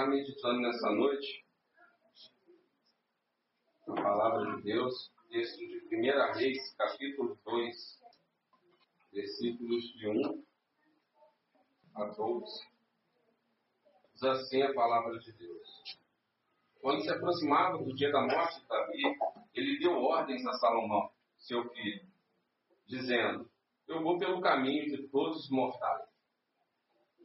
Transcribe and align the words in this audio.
estar 0.00 0.06
meditando 0.06 0.60
nessa 0.60 0.90
noite 0.90 1.44
a 3.86 3.92
palavra 3.92 4.56
de 4.56 4.62
Deus, 4.62 5.12
texto 5.28 5.58
de 5.58 5.96
1 5.96 6.32
Reis, 6.32 6.74
capítulo 6.74 7.38
2, 7.44 8.00
versículos 9.12 9.82
de 9.92 10.08
1 10.08 10.44
a 11.96 12.04
12. 12.04 12.68
Diz 14.14 14.22
assim 14.22 14.62
a 14.62 14.72
palavra 14.72 15.18
de 15.18 15.32
Deus. 15.32 15.98
Quando 16.80 17.02
se 17.02 17.10
aproximava 17.10 17.78
do 17.78 17.94
dia 17.94 18.10
da 18.10 18.22
morte 18.22 18.60
de 18.60 18.68
Davi, 18.68 19.02
ele 19.52 19.78
deu 19.80 19.98
ordens 19.98 20.46
a 20.46 20.52
Salomão, 20.54 21.10
seu 21.36 21.68
filho, 21.70 22.06
dizendo: 22.86 23.50
Eu 23.86 24.02
vou 24.02 24.18
pelo 24.18 24.40
caminho 24.40 24.96
de 24.96 25.08
todos 25.08 25.44
os 25.44 25.50
mortais. 25.50 26.08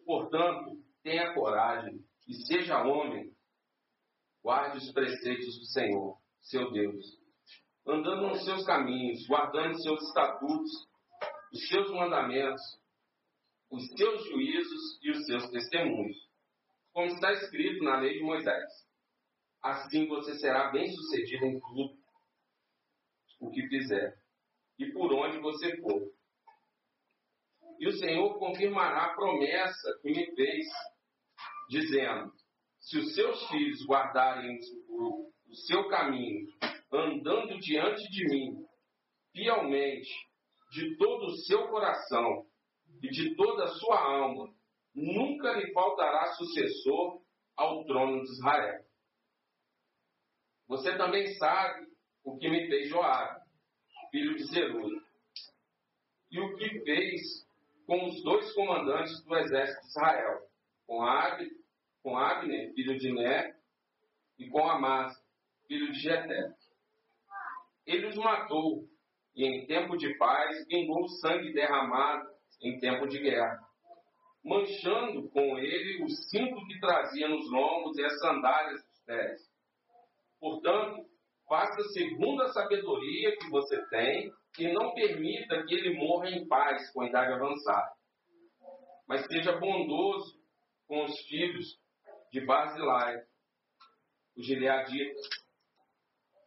Portanto, 0.06 0.84
tenha 1.04 1.34
coragem 1.34 2.04
e 2.28 2.34
seja 2.46 2.84
homem, 2.84 3.36
guarde 4.42 4.78
os 4.78 4.92
preceitos 4.92 5.60
do 5.60 5.66
Senhor, 5.66 6.20
seu 6.42 6.72
Deus, 6.72 7.06
andando 7.88 8.28
nos 8.30 8.44
seus 8.44 8.66
caminhos, 8.66 9.26
guardando 9.28 9.82
seus 9.82 10.02
estatutos, 10.08 10.72
os 11.54 11.68
seus 11.68 11.92
mandamentos, 11.92 12.62
os 13.70 13.88
seus 13.96 14.24
juízos 14.26 15.00
e 15.02 15.12
os 15.12 15.26
seus 15.26 15.50
testemunhos, 15.50 16.18
como 16.94 17.08
está 17.08 17.32
escrito 17.34 17.84
na 17.84 18.00
lei 18.00 18.20
de 18.20 18.24
Moisés. 18.24 18.86
Assim 19.62 20.08
você 20.08 20.36
será 20.38 20.72
bem-sucedido 20.72 21.46
em 21.46 21.60
tudo 21.60 21.98
o 23.40 23.50
que 23.50 23.68
fizer 23.68 24.18
e 24.78 24.92
por 24.92 25.12
onde 25.14 25.40
você 25.40 25.76
for. 25.82 26.14
E 27.80 27.88
o 27.88 27.98
Senhor 27.98 28.38
confirmará 28.38 29.06
a 29.06 29.16
promessa 29.16 30.00
que 30.02 30.10
me 30.10 30.36
fez, 30.36 30.66
dizendo: 31.70 32.32
Se 32.80 32.98
os 32.98 33.14
seus 33.14 33.48
filhos 33.48 33.86
guardarem 33.86 34.60
o, 34.90 35.32
seu 35.68 35.88
caminho, 35.88 36.48
andando 36.92 37.58
diante 37.60 38.04
de 38.10 38.26
mim, 38.28 38.66
fielmente, 39.32 40.12
de 40.72 40.98
todo 40.98 41.28
o 41.28 41.38
seu 41.46 41.68
coração 41.70 42.46
e 43.02 43.10
de 43.10 43.36
toda 43.36 43.64
a 43.64 43.68
sua 43.70 44.00
alma, 44.00 44.54
nunca 44.94 45.54
lhe 45.54 45.72
faltará 45.72 46.34
sucessor 46.34 47.22
ao 47.56 47.86
trono 47.86 48.22
de 48.22 48.32
Israel. 48.32 48.86
Você 50.68 50.98
também 50.98 51.34
sabe 51.36 51.88
o 52.24 52.38
que 52.38 52.50
me 52.50 52.68
fez 52.68 52.90
Joabe, 52.90 53.40
filho 54.12 54.36
de 54.36 54.44
Zeruia, 54.46 55.02
e 56.32 56.40
o 56.40 56.56
que 56.58 56.82
fez 56.84 57.22
com 57.86 58.08
os 58.08 58.24
dois 58.24 58.52
comandantes 58.54 59.24
do 59.24 59.36
exército 59.38 59.82
de 59.82 59.88
Israel, 59.88 60.40
com, 60.86 61.02
Ab, 61.02 61.44
com 62.04 62.18
Abner, 62.18 62.74
filho 62.74 62.98
de 62.98 63.12
Ner, 63.12 63.56
e 64.38 64.50
com 64.50 64.68
Amasa, 64.68 65.20
filho 65.68 65.92
de 65.92 66.00
Jeté. 66.00 66.50
Ele 67.86 68.08
os 68.08 68.16
matou, 68.16 68.84
e 69.36 69.46
em 69.46 69.66
tempo 69.66 69.98
de 69.98 70.18
paz 70.18 70.66
vingou 70.68 71.04
o 71.04 71.08
sangue 71.08 71.54
derramado 71.54 72.28
em 72.62 72.80
tempo 72.80 73.08
de 73.08 73.20
guerra, 73.20 73.60
manchando 74.44 75.30
com 75.30 75.58
ele 75.58 76.04
o 76.04 76.10
cinto 76.10 76.66
que 76.68 76.80
trazia 76.80 77.28
nos 77.28 77.50
lombos 77.52 77.98
e 77.98 78.06
as 78.06 78.20
sandálias 78.20 78.84
dos 78.84 79.04
pés. 79.06 79.42
Portanto, 80.40 81.06
faça 81.48 81.82
segundo 81.90 82.42
a 82.44 82.50
sabedoria 82.50 83.36
que 83.38 83.50
você 83.50 83.84
tem 83.90 84.32
que 84.54 84.72
não 84.72 84.94
permita 84.94 85.64
que 85.66 85.76
ele 85.76 85.98
morra 85.98 86.30
em 86.30 86.48
paz 86.48 86.92
com 86.92 87.02
a 87.02 87.08
idade 87.08 87.34
avançada, 87.34 87.92
mas 89.08 89.26
seja 89.28 89.58
bondoso 89.58 90.35
com 90.88 91.04
os 91.04 91.20
filhos 91.28 91.66
de 92.32 92.42
Basilai, 92.46 93.16
os 94.36 94.46
gileaditas, 94.46 95.30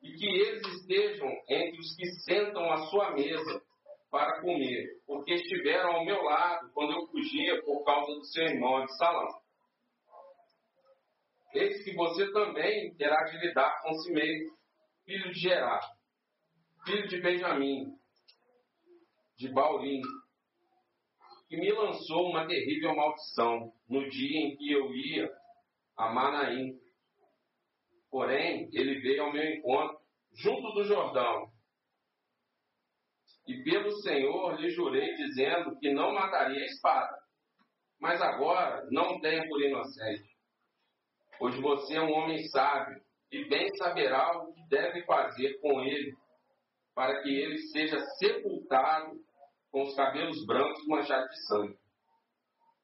e 0.02 0.12
que 0.12 0.26
eles 0.26 0.66
estejam 0.74 1.28
entre 1.48 1.78
os 1.78 1.96
que 1.96 2.06
sentam 2.22 2.70
à 2.70 2.76
sua 2.86 3.12
mesa 3.12 3.62
para 4.10 4.40
comer, 4.40 5.02
porque 5.06 5.34
estiveram 5.34 5.96
ao 5.96 6.04
meu 6.04 6.22
lado 6.22 6.70
quando 6.72 6.92
eu 6.92 7.06
fugia 7.08 7.62
por 7.62 7.84
causa 7.84 8.12
do 8.12 8.24
seu 8.26 8.44
irmão 8.44 8.78
Absalão. 8.78 9.28
Eis 11.54 11.82
que 11.82 11.94
você 11.94 12.30
também 12.32 12.94
terá 12.96 13.24
de 13.24 13.38
lidar 13.38 13.82
com 13.82 13.94
Simei, 14.00 14.46
filho 15.04 15.32
de 15.32 15.40
Gerá, 15.40 15.80
filho 16.84 17.08
de 17.08 17.20
Benjamim, 17.20 17.86
de 19.36 19.48
Baurim, 19.52 20.02
que 21.48 21.56
me 21.56 21.72
lançou 21.72 22.28
uma 22.28 22.46
terrível 22.46 22.94
maldição 22.94 23.72
no 23.88 24.08
dia 24.08 24.38
em 24.38 24.56
que 24.56 24.70
eu 24.70 24.94
ia 24.94 25.32
a 25.96 26.12
Manaim. 26.12 26.78
Porém, 28.10 28.68
ele 28.72 29.00
veio 29.00 29.24
ao 29.24 29.32
meu 29.32 29.44
encontro, 29.44 29.98
junto 30.34 30.72
do 30.72 30.84
Jordão. 30.84 31.50
E 33.46 33.62
pelo 33.64 33.90
Senhor 34.02 34.60
lhe 34.60 34.68
jurei, 34.70 35.14
dizendo 35.14 35.78
que 35.78 35.90
não 35.90 36.12
mataria 36.12 36.62
a 36.62 36.66
espada. 36.66 37.18
Mas 37.98 38.20
agora 38.20 38.86
não 38.90 39.18
tenha 39.20 39.46
por 39.48 39.60
inocente, 39.60 40.28
pois 41.38 41.58
você 41.58 41.96
é 41.96 42.00
um 42.00 42.12
homem 42.12 42.46
sábio 42.48 43.02
e 43.32 43.44
bem 43.48 43.74
saberá 43.76 44.38
o 44.38 44.52
que 44.52 44.68
deve 44.68 45.02
fazer 45.04 45.58
com 45.60 45.80
ele, 45.80 46.14
para 46.94 47.22
que 47.22 47.28
ele 47.28 47.58
seja 47.58 47.98
sepultado 48.18 49.18
com 49.70 49.82
os 49.82 49.94
cabelos 49.94 50.44
brancos 50.46 50.86
manchados 50.86 51.28
de 51.30 51.46
sangue. 51.46 51.78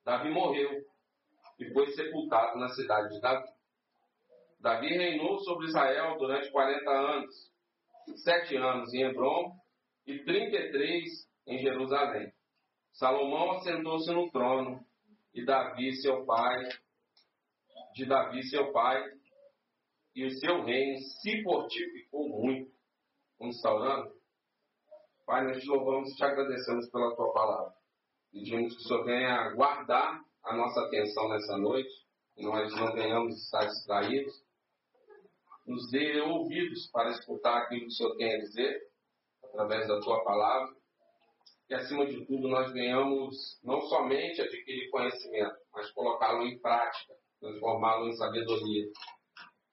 Davi 0.04 0.30
morreu 0.30 0.70
e 1.58 1.72
foi 1.72 1.86
sepultado 1.92 2.58
na 2.58 2.68
cidade 2.68 3.08
de 3.14 3.20
Davi. 3.20 3.48
Davi 4.60 4.88
reinou 4.88 5.38
sobre 5.40 5.66
Israel 5.66 6.16
durante 6.18 6.50
40 6.50 6.90
anos, 6.90 7.34
sete 8.16 8.56
anos 8.56 8.92
em 8.94 9.02
Hebron 9.02 9.52
e 10.06 10.18
33 10.24 11.04
em 11.46 11.58
Jerusalém. 11.58 12.32
Salomão 12.92 13.52
assentou-se 13.52 14.10
no 14.12 14.30
trono 14.30 14.84
e 15.34 15.44
Davi, 15.44 15.92
seu 15.96 16.24
pai, 16.24 16.68
de 17.94 18.06
Davi, 18.06 18.42
seu 18.44 18.72
pai, 18.72 19.02
e 20.14 20.24
o 20.24 20.30
seu 20.30 20.62
reino 20.64 20.98
se 21.20 21.42
fortificou 21.42 22.28
muito. 22.28 22.70
Vamos 23.38 23.56
estar 23.56 23.74
orando? 23.74 24.13
Pai, 25.26 25.42
nós 25.42 25.58
te 25.58 25.66
louvamos 25.68 26.10
e 26.10 26.16
te 26.16 26.22
agradecemos 26.22 26.90
pela 26.90 27.16
tua 27.16 27.32
palavra. 27.32 27.72
Pedimos 28.30 28.76
que 28.76 28.82
o 28.82 28.86
Senhor 28.86 29.04
venha 29.04 29.54
guardar 29.54 30.20
a 30.44 30.54
nossa 30.54 30.82
atenção 30.82 31.30
nessa 31.30 31.56
noite, 31.56 31.88
que 32.34 32.42
nós 32.42 32.70
não 32.76 32.92
venhamos 32.92 33.34
estar 33.42 33.64
distraídos. 33.64 34.34
Nos 35.66 35.90
dê 35.90 36.20
ouvidos 36.20 36.90
para 36.92 37.08
escutar 37.08 37.56
aquilo 37.56 37.80
que 37.80 37.86
o 37.86 37.90
Senhor 37.90 38.16
tem 38.16 38.34
a 38.34 38.38
dizer, 38.38 38.82
através 39.44 39.88
da 39.88 39.98
tua 40.00 40.22
palavra. 40.24 40.74
E, 41.70 41.74
acima 41.74 42.04
de 42.04 42.26
tudo, 42.26 42.46
nós 42.46 42.70
venhamos 42.74 43.34
não 43.64 43.80
somente 43.80 44.42
adquirir 44.42 44.90
conhecimento, 44.90 45.56
mas 45.72 45.90
colocá-lo 45.92 46.42
em 46.42 46.58
prática, 46.60 47.14
transformá-lo 47.40 48.08
em 48.08 48.16
sabedoria, 48.16 48.90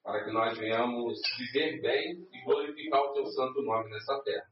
para 0.02 0.24
que 0.24 0.32
nós 0.32 0.58
venhamos 0.58 1.20
viver 1.38 1.82
bem 1.82 2.26
e 2.32 2.46
glorificar 2.46 3.02
o 3.02 3.14
teu 3.14 3.26
santo 3.26 3.62
nome 3.64 3.90
nessa 3.90 4.18
terra 4.22 4.51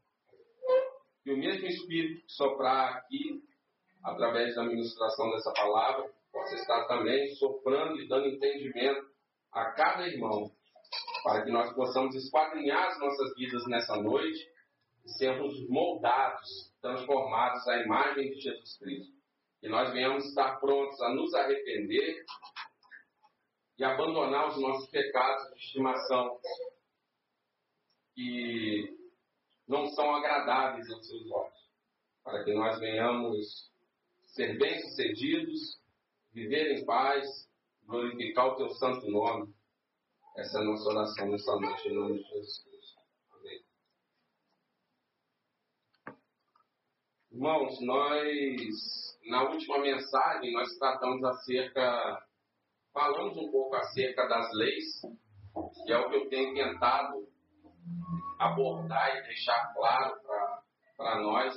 que 1.22 1.32
o 1.32 1.36
mesmo 1.36 1.66
Espírito 1.66 2.26
que 2.26 2.32
soprar 2.32 2.96
aqui, 2.96 3.42
através 4.04 4.54
da 4.54 4.64
ministração 4.64 5.30
dessa 5.30 5.52
palavra, 5.52 6.10
possa 6.32 6.54
estar 6.54 6.86
também 6.86 7.28
soprando 7.34 8.00
e 8.00 8.08
dando 8.08 8.28
entendimento 8.28 9.10
a 9.52 9.72
cada 9.72 10.06
irmão, 10.08 10.50
para 11.24 11.44
que 11.44 11.50
nós 11.50 11.72
possamos 11.74 12.14
esquadrinhar 12.14 12.88
as 12.88 12.98
nossas 12.98 13.34
vidas 13.36 13.66
nessa 13.66 13.96
noite 13.96 14.48
e 15.04 15.10
sermos 15.10 15.68
moldados, 15.68 16.72
transformados 16.80 17.66
à 17.68 17.82
imagem 17.82 18.30
de 18.30 18.40
Jesus 18.40 18.78
Cristo. 18.78 19.20
Que 19.60 19.68
nós 19.68 19.92
venhamos 19.92 20.24
estar 20.24 20.58
prontos 20.58 20.98
a 21.02 21.10
nos 21.10 21.34
arrepender 21.34 22.24
e 23.78 23.84
abandonar 23.84 24.48
os 24.48 24.60
nossos 24.60 24.88
pecados 24.90 25.50
de 25.52 25.58
estimação. 25.58 26.38
E 28.16 28.99
não 29.70 29.86
são 29.86 30.16
agradáveis 30.16 30.90
aos 30.90 31.06
seus 31.06 31.30
olhos, 31.30 31.70
para 32.24 32.42
que 32.42 32.52
nós 32.52 32.80
venhamos 32.80 33.70
ser 34.24 34.58
bem-sucedidos, 34.58 35.80
viver 36.32 36.76
em 36.76 36.84
paz, 36.84 37.48
glorificar 37.84 38.48
o 38.48 38.56
teu 38.56 38.68
santo 38.70 39.08
nome. 39.08 39.54
Essa 40.36 40.58
é 40.58 40.60
a 40.60 40.64
nossa 40.64 40.88
oração 40.88 41.28
nessa 41.28 41.56
noite, 41.56 41.88
em 41.88 41.94
nome 41.94 42.18
de 42.18 42.28
Jesus. 42.28 42.96
Amém. 43.30 43.64
Irmãos, 47.30 47.80
nós, 47.80 49.18
na 49.26 49.50
última 49.50 49.78
mensagem, 49.78 50.52
nós 50.52 50.76
tratamos 50.78 51.22
acerca, 51.22 52.26
falamos 52.92 53.36
um 53.36 53.52
pouco 53.52 53.76
acerca 53.76 54.26
das 54.26 54.52
leis, 54.52 55.00
que 55.84 55.92
é 55.92 55.96
o 55.96 56.10
que 56.10 56.16
eu 56.16 56.28
tenho 56.28 56.54
tentado 56.54 57.30
abordar 58.40 59.18
e 59.18 59.22
deixar 59.22 59.72
claro 59.74 60.18
para 60.96 61.20
nós. 61.20 61.54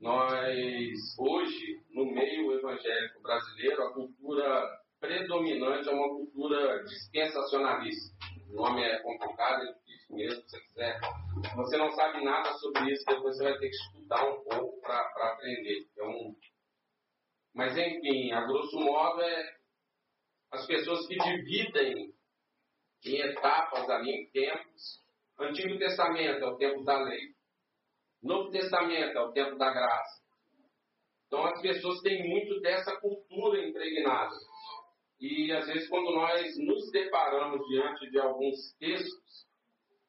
Nós, 0.00 1.18
hoje, 1.18 1.82
no 1.90 2.06
meio 2.06 2.52
evangélico 2.52 3.20
brasileiro, 3.22 3.82
a 3.82 3.92
cultura 3.92 4.80
predominante 4.98 5.88
é 5.88 5.92
uma 5.92 6.08
cultura 6.08 6.82
dispensacionalista. 6.84 8.16
O 8.50 8.54
nome 8.54 8.82
é 8.82 8.98
complicado, 9.00 9.62
é 9.62 9.72
difícil 9.72 10.16
mesmo, 10.16 10.42
se 10.42 10.48
você 10.48 10.60
quiser. 10.60 11.00
Se 11.50 11.56
você 11.56 11.76
não 11.76 11.90
sabe 11.92 12.24
nada 12.24 12.52
sobre 12.54 12.92
isso, 12.92 13.04
depois 13.06 13.36
você 13.36 13.44
vai 13.44 13.58
ter 13.58 13.68
que 13.68 13.76
estudar 13.76 14.24
um 14.24 14.44
pouco 14.44 14.80
para 14.80 15.32
aprender. 15.32 15.86
Um... 16.00 16.34
Mas, 17.54 17.76
enfim, 17.76 18.32
a 18.32 18.46
grosso 18.46 18.78
modo, 18.78 19.20
é 19.22 19.56
as 20.52 20.66
pessoas 20.66 21.06
que 21.06 21.16
dividem 21.16 22.14
em 23.06 23.20
etapas 23.20 23.88
ali, 23.88 24.10
em 24.10 24.30
tempos. 24.30 25.04
Antigo 25.38 25.78
Testamento 25.78 26.44
é 26.44 26.46
o 26.46 26.56
tempo 26.56 26.82
da 26.84 27.02
lei. 27.02 27.34
Novo 28.22 28.50
Testamento 28.50 29.16
é 29.16 29.20
o 29.20 29.32
tempo 29.32 29.56
da 29.56 29.70
graça. 29.70 30.22
Então 31.26 31.44
as 31.44 31.60
pessoas 31.60 32.00
têm 32.00 32.28
muito 32.28 32.60
dessa 32.60 32.96
cultura 33.00 33.64
impregnada. 33.64 34.34
E 35.20 35.52
às 35.52 35.66
vezes 35.66 35.88
quando 35.88 36.12
nós 36.12 36.56
nos 36.58 36.90
deparamos 36.90 37.66
diante 37.68 38.10
de 38.10 38.18
alguns 38.18 38.56
textos 38.78 39.46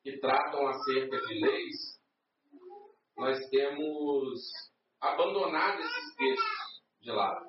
que 0.03 0.17
tratam 0.19 0.67
acerca 0.67 1.19
de 1.19 1.33
leis, 1.39 1.99
nós 3.17 3.49
temos 3.49 4.39
abandonado 5.01 5.79
esses 5.79 6.15
textos 6.15 6.83
de 7.01 7.11
lado. 7.11 7.47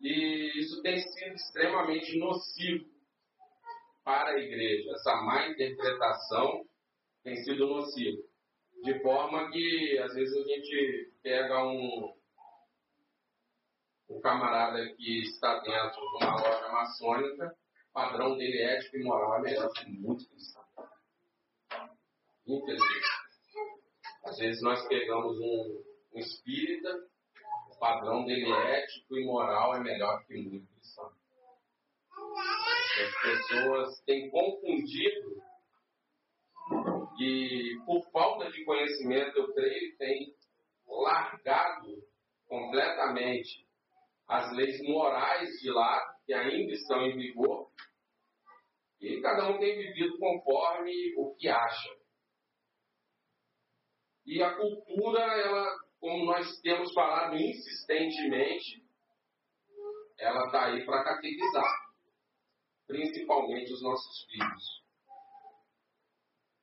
E 0.00 0.60
isso 0.60 0.82
tem 0.82 0.98
sido 0.98 1.34
extremamente 1.34 2.18
nocivo 2.18 2.95
para 4.06 4.30
a 4.30 4.38
igreja. 4.38 4.92
Essa 4.92 5.16
má 5.16 5.48
interpretação 5.48 6.64
tem 7.24 7.34
sido 7.42 7.66
nociva. 7.66 8.22
De 8.84 9.02
forma 9.02 9.50
que, 9.50 9.98
às 9.98 10.14
vezes, 10.14 10.32
a 10.36 10.48
gente 10.48 11.12
pega 11.24 11.64
um, 11.64 12.14
um 14.08 14.20
camarada 14.20 14.94
que 14.94 15.22
está 15.22 15.58
dentro 15.58 16.00
de 16.00 16.24
uma 16.24 16.40
loja 16.40 16.68
maçônica, 16.68 17.56
padrão 17.92 18.36
dele 18.36 18.62
ético 18.62 18.96
e 18.96 19.02
moral 19.02 19.38
é 19.38 19.42
melhor 19.42 19.72
que 19.72 19.90
muito 19.90 20.28
cristão. 20.28 20.64
Infelizmente. 22.46 23.26
Às 24.24 24.38
vezes 24.38 24.62
nós 24.62 24.86
pegamos 24.86 25.36
um, 25.36 25.82
um 26.14 26.18
espírita, 26.20 27.08
o 27.72 27.78
padrão 27.78 28.24
dele 28.24 28.52
ético 28.52 29.16
e 29.16 29.24
moral 29.24 29.74
é 29.74 29.80
melhor 29.80 30.24
que 30.26 30.34
muito 30.36 30.72
cristão. 30.74 31.10
As 32.98 33.20
pessoas 33.20 34.00
têm 34.06 34.30
confundido 34.30 35.42
e, 37.20 37.78
por 37.84 38.10
falta 38.10 38.50
de 38.50 38.64
conhecimento, 38.64 39.36
eu 39.36 39.52
creio, 39.52 39.96
têm 39.98 40.34
largado 40.86 42.02
completamente 42.46 43.66
as 44.26 44.50
leis 44.52 44.80
morais 44.82 45.50
de 45.60 45.70
lá, 45.70 46.02
que 46.24 46.32
ainda 46.32 46.72
estão 46.72 47.02
em 47.02 47.16
vigor, 47.16 47.70
e 48.98 49.20
cada 49.20 49.50
um 49.50 49.58
tem 49.58 49.76
vivido 49.76 50.18
conforme 50.18 51.14
o 51.18 51.34
que 51.36 51.48
acha. 51.48 51.90
E 54.24 54.42
a 54.42 54.56
cultura, 54.56 55.20
ela, 55.20 55.66
como 56.00 56.24
nós 56.24 56.60
temos 56.62 56.92
falado 56.94 57.36
insistentemente, 57.36 58.82
ela 60.18 60.46
está 60.46 60.64
aí 60.64 60.84
para 60.86 61.04
catequizar 61.04 61.85
principalmente 62.86 63.72
os 63.72 63.82
nossos 63.82 64.24
filhos. 64.26 64.86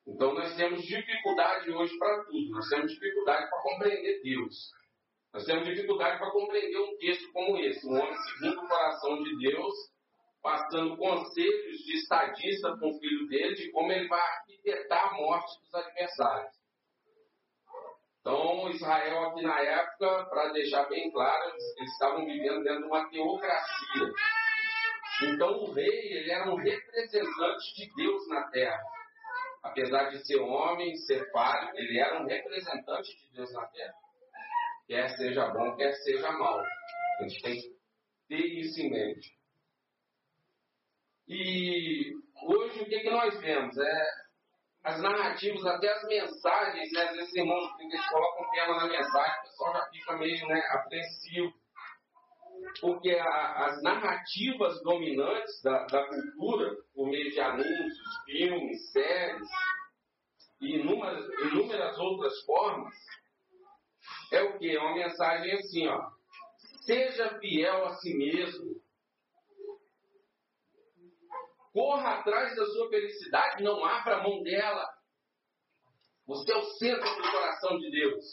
Então 0.05 0.33
nós 0.33 0.55
temos 0.55 0.83
dificuldade 0.83 1.71
hoje 1.71 1.97
para 1.97 2.23
tudo. 2.25 2.49
Nós 2.51 2.67
temos 2.67 2.91
dificuldade 2.91 3.49
para 3.49 3.61
compreender 3.61 4.21
Deus. 4.21 4.71
Nós 5.33 5.45
temos 5.45 5.65
dificuldade 5.67 6.19
para 6.19 6.31
compreender 6.31 6.79
um 6.79 6.97
texto 6.97 7.31
como 7.31 7.57
esse, 7.57 7.87
um 7.87 7.99
homem 7.99 8.15
segundo 8.15 8.63
o 8.63 8.67
coração 8.67 9.23
de 9.23 9.37
Deus, 9.39 9.73
passando 10.41 10.97
conselhos 10.97 11.77
de 11.77 11.95
estadista 11.95 12.77
com 12.77 12.91
o 12.91 12.99
filho 12.99 13.27
dele 13.27 13.55
de 13.55 13.71
como 13.71 13.91
ele 13.91 14.07
vai 14.07 14.19
arquitetar 14.19 15.13
a 15.13 15.17
morte 15.17 15.59
dos 15.61 15.73
adversários. 15.73 16.63
Então, 18.19 18.69
Israel 18.69 19.23
aqui 19.23 19.41
na 19.41 19.59
época, 19.59 20.25
para 20.25 20.53
deixar 20.53 20.87
bem 20.87 21.11
claro, 21.11 21.49
eles 21.49 21.91
estavam 21.91 22.25
vivendo 22.25 22.63
dentro 22.63 22.81
de 22.81 22.87
uma 22.87 23.09
teocracia. 23.09 24.13
Então 25.31 25.63
o 25.63 25.71
rei 25.71 26.13
ele 26.13 26.31
era 26.31 26.51
um 26.51 26.55
representante 26.55 27.75
de 27.75 27.93
Deus 27.95 28.27
na 28.27 28.49
terra. 28.49 28.81
Apesar 29.63 30.09
de 30.09 30.25
ser 30.25 30.39
homem, 30.39 30.95
ser 30.97 31.31
pai, 31.31 31.71
ele 31.75 31.99
era 31.99 32.21
um 32.21 32.27
representante 32.27 33.15
de 33.17 33.31
Deus 33.33 33.53
na 33.53 33.65
terra. 33.67 33.93
Quer 34.87 35.09
seja 35.15 35.47
bom, 35.47 35.75
quer 35.75 35.93
seja 36.03 36.31
mal. 36.31 36.59
A 36.59 37.23
gente 37.23 37.41
tem 37.41 37.55
que 37.55 37.77
ter 38.27 38.45
isso 38.59 38.81
em 38.81 38.89
mente. 38.89 39.31
E 41.27 42.13
hoje 42.45 42.81
o 42.81 42.85
que, 42.85 42.99
que 42.99 43.09
nós 43.09 43.39
vemos? 43.39 43.77
É 43.77 44.23
as 44.83 45.01
narrativas, 45.01 45.65
até 45.65 45.89
as 45.93 46.03
mensagens, 46.03 46.91
né? 46.91 47.01
Às 47.03 47.15
vezes 47.15 47.35
irmãos 47.35 47.71
eles 47.79 48.09
colocam 48.09 48.51
tema 48.51 48.75
na 48.75 48.87
mensagem, 48.87 49.39
o 49.39 49.43
pessoal 49.43 49.73
já 49.73 49.85
fica 49.89 50.17
meio 50.17 50.47
né, 50.47 50.61
apreensivo 50.71 51.53
porque 52.79 53.11
a, 53.11 53.65
as 53.65 53.81
narrativas 53.81 54.81
dominantes 54.83 55.61
da, 55.61 55.85
da, 55.85 56.07
cultura, 56.07 56.75
por 56.93 57.07
meio 57.07 57.31
de 57.31 57.39
anúncios, 57.39 57.97
filmes, 58.25 58.91
séries 58.91 59.47
e 60.61 60.75
inúmeras, 60.77 61.25
inúmeras 61.51 61.97
outras 61.97 62.39
formas, 62.45 62.93
é 64.31 64.41
o 64.41 64.57
que? 64.57 64.75
É 64.75 64.79
uma 64.79 64.95
mensagem 64.95 65.53
assim, 65.53 65.87
ó. 65.87 66.09
Seja 66.85 67.39
fiel 67.39 67.85
a 67.85 67.95
si 67.95 68.13
mesmo. 68.15 68.81
Corra 71.71 72.19
atrás 72.19 72.55
da 72.55 72.65
sua 72.65 72.89
felicidade, 72.89 73.63
não 73.63 73.83
abra 73.83 74.17
a 74.17 74.23
mão 74.23 74.43
dela. 74.43 74.87
Você 76.27 76.51
é 76.51 76.57
o 76.57 76.65
centro 76.77 77.15
do 77.15 77.31
coração 77.31 77.77
de 77.79 77.91
Deus. 77.91 78.25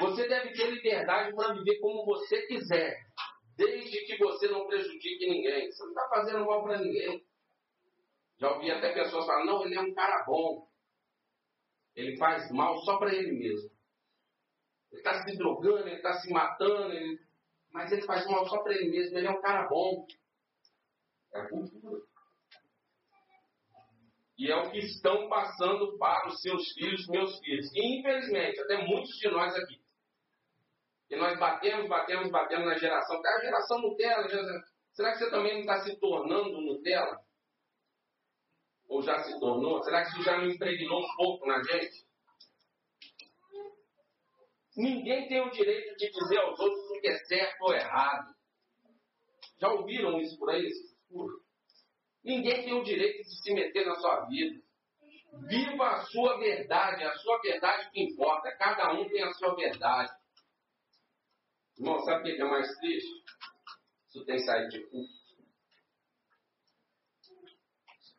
Você 0.00 0.28
deve 0.28 0.52
ter 0.52 0.70
liberdade 0.70 1.34
para 1.34 1.54
viver 1.54 1.78
como 1.80 2.04
você 2.04 2.46
quiser, 2.46 2.96
desde 3.56 4.06
que 4.06 4.16
você 4.16 4.48
não 4.48 4.66
prejudique 4.66 5.28
ninguém. 5.28 5.70
Você 5.70 5.82
não 5.82 5.90
está 5.90 6.08
fazendo 6.08 6.46
mal 6.46 6.62
para 6.62 6.78
ninguém. 6.78 7.26
Já 8.38 8.52
ouvi 8.52 8.70
até 8.70 8.92
pessoas 8.94 9.26
falar: 9.26 9.44
não, 9.44 9.64
ele 9.64 9.74
é 9.74 9.80
um 9.80 9.92
cara 9.94 10.24
bom. 10.24 10.68
Ele 11.96 12.16
faz 12.16 12.50
mal 12.52 12.76
só 12.78 12.96
para 12.96 13.12
ele 13.12 13.32
mesmo. 13.32 13.70
Ele 14.92 15.00
está 15.00 15.22
se 15.22 15.36
drogando, 15.36 15.88
ele 15.88 15.96
está 15.96 16.12
se 16.14 16.32
matando, 16.32 16.92
ele... 16.92 17.18
mas 17.72 17.90
ele 17.90 18.02
faz 18.02 18.24
mal 18.26 18.46
só 18.48 18.62
para 18.62 18.74
ele 18.74 18.90
mesmo. 18.90 19.18
Ele 19.18 19.26
é 19.26 19.30
um 19.30 19.40
cara 19.40 19.66
bom. 19.68 20.06
É 21.34 21.40
a 21.40 21.48
cultura. 21.48 22.00
E 24.38 24.50
é 24.52 24.56
o 24.56 24.70
que 24.70 24.78
estão 24.78 25.28
passando 25.28 25.98
para 25.98 26.28
os 26.28 26.40
seus 26.40 26.72
filhos, 26.74 27.08
meus 27.08 27.36
filhos. 27.40 27.66
E 27.74 27.98
infelizmente, 27.98 28.60
até 28.60 28.86
muitos 28.86 29.10
de 29.18 29.28
nós 29.28 29.52
aqui, 29.56 29.77
e 31.10 31.16
nós 31.16 31.38
batemos, 31.38 31.88
batemos, 31.88 32.30
batemos 32.30 32.66
na 32.66 32.76
geração. 32.76 33.20
Cara, 33.22 33.40
geração 33.40 33.80
Nutella. 33.80 34.28
Geração... 34.28 34.60
Será 34.92 35.12
que 35.12 35.18
você 35.18 35.30
também 35.30 35.54
não 35.54 35.60
está 35.60 35.80
se 35.80 35.98
tornando 35.98 36.60
Nutella? 36.60 37.18
Ou 38.88 39.02
já 39.02 39.22
se 39.22 39.38
tornou? 39.38 39.82
Será 39.82 40.02
que 40.02 40.10
isso 40.10 40.22
já 40.22 40.36
não 40.36 40.46
impregnou 40.46 41.00
um 41.00 41.16
pouco 41.16 41.46
na 41.46 41.62
gente? 41.62 42.06
Ninguém 44.76 45.28
tem 45.28 45.40
o 45.40 45.50
direito 45.50 45.96
de 45.96 46.10
dizer 46.10 46.38
aos 46.38 46.60
outros 46.60 46.90
o 46.90 47.00
que 47.00 47.08
é 47.08 47.18
certo 47.24 47.62
ou 47.62 47.74
errado. 47.74 48.34
Já 49.60 49.68
ouviram 49.72 50.20
isso 50.20 50.38
por 50.38 50.50
aí? 50.50 50.70
Ninguém 52.22 52.64
tem 52.64 52.74
o 52.74 52.84
direito 52.84 53.22
de 53.22 53.42
se 53.42 53.52
meter 53.54 53.86
na 53.86 53.94
sua 53.96 54.26
vida. 54.26 54.60
Viva 55.48 55.88
a 55.88 56.04
sua 56.06 56.38
verdade, 56.38 57.04
a 57.04 57.14
sua 57.14 57.40
verdade 57.40 57.90
que 57.90 58.02
importa. 58.02 58.56
Cada 58.56 58.92
um 58.92 59.08
tem 59.08 59.22
a 59.22 59.32
sua 59.32 59.54
verdade. 59.54 60.12
Irmão, 61.78 62.00
sabe 62.00 62.32
o 62.32 62.36
que 62.36 62.42
é 62.42 62.44
mais 62.44 62.66
triste? 62.78 63.22
Isso 64.08 64.24
tem 64.24 64.38
saído 64.40 64.68
de 64.68 64.84
culto. 64.88 65.12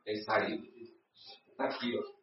Tem 0.06 0.16
saído 0.24 0.64
de... 0.64 0.94
Tá 1.58 1.66
aqui, 1.66 1.94
ó. 1.98 2.20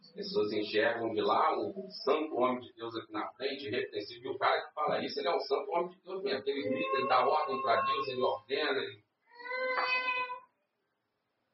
As 0.00 0.12
pessoas 0.12 0.52
enxergam 0.52 1.14
de 1.14 1.22
lá 1.22 1.56
o 1.56 1.90
santo 2.04 2.34
homem 2.34 2.60
de 2.60 2.70
Deus 2.74 2.94
aqui 2.96 3.12
na 3.12 3.32
frente, 3.32 3.66
irrepreensível. 3.66 4.32
O 4.32 4.38
cara 4.38 4.60
que 4.60 4.74
fala 4.74 5.02
isso, 5.02 5.18
ele 5.18 5.28
é 5.28 5.34
um 5.34 5.40
santo 5.40 5.70
homem 5.70 5.88
de 5.88 6.02
Deus 6.02 6.22
mesmo. 6.22 6.42
Ele 6.46 6.68
grita, 6.68 6.96
ele 6.98 7.08
dá 7.08 7.26
ordem 7.26 7.62
para 7.62 7.80
Deus, 7.80 8.08
ele 8.08 8.22
ordena, 8.22 8.78
ele... 8.78 9.02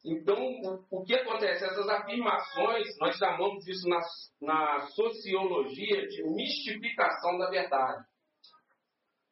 Então, 0.05 0.87
o 0.91 1.05
que 1.05 1.15
acontece? 1.15 1.65
Essas 1.65 1.89
afirmações, 1.89 2.99
nós 2.99 3.17
chamamos 3.17 3.67
isso 3.67 3.89
na, 3.89 4.01
na 4.41 4.87
sociologia 4.89 6.07
de 6.09 6.25
mistificação 6.25 7.39
da 7.39 7.49
verdade 7.49 8.05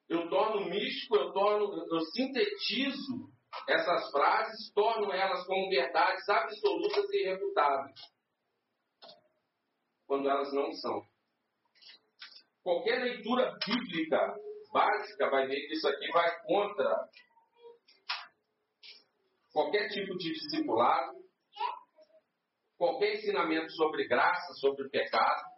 eu 0.09 0.29
torno 0.29 0.69
místico, 0.69 1.17
eu 1.17 1.33
torno, 1.33 1.87
eu 1.91 2.01
sintetizo 2.13 3.33
essas 3.69 4.11
frases, 4.11 4.73
torno 4.75 5.13
elas 5.13 5.47
como 5.47 5.71
verdades 5.71 6.29
absolutas 6.29 7.05
e 7.11 7.23
irrefutáveis. 7.23 8.01
quando 10.07 10.29
elas 10.29 10.53
não 10.53 10.71
são. 10.73 11.03
Qualquer 12.63 13.03
leitura 13.03 13.57
bíblica 13.67 14.35
básica 14.73 15.31
vai 15.31 15.47
ver 15.47 15.67
que 15.67 15.75
isso 15.75 15.89
aqui 15.89 16.11
vai 16.13 16.43
contra 16.43 17.09
qualquer 19.53 19.89
tipo 19.89 20.17
de 20.19 20.33
discipulado, 20.33 21.13
qualquer 22.77 23.15
ensinamento 23.15 23.71
sobre 23.73 24.07
graça, 24.09 24.53
sobre 24.55 24.89
pecado, 24.91 25.54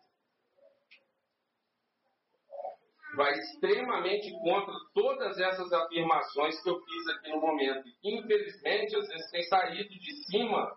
vai 3.16 3.32
extremamente 3.32 4.30
contra 4.42 4.74
todas 4.94 5.38
essas 5.38 5.72
afirmações 5.72 6.62
que 6.62 6.70
eu 6.70 6.80
fiz 6.80 7.08
aqui 7.08 7.30
no 7.30 7.40
momento. 7.40 7.88
Infelizmente, 8.04 8.96
às 8.96 9.08
vezes 9.08 9.30
tem 9.30 9.42
saído 9.44 9.88
de 9.88 10.24
cima 10.24 10.76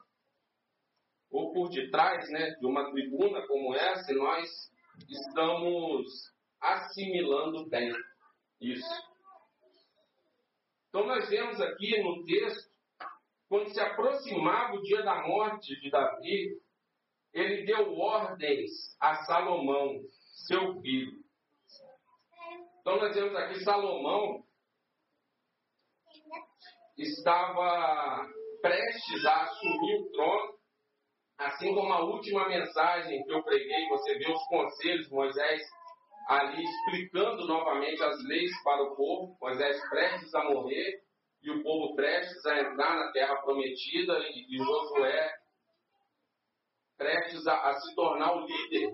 ou 1.30 1.54
por 1.54 1.70
detrás 1.70 2.28
né, 2.30 2.52
de 2.60 2.66
uma 2.66 2.90
tribuna 2.92 3.46
como 3.48 3.76
essa, 3.76 4.12
e 4.12 4.16
nós 4.16 4.50
estamos 5.08 6.06
assimilando 6.60 7.70
bem 7.70 7.94
isso. 8.60 9.10
Então, 10.90 11.06
nós 11.06 11.30
vemos 11.30 11.62
aqui 11.62 12.02
no 12.02 12.26
texto, 12.26 12.70
quando 13.48 13.70
se 13.70 13.80
aproximava 13.80 14.76
o 14.76 14.82
dia 14.82 15.04
da 15.04 15.28
morte 15.28 15.80
de 15.80 15.90
Davi, 15.92 16.60
ele 17.32 17.64
deu 17.64 17.96
ordens 17.96 18.72
a 19.00 19.24
Salomão, 19.26 20.02
seu 20.48 20.82
filho. 20.82 21.19
Então, 22.80 22.98
nós 22.98 23.14
vemos 23.14 23.36
aqui 23.36 23.64
Salomão 23.64 24.44
estava 26.98 28.28
prestes 28.62 29.26
a 29.26 29.44
assumir 29.44 30.02
o 30.02 30.12
trono 30.12 30.60
Assim 31.40 31.74
como 31.74 31.94
a 31.94 32.04
última 32.04 32.50
mensagem 32.50 33.24
que 33.24 33.32
eu 33.32 33.42
preguei, 33.44 33.88
você 33.88 34.18
vê 34.18 34.30
os 34.30 34.44
conselhos, 34.50 35.10
Moisés 35.10 35.62
ali 36.28 36.62
explicando 36.62 37.48
novamente 37.48 38.04
as 38.04 38.22
leis 38.26 38.52
para 38.62 38.84
o 38.84 38.96
povo, 38.96 39.38
Moisés 39.42 39.82
prestes 39.90 40.36
a 40.36 40.44
morrer 40.44 41.02
e 41.42 41.50
o 41.50 41.64
povo 41.64 41.96
prestes 41.96 42.46
a 42.46 42.60
entrar 42.60 42.94
na 42.94 43.12
terra 43.14 43.38
prometida 43.38 44.20
e, 44.20 44.54
e 44.54 44.58
Josué 44.58 45.32
prestes 46.98 47.48
a, 47.48 47.70
a 47.70 47.74
se 47.80 47.96
tornar 47.96 48.36
o 48.36 48.46
líder 48.46 48.92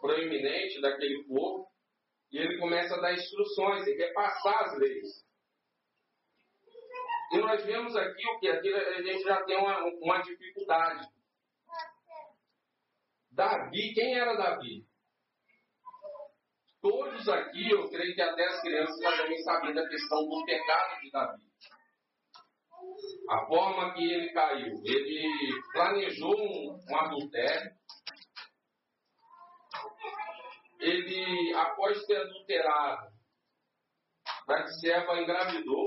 proeminente 0.00 0.80
daquele 0.80 1.22
povo. 1.24 1.68
E 2.34 2.38
ele 2.38 2.58
começa 2.58 2.96
a 2.96 3.00
dar 3.00 3.14
instruções 3.14 3.86
e 3.86 3.94
repassar 3.94 4.64
as 4.64 4.76
leis. 4.80 5.24
E 7.30 7.38
nós 7.38 7.64
vemos 7.64 7.94
aqui 7.94 8.28
o 8.28 8.40
que? 8.40 8.48
Aqui 8.48 8.74
a 8.74 9.02
gente 9.02 9.22
já 9.22 9.40
tem 9.44 9.56
uma, 9.56 9.84
uma 10.02 10.20
dificuldade. 10.20 11.06
Davi, 13.30 13.94
quem 13.94 14.18
era 14.18 14.34
Davi? 14.34 14.84
Todos 16.82 17.28
aqui, 17.28 17.70
eu 17.70 17.88
creio 17.88 18.16
que 18.16 18.20
até 18.20 18.46
as 18.46 18.60
crianças 18.62 19.00
já 19.00 19.10
devem 19.16 19.38
saber 19.44 19.72
da 19.72 19.88
questão 19.88 20.18
do 20.28 20.44
pecado 20.44 21.00
de 21.02 21.10
Davi. 21.12 21.42
A 23.30 23.46
forma 23.46 23.94
que 23.94 24.12
ele 24.12 24.32
caiu. 24.32 24.74
Ele 24.84 25.62
planejou 25.72 26.34
um, 26.36 26.80
um 26.90 26.96
adultério. 26.96 27.70
Ele, 30.78 31.54
após 31.54 32.04
ter 32.06 32.16
adulterado, 32.16 33.12
Batseba 34.46 35.20
engravidou. 35.20 35.84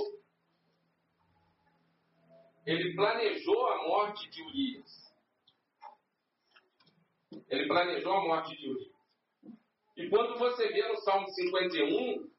Ele 2.65 2.95
planejou 2.95 3.67
a 3.67 3.87
morte 3.87 4.29
de 4.29 4.41
Urias. 4.41 5.13
Ele 7.49 7.67
planejou 7.67 8.13
a 8.13 8.21
morte 8.21 8.57
de 8.57 8.69
Urias. 8.69 8.97
E 9.95 10.09
quando 10.09 10.37
você 10.37 10.67
vê 10.67 10.87
no 10.87 10.97
Salmo 10.97 11.27
51, 11.29 12.29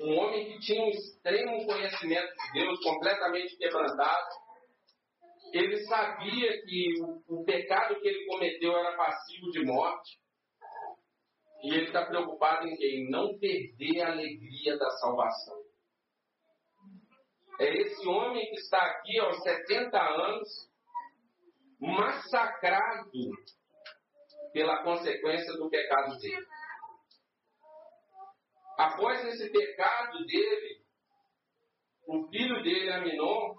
um 0.00 0.18
homem 0.18 0.52
que 0.52 0.60
tinha 0.60 0.82
um 0.82 0.90
extremo 0.90 1.64
conhecimento 1.64 2.32
de 2.34 2.52
Deus, 2.52 2.82
completamente 2.82 3.56
quebrantado, 3.56 4.28
ele 5.52 5.78
sabia 5.84 6.62
que 6.62 7.00
o, 7.00 7.40
o 7.40 7.44
pecado 7.44 7.98
que 8.00 8.08
ele 8.08 8.26
cometeu 8.26 8.76
era 8.76 8.96
passivo 8.96 9.50
de 9.50 9.64
morte. 9.64 10.18
E 11.66 11.68
ele 11.68 11.86
está 11.86 12.06
preocupado 12.06 12.64
em 12.68 12.76
quem? 12.76 13.10
Não 13.10 13.36
perder 13.40 14.00
a 14.00 14.12
alegria 14.12 14.78
da 14.78 14.88
salvação. 14.98 15.64
É 17.58 17.76
esse 17.78 18.06
homem 18.06 18.48
que 18.50 18.60
está 18.60 18.80
aqui 18.80 19.18
aos 19.18 19.42
70 19.42 20.00
anos, 20.00 20.48
massacrado 21.80 23.10
pela 24.52 24.84
consequência 24.84 25.54
do 25.54 25.68
pecado 25.68 26.16
dele. 26.18 26.46
Após 28.78 29.24
esse 29.24 29.50
pecado 29.50 30.24
dele, 30.24 30.84
o 32.06 32.28
filho 32.28 32.62
dele, 32.62 32.92
Aminon, 32.92 33.56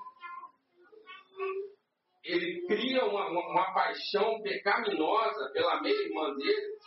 ele 2.23 2.65
cria 2.67 3.03
uma, 3.03 3.29
uma, 3.29 3.49
uma 3.49 3.73
paixão 3.73 4.41
pecaminosa 4.41 5.51
pela 5.51 5.81
meia-irmã 5.81 6.33
dele 6.35 6.77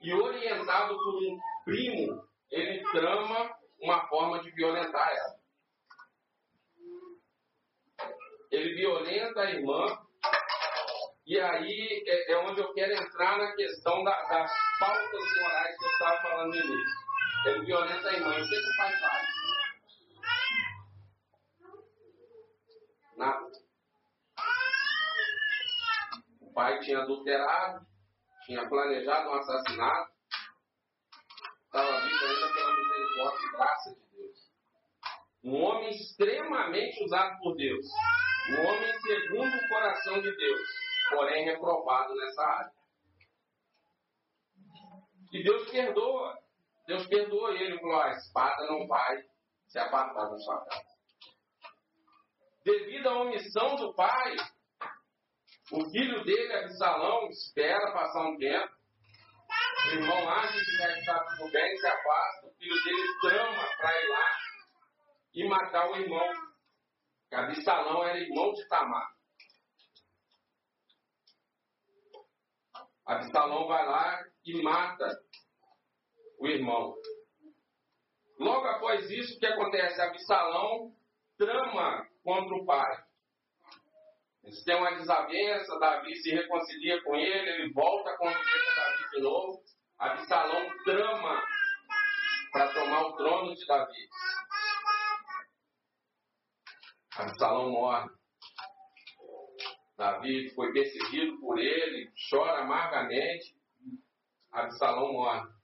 e, 0.00 0.12
orientado 0.12 0.96
por 0.96 1.14
um 1.16 1.38
primo, 1.64 2.26
ele 2.50 2.82
trama 2.90 3.50
uma 3.80 4.06
forma 4.08 4.40
de 4.40 4.50
violentar 4.52 5.08
ela. 5.08 5.36
Ele 8.50 8.74
violenta 8.74 9.40
a 9.40 9.50
irmã 9.50 10.06
e 11.26 11.40
aí 11.40 12.04
é, 12.06 12.32
é, 12.32 12.38
onde 12.38 12.60
eu 12.60 12.72
quero 12.72 12.92
entrar 12.92 13.36
na 13.36 13.52
questão 13.56 14.04
da, 14.04 14.22
das 14.28 14.50
pautas 14.78 15.40
morais 15.40 15.76
que 15.76 15.84
eu 15.84 15.90
estava 15.90 16.22
falando 16.22 16.50
no 16.50 16.56
início. 16.56 17.06
Ele 17.46 17.64
violenta 17.64 18.08
a 18.08 18.12
irmã. 18.12 18.30
O 18.30 18.48
que, 18.48 18.56
o 18.56 18.76
pai 18.76 18.96
faz? 19.00 19.28
Nada. 23.16 23.50
O 26.40 26.52
pai 26.52 26.78
tinha 26.80 27.00
adulterado, 27.00 27.84
tinha 28.46 28.68
planejado 28.68 29.28
um 29.28 29.34
assassinato, 29.34 30.12
estava 31.66 32.00
vivo 32.00 32.24
ainda 32.24 32.52
pela 32.54 32.76
misericórdia 32.76 33.46
e 33.46 33.52
graça 33.52 33.94
de 33.94 34.16
Deus. 34.16 34.52
Um 35.44 35.62
homem 35.62 35.90
extremamente 35.90 37.04
usado 37.04 37.38
por 37.38 37.56
Deus. 37.56 37.86
Um 38.48 38.66
homem 38.66 39.00
segundo 39.00 39.54
o 39.54 39.68
coração 39.68 40.22
de 40.22 40.36
Deus 40.36 40.86
porém 41.10 41.44
reprovado 41.44 42.14
nessa 42.14 42.42
área. 42.42 42.72
E 45.32 45.42
Deus 45.42 45.70
perdoa. 45.70 46.38
Deus 46.86 47.06
perdoa 47.06 47.52
ele. 47.52 47.78
Falou: 47.78 48.00
a 48.00 48.10
espada 48.10 48.66
não 48.66 48.86
vai 48.86 49.22
se 49.66 49.78
apartar 49.78 50.28
da 50.30 50.38
sua 50.38 50.64
casa. 50.64 50.96
Devido 52.64 53.08
à 53.08 53.20
omissão 53.20 53.76
do 53.76 53.94
pai, 53.94 54.36
o 55.72 55.90
filho 55.90 56.24
dele, 56.24 56.52
Absalão, 56.52 57.28
espera 57.28 57.92
passar 57.92 58.28
um 58.28 58.36
tempo. 58.38 58.72
O 59.86 59.90
irmão 59.90 60.28
acha 60.30 60.52
que 60.52 60.76
vai 60.78 60.98
estar 60.98 61.24
tudo 61.24 61.50
bem, 61.50 61.76
se 61.76 61.86
afasta. 61.86 62.46
O 62.46 62.54
filho 62.54 62.84
dele 62.84 63.20
trama 63.20 63.68
para 63.76 64.00
ir 64.00 64.08
lá 64.08 64.38
e 65.34 65.48
matar 65.48 65.90
o 65.90 65.96
irmão. 65.96 66.28
Absalão 67.32 68.04
era 68.04 68.18
irmão 68.18 68.52
de 68.52 68.66
Tamar. 68.68 69.16
Absalão 73.04 73.66
vai 73.66 73.86
lá 73.86 74.24
e 74.44 74.62
mata 74.62 75.08
o 76.38 76.46
irmão. 76.46 76.94
Logo 78.38 78.66
após 78.66 79.10
isso, 79.10 79.36
o 79.36 79.38
que 79.38 79.46
acontece? 79.46 80.00
Absalão 80.00 80.92
trama 81.36 82.06
contra 82.22 82.54
o 82.56 82.64
pai. 82.64 83.05
Eles 84.46 84.62
têm 84.62 84.76
uma 84.76 84.92
desavença, 84.92 85.78
Davi 85.80 86.14
se 86.16 86.30
reconcilia 86.30 87.02
com 87.02 87.16
ele, 87.16 87.50
ele 87.50 87.72
volta 87.72 88.10
a 88.10 88.16
conviver 88.16 88.64
com 88.64 88.80
Davi 88.80 89.10
de 89.10 89.20
novo. 89.20 89.62
Absalão 89.98 90.70
trama 90.84 91.42
para 92.52 92.72
tomar 92.72 93.06
o 93.06 93.16
trono 93.16 93.54
de 93.56 93.66
Davi. 93.66 94.08
Absalão 97.16 97.70
morre. 97.70 98.08
Davi 99.96 100.54
foi 100.54 100.72
perseguido 100.72 101.40
por 101.40 101.58
ele, 101.58 102.12
chora 102.30 102.60
amargamente, 102.60 103.56
Absalão 104.52 105.12
morre. 105.12 105.56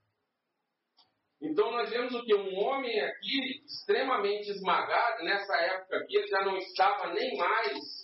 Então 1.40 1.70
nós 1.70 1.88
vemos 1.88 2.14
o 2.14 2.24
que? 2.24 2.34
Um 2.34 2.58
homem 2.58 3.00
aqui 3.00 3.64
extremamente 3.64 4.50
esmagado, 4.50 5.22
nessa 5.22 5.56
época 5.56 5.98
aqui, 5.98 6.16
ele 6.16 6.26
já 6.26 6.44
não 6.44 6.56
estava 6.56 7.12
nem 7.12 7.36
mais. 7.36 8.01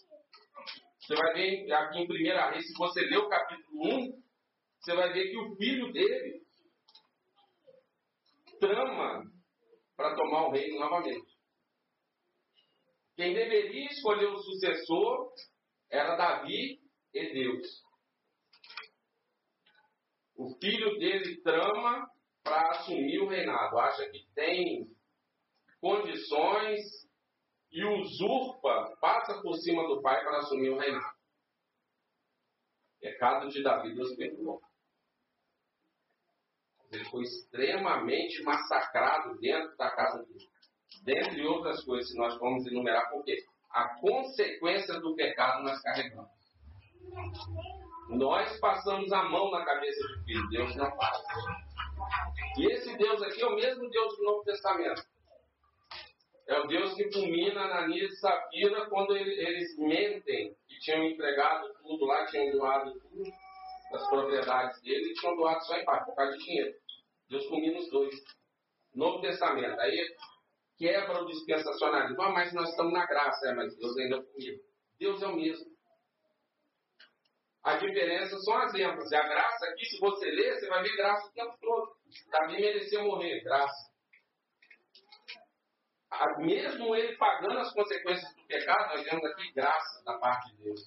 Você 1.08 1.14
vai 1.14 1.32
ver 1.32 1.72
aqui 1.72 2.00
em 2.00 2.06
primeira 2.06 2.50
vez, 2.50 2.66
se 2.66 2.74
você 2.74 3.00
ler 3.00 3.16
o 3.16 3.30
capítulo 3.30 3.94
1, 3.94 4.22
você 4.78 4.94
vai 4.94 5.10
ver 5.10 5.30
que 5.30 5.38
o 5.38 5.56
filho 5.56 5.90
dele 5.90 6.42
trama 8.60 9.22
para 9.96 10.14
tomar 10.14 10.48
o 10.48 10.50
reino 10.50 10.78
novamente. 10.78 11.34
Quem 13.16 13.32
deveria 13.32 13.86
escolher 13.86 14.26
o 14.26 14.36
sucessor 14.36 15.32
era 15.88 16.14
Davi 16.14 16.78
e 17.14 17.32
Deus. 17.32 17.66
O 20.36 20.58
filho 20.60 20.98
dele 20.98 21.40
trama 21.40 22.06
para 22.42 22.68
assumir 22.72 23.20
o 23.20 23.28
reinado, 23.28 23.78
acha 23.78 24.10
que 24.10 24.26
tem 24.34 24.86
condições 25.80 26.82
e 27.70 27.84
usurpa, 27.84 28.96
passa 29.00 29.40
por 29.42 29.54
cima 29.56 29.86
do 29.86 30.00
pai 30.00 30.22
para 30.22 30.38
assumir 30.38 30.70
o 30.70 30.78
reinado. 30.78 31.16
Pecado 33.00 33.48
de 33.48 33.62
Davi, 33.62 33.94
Deus 33.94 34.16
perdoou. 34.16 34.60
Ele 36.90 37.04
foi 37.04 37.22
extremamente 37.22 38.42
massacrado 38.42 39.38
dentro 39.38 39.76
da 39.76 39.90
casa 39.90 40.24
dele. 40.24 40.48
Dentre 41.04 41.46
outras 41.46 41.84
coisas, 41.84 42.14
nós 42.16 42.38
vamos 42.38 42.66
enumerar, 42.66 43.08
porque 43.10 43.36
a 43.70 44.00
consequência 44.00 44.98
do 45.00 45.14
pecado 45.14 45.62
nós 45.62 45.80
carregamos. 45.82 46.30
Nós 48.08 48.58
passamos 48.58 49.12
a 49.12 49.22
mão 49.24 49.50
na 49.50 49.64
cabeça 49.64 50.00
do 50.08 50.24
filho, 50.24 50.48
Deus 50.48 50.74
não 50.76 50.90
faz. 50.96 51.18
E 52.56 52.72
esse 52.72 52.96
Deus 52.96 53.22
aqui 53.22 53.42
é 53.42 53.46
o 53.46 53.54
mesmo 53.54 53.88
Deus 53.90 54.16
do 54.16 54.24
Novo 54.24 54.44
Testamento. 54.44 55.02
É 56.48 56.58
o 56.58 56.66
Deus 56.66 56.94
que 56.94 57.12
fulmina 57.12 57.60
Ananias 57.60 58.10
e 58.10 58.16
Safira 58.16 58.86
quando 58.88 59.14
eles 59.14 59.76
mentem 59.78 60.56
que 60.66 60.78
tinham 60.80 61.04
entregado 61.04 61.70
tudo 61.82 62.06
lá, 62.06 62.24
tinham 62.24 62.52
doado 62.52 62.98
tudo 63.00 63.30
das 63.92 64.08
propriedades 64.08 64.80
dele 64.80 65.10
e 65.10 65.14
tinham 65.14 65.36
doado 65.36 65.62
só 65.66 65.76
em 65.76 65.84
parte, 65.84 66.06
por 66.06 66.16
causa 66.16 66.32
de 66.32 66.44
dinheiro. 66.44 66.74
Deus 67.28 67.46
fulmina 67.46 67.78
os 67.78 67.90
dois. 67.90 68.14
Novo 68.94 69.20
Testamento. 69.20 69.78
Aí 69.78 70.16
quebra 70.78 71.22
o 71.22 71.26
dispensacionalismo. 71.26 72.22
Ah, 72.22 72.32
mas 72.32 72.52
nós 72.54 72.70
estamos 72.70 72.94
na 72.94 73.04
graça, 73.04 73.48
é, 73.48 73.54
mas 73.54 73.76
Deus 73.76 73.96
ainda 73.98 74.22
fulmina. 74.22 74.58
Deus 74.98 75.22
é 75.22 75.26
o 75.26 75.36
mesmo. 75.36 75.66
A 77.62 77.76
diferença 77.76 78.38
são 78.38 78.56
as 78.56 78.72
ênfases. 78.74 79.12
A 79.12 79.28
graça 79.28 79.66
aqui, 79.66 79.84
se 79.84 80.00
você 80.00 80.30
ler, 80.30 80.54
você 80.54 80.66
vai 80.66 80.82
ver 80.82 80.96
graça 80.96 81.28
o 81.28 81.32
tempo 81.32 81.54
todo. 81.60 81.92
Davi 82.30 82.52
mereceu 82.54 83.04
morrer, 83.04 83.42
graça. 83.42 83.87
Mesmo 86.38 86.94
ele 86.96 87.16
pagando 87.16 87.58
as 87.58 87.72
consequências 87.72 88.34
do 88.34 88.46
pecado, 88.46 88.94
nós 88.94 89.04
vemos 89.04 89.24
aqui 89.24 89.52
graça 89.52 90.04
da 90.04 90.18
parte 90.18 90.50
de 90.52 90.64
Deus. 90.64 90.80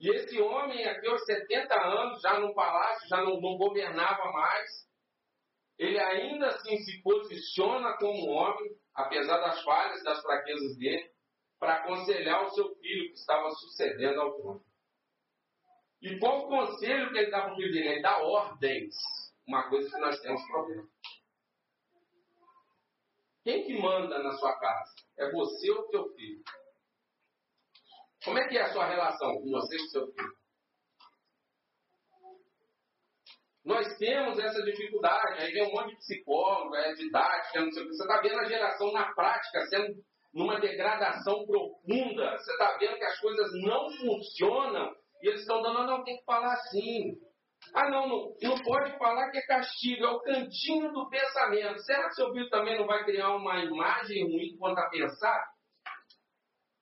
E 0.00 0.10
esse 0.10 0.40
homem 0.40 0.84
aqui, 0.86 1.06
aos 1.06 1.24
70 1.24 1.74
anos, 1.74 2.20
já 2.20 2.38
no 2.38 2.54
palácio, 2.54 3.08
já 3.08 3.18
não, 3.22 3.40
não 3.40 3.56
governava 3.56 4.30
mais, 4.32 4.86
ele 5.78 5.98
ainda 5.98 6.48
assim 6.48 6.76
se 6.78 7.02
posiciona 7.02 7.96
como 7.98 8.30
homem, 8.30 8.76
apesar 8.94 9.38
das 9.38 9.62
falhas, 9.62 10.02
das 10.02 10.20
fraquezas 10.22 10.76
dele, 10.78 11.10
para 11.58 11.76
aconselhar 11.76 12.44
o 12.44 12.50
seu 12.50 12.74
filho 12.76 13.08
que 13.08 13.18
estava 13.18 13.50
sucedendo 13.50 14.20
ao 14.20 14.34
trono. 14.34 14.64
E 16.02 16.18
qual 16.18 16.44
o 16.44 16.48
conselho 16.48 17.10
que 17.10 17.18
ele 17.18 17.30
dá 17.30 17.42
para 17.42 17.52
o 17.52 17.56
filho 17.56 17.72
dele? 17.72 17.88
Ele 17.88 18.02
dá 18.02 18.18
ordens. 18.18 18.94
Uma 19.46 19.68
coisa 19.68 19.90
que 19.90 20.00
nós 20.00 20.20
temos 20.20 20.46
problema. 20.46 20.86
Quem 23.46 23.62
que 23.62 23.80
manda 23.80 24.20
na 24.24 24.32
sua 24.32 24.58
casa? 24.58 24.92
É 25.16 25.30
você 25.30 25.70
ou 25.70 25.86
teu 25.86 26.12
filho? 26.16 26.42
Como 28.24 28.38
é 28.38 28.48
que 28.48 28.58
é 28.58 28.62
a 28.62 28.72
sua 28.72 28.86
relação 28.86 29.40
com 29.40 29.48
você 29.52 29.76
e 29.76 29.88
seu 29.88 30.04
filho? 30.12 30.36
Nós 33.64 33.86
temos 33.98 34.36
essa 34.40 34.60
dificuldade, 34.64 35.42
aí 35.42 35.52
vem 35.52 35.62
um 35.62 35.70
monte 35.70 35.90
de 35.90 35.96
psicólogo, 35.98 36.74
é 36.74 36.92
didática, 36.94 37.60
não 37.60 37.70
sei 37.70 37.84
o 37.84 37.86
que. 37.86 37.94
Você 37.94 38.02
está 38.02 38.20
vendo 38.20 38.40
a 38.40 38.48
geração 38.48 38.92
na 38.92 39.14
prática 39.14 39.64
sendo 39.68 39.94
numa 40.34 40.58
degradação 40.58 41.46
profunda. 41.46 42.36
Você 42.38 42.50
está 42.50 42.76
vendo 42.78 42.98
que 42.98 43.04
as 43.04 43.20
coisas 43.20 43.48
não 43.62 43.88
funcionam 43.92 44.92
e 45.22 45.28
eles 45.28 45.42
estão 45.42 45.62
dando, 45.62 45.86
não, 45.86 46.02
tem 46.02 46.18
que 46.18 46.24
falar 46.24 46.52
assim. 46.52 47.16
Ah, 47.76 47.90
não, 47.90 48.08
não, 48.08 48.34
não 48.40 48.62
pode 48.62 48.96
falar 48.96 49.30
que 49.30 49.36
é 49.36 49.42
castigo, 49.42 50.02
é 50.02 50.08
o 50.08 50.20
cantinho 50.20 50.90
do 50.92 51.10
pensamento. 51.10 51.78
Será 51.82 52.08
que 52.08 52.14
seu 52.14 52.32
filho 52.32 52.48
também 52.48 52.78
não 52.78 52.86
vai 52.86 53.04
criar 53.04 53.36
uma 53.36 53.62
imagem 53.62 54.24
ruim 54.24 54.56
quanto 54.58 54.78
a 54.78 54.88
pensar? 54.88 55.44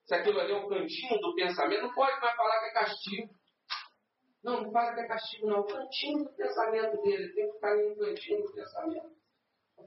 Se 0.07 0.15
aquilo 0.15 0.39
ali 0.39 0.53
é 0.53 0.57
o 0.57 0.69
cantinho 0.69 1.19
do 1.19 1.35
pensamento, 1.35 1.83
não 1.83 1.95
pode 1.95 2.21
mais 2.21 2.37
falar 2.37 2.61
que 2.61 2.67
é 2.67 2.73
castigo. 2.73 3.35
Não, 4.45 4.63
não 4.63 4.71
fala 4.71 4.95
que 4.95 5.01
é 5.01 5.09
castigo, 5.09 5.49
não. 5.49 5.61
O 5.63 5.67
cantinho 5.67 6.19
do 6.19 6.37
pensamento 6.37 7.03
dele 7.03 7.33
tem 7.35 7.47
que 7.49 7.53
ficar 7.55 7.73
ali 7.73 7.89
no 7.89 7.97
cantinho 7.97 8.43
do 8.43 8.53
pensamento. 8.53 9.17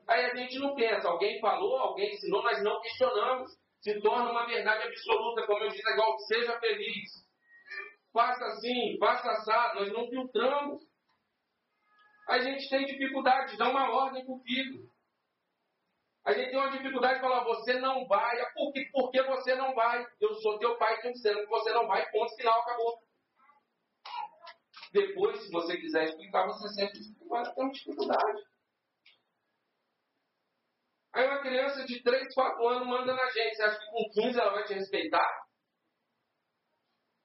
Aí 0.09 0.25
a 0.25 0.35
gente 0.35 0.59
não 0.59 0.75
pensa, 0.75 1.07
alguém 1.07 1.39
falou, 1.39 1.77
alguém 1.77 2.13
ensinou, 2.13 2.43
nós 2.43 2.61
não 2.61 2.81
questionamos. 2.81 3.49
Se 3.79 3.97
torna 4.01 4.29
uma 4.29 4.45
verdade 4.45 4.85
absoluta, 4.85 5.47
como 5.47 5.63
eu 5.63 5.69
disse, 5.69 5.89
é 5.89 5.93
igual 5.93 6.17
seja 6.27 6.59
feliz 6.59 7.27
faça 8.17 8.45
assim, 8.45 8.97
faça 8.99 9.29
assado, 9.29 9.79
nós 9.79 9.93
não 9.93 10.09
filtramos. 10.09 10.83
A 12.27 12.39
gente 12.39 12.69
tem 12.69 12.85
dificuldade 12.85 13.51
de 13.51 13.57
dar 13.57 13.69
uma 13.69 13.89
ordem 13.89 14.25
para 14.25 14.33
o 14.33 14.39
filho. 14.39 14.89
A 16.25 16.33
gente 16.33 16.49
tem 16.49 16.59
uma 16.59 16.71
dificuldade 16.71 17.15
de 17.15 17.21
falar, 17.21 17.43
você 17.45 17.79
não 17.79 18.05
vai, 18.05 18.53
por 18.53 18.73
que, 18.73 18.85
por 18.91 19.11
que 19.11 19.23
você 19.23 19.55
não 19.55 19.73
vai? 19.73 20.05
Eu 20.19 20.33
sou 20.35 20.59
teu 20.59 20.77
pai 20.77 20.99
te 20.99 21.13
dizendo 21.13 21.39
que 21.39 21.47
você 21.47 21.71
não 21.71 21.87
vai, 21.87 22.05
ponto 22.11 22.35
final, 22.35 22.59
acabou. 22.61 23.01
Depois, 24.91 25.41
se 25.41 25.51
você 25.51 25.77
quiser 25.77 26.05
explicar, 26.05 26.45
você 26.47 26.67
sempre 26.73 26.99
mas 27.29 27.53
tem 27.53 27.71
dificuldade. 27.71 28.43
Aí 31.13 31.25
uma 31.27 31.41
criança 31.41 31.83
de 31.85 32.03
3, 32.03 32.33
4 32.33 32.67
anos 32.67 32.87
manda 32.87 33.13
na 33.13 33.29
gente. 33.31 33.55
Você 33.55 33.63
acha 33.63 33.79
que 33.79 33.89
com 33.89 34.09
15 34.21 34.39
ela 34.39 34.51
vai 34.51 34.63
te 34.65 34.73
respeitar? 34.73 35.47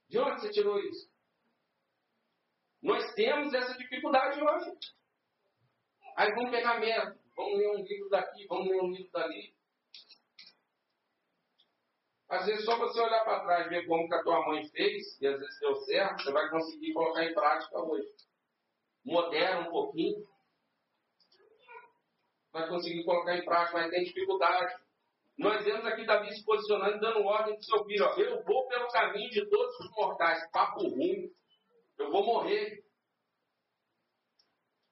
De 0.08 0.18
onde 0.18 0.40
você 0.40 0.50
tirou 0.50 0.78
isso? 0.78 1.11
Nós 2.82 3.14
temos 3.14 3.54
essa 3.54 3.78
dificuldade 3.78 4.42
hoje. 4.42 4.72
Aí 6.16 6.34
vamos 6.34 6.50
pegar 6.50 6.80
método, 6.80 7.18
vamos 7.36 7.58
ler 7.58 7.68
um 7.68 7.82
livro 7.82 8.08
daqui, 8.10 8.46
vamos 8.48 8.68
ler 8.68 8.82
um 8.82 8.90
livro 8.90 9.10
dali. 9.12 9.54
Às 12.28 12.46
vezes 12.46 12.64
só 12.64 12.76
você 12.76 13.00
olhar 13.00 13.24
para 13.24 13.44
trás 13.44 13.66
e 13.66 13.70
ver 13.70 13.86
como 13.86 14.08
que 14.08 14.14
a 14.14 14.22
tua 14.22 14.46
mãe 14.46 14.66
fez, 14.70 15.20
e 15.20 15.26
às 15.26 15.38
vezes 15.38 15.60
deu 15.60 15.76
certo, 15.82 16.22
você 16.22 16.32
vai 16.32 16.48
conseguir 16.50 16.92
colocar 16.92 17.24
em 17.24 17.34
prática 17.34 17.78
hoje. 17.78 18.08
Modera 19.04 19.60
um 19.60 19.70
pouquinho. 19.70 20.26
Vai 22.52 22.68
conseguir 22.68 23.04
colocar 23.04 23.36
em 23.36 23.44
prática, 23.44 23.78
mas 23.78 23.90
tem 23.90 24.04
dificuldade. 24.04 24.74
Nós 25.38 25.64
vemos 25.64 25.84
aqui 25.86 26.04
Davi 26.04 26.34
se 26.34 26.44
posicionando, 26.44 27.00
dando 27.00 27.24
ordem 27.24 27.54
para 27.54 27.62
seu 27.62 27.84
filho: 27.84 28.04
ó, 28.04 28.14
eu 28.14 28.42
vou 28.44 28.66
pelo 28.66 28.88
caminho 28.88 29.30
de 29.30 29.48
todos 29.48 29.78
os 29.80 29.90
mortais, 29.92 30.50
papo 30.50 30.88
ruim, 30.88 31.30
eu 32.02 32.10
vou 32.10 32.24
morrer. 32.24 32.84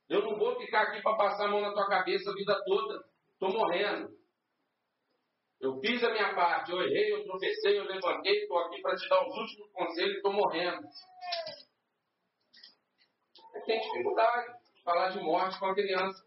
Eu 0.08 0.22
não 0.22 0.36
vou 0.36 0.58
ficar 0.58 0.82
aqui 0.82 1.02
para 1.02 1.16
passar 1.16 1.46
a 1.46 1.48
mão 1.48 1.60
na 1.60 1.72
tua 1.72 1.88
cabeça 1.88 2.30
a 2.30 2.34
vida 2.34 2.62
toda, 2.64 3.04
estou 3.32 3.52
morrendo. 3.52 4.18
Eu 5.60 5.78
fiz 5.80 6.02
a 6.02 6.10
minha 6.10 6.34
parte, 6.34 6.72
eu 6.72 6.80
errei, 6.80 7.12
eu 7.12 7.24
tropecei, 7.24 7.78
eu 7.78 7.84
levantei, 7.84 8.42
estou 8.42 8.58
aqui 8.58 8.80
para 8.80 8.96
te 8.96 9.08
dar 9.08 9.28
os 9.28 9.36
últimos 9.36 9.70
conselhos 9.72 10.16
estou 10.16 10.32
morrendo. 10.32 10.88
É 13.54 13.60
tem 13.60 13.80
dificuldade 13.80 14.58
de 14.74 14.82
falar 14.82 15.10
de 15.10 15.20
morte 15.20 15.58
com 15.58 15.66
a 15.66 15.74
criança. 15.74 16.24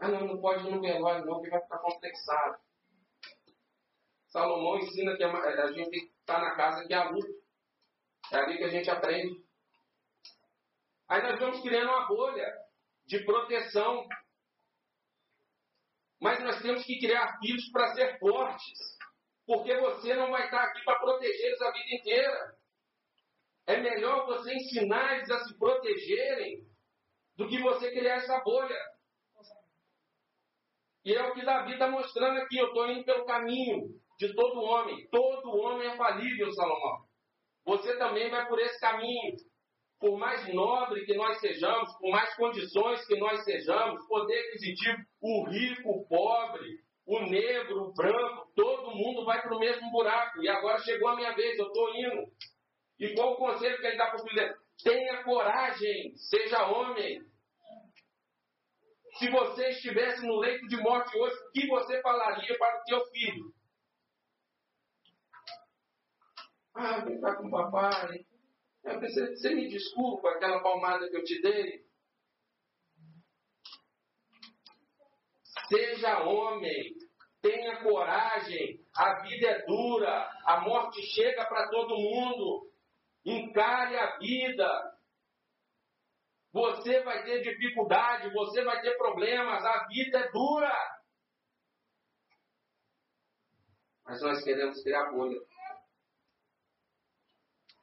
Ah, 0.00 0.08
não, 0.08 0.26
não 0.26 0.40
pode 0.40 0.66
ir 0.66 0.70
no 0.70 0.80
velório, 0.80 1.24
não, 1.24 1.40
que 1.40 1.48
vai 1.48 1.60
ficar 1.60 1.78
complexado. 1.78 2.58
Salomão 4.28 4.78
ensina 4.78 5.16
que 5.16 5.22
a, 5.22 5.72
gente 5.72 5.90
tem 5.90 6.00
que 6.08 6.12
estar 6.18 6.40
na 6.40 6.56
casa 6.56 6.84
que 6.86 6.92
é 6.92 6.96
a 6.96 7.08
luta. 7.08 7.43
É 8.32 8.36
ali 8.36 8.58
que 8.58 8.64
a 8.64 8.68
gente 8.68 8.90
aprende. 8.90 9.44
Aí 11.08 11.22
nós 11.22 11.38
vamos 11.38 11.60
criando 11.60 11.88
uma 11.88 12.06
bolha 12.06 12.50
de 13.06 13.24
proteção. 13.24 14.06
Mas 16.20 16.42
nós 16.42 16.62
temos 16.62 16.84
que 16.84 16.98
criar 16.98 17.38
filhos 17.38 17.70
para 17.70 17.94
ser 17.94 18.18
fortes. 18.18 18.78
Porque 19.46 19.76
você 19.76 20.14
não 20.14 20.30
vai 20.30 20.44
estar 20.44 20.62
aqui 20.62 20.82
para 20.84 20.98
proteger 20.98 21.46
eles 21.46 21.60
a 21.60 21.70
vida 21.70 21.94
inteira. 21.94 22.56
É 23.66 23.76
melhor 23.78 24.26
você 24.26 24.54
ensinar 24.54 25.16
eles 25.16 25.30
a 25.30 25.44
se 25.44 25.58
protegerem 25.58 26.66
do 27.36 27.48
que 27.48 27.60
você 27.60 27.90
criar 27.90 28.16
essa 28.16 28.40
bolha. 28.40 28.78
E 31.04 31.14
é 31.14 31.22
o 31.22 31.34
que 31.34 31.44
Davi 31.44 31.74
está 31.74 31.90
mostrando 31.90 32.40
aqui. 32.40 32.56
Eu 32.56 32.68
estou 32.68 32.90
indo 32.90 33.04
pelo 33.04 33.26
caminho 33.26 34.00
de 34.18 34.34
todo 34.34 34.62
homem. 34.62 35.06
Todo 35.10 35.56
homem 35.58 35.88
é 35.88 35.96
falível, 35.96 36.50
Salomão. 36.52 37.06
Você 37.64 37.96
também 37.96 38.30
vai 38.30 38.46
por 38.46 38.58
esse 38.58 38.78
caminho. 38.80 39.36
Por 39.98 40.18
mais 40.18 40.52
nobre 40.52 41.04
que 41.06 41.14
nós 41.14 41.40
sejamos, 41.40 41.90
por 41.98 42.10
mais 42.10 42.34
condições 42.36 43.06
que 43.06 43.16
nós 43.16 43.42
sejamos, 43.44 44.06
poder 44.06 44.38
aquisitivo, 44.48 44.98
o 45.22 45.44
rico, 45.48 45.90
o 45.90 46.06
pobre, 46.06 46.78
o 47.06 47.20
negro, 47.20 47.84
o 47.84 47.94
branco, 47.94 48.52
todo 48.54 48.94
mundo 48.94 49.24
vai 49.24 49.40
para 49.40 49.56
o 49.56 49.58
mesmo 49.58 49.90
buraco. 49.90 50.42
E 50.42 50.48
agora 50.48 50.78
chegou 50.82 51.08
a 51.08 51.16
minha 51.16 51.34
vez, 51.34 51.58
eu 51.58 51.66
estou 51.66 51.94
indo. 51.94 52.26
E 52.98 53.14
qual 53.14 53.32
o 53.32 53.36
conselho 53.36 53.78
que 53.78 53.86
ele 53.86 53.96
dá 53.96 54.06
para 54.06 54.22
o 54.22 54.28
filho 54.28 54.54
Tenha 54.82 55.22
coragem, 55.22 56.16
seja 56.16 56.66
homem. 56.66 57.20
Se 59.18 59.30
você 59.30 59.70
estivesse 59.70 60.26
no 60.26 60.36
leito 60.40 60.66
de 60.66 60.76
morte 60.78 61.16
hoje, 61.16 61.36
o 61.36 61.52
que 61.52 61.66
você 61.68 62.02
falaria 62.02 62.58
para 62.58 62.80
o 62.80 62.84
teu 62.84 63.06
filho? 63.06 63.44
Ah, 66.74 67.00
vem 67.04 67.20
cá 67.20 67.36
com 67.36 67.46
o 67.46 67.50
papai. 67.50 68.26
Eu 68.82 69.00
pensei, 69.00 69.34
você 69.34 69.54
me 69.54 69.68
desculpa 69.68 70.30
aquela 70.30 70.60
palmada 70.62 71.08
que 71.08 71.16
eu 71.16 71.24
te 71.24 71.40
dei? 71.40 71.84
Seja 75.68 76.24
homem, 76.24 76.94
tenha 77.40 77.82
coragem, 77.82 78.84
a 78.94 79.22
vida 79.22 79.46
é 79.46 79.66
dura, 79.66 80.30
a 80.44 80.60
morte 80.60 81.00
chega 81.02 81.46
para 81.46 81.70
todo 81.70 81.96
mundo. 81.96 82.70
Encare 83.24 83.96
a 83.96 84.18
vida. 84.18 84.98
Você 86.52 87.02
vai 87.02 87.24
ter 87.24 87.40
dificuldade, 87.40 88.32
você 88.32 88.62
vai 88.62 88.80
ter 88.82 88.96
problemas, 88.96 89.64
a 89.64 89.86
vida 89.86 90.18
é 90.18 90.30
dura. 90.30 90.72
Mas 94.04 94.20
nós 94.20 94.44
queremos 94.44 94.82
criar 94.82 95.10
bolha. 95.10 95.40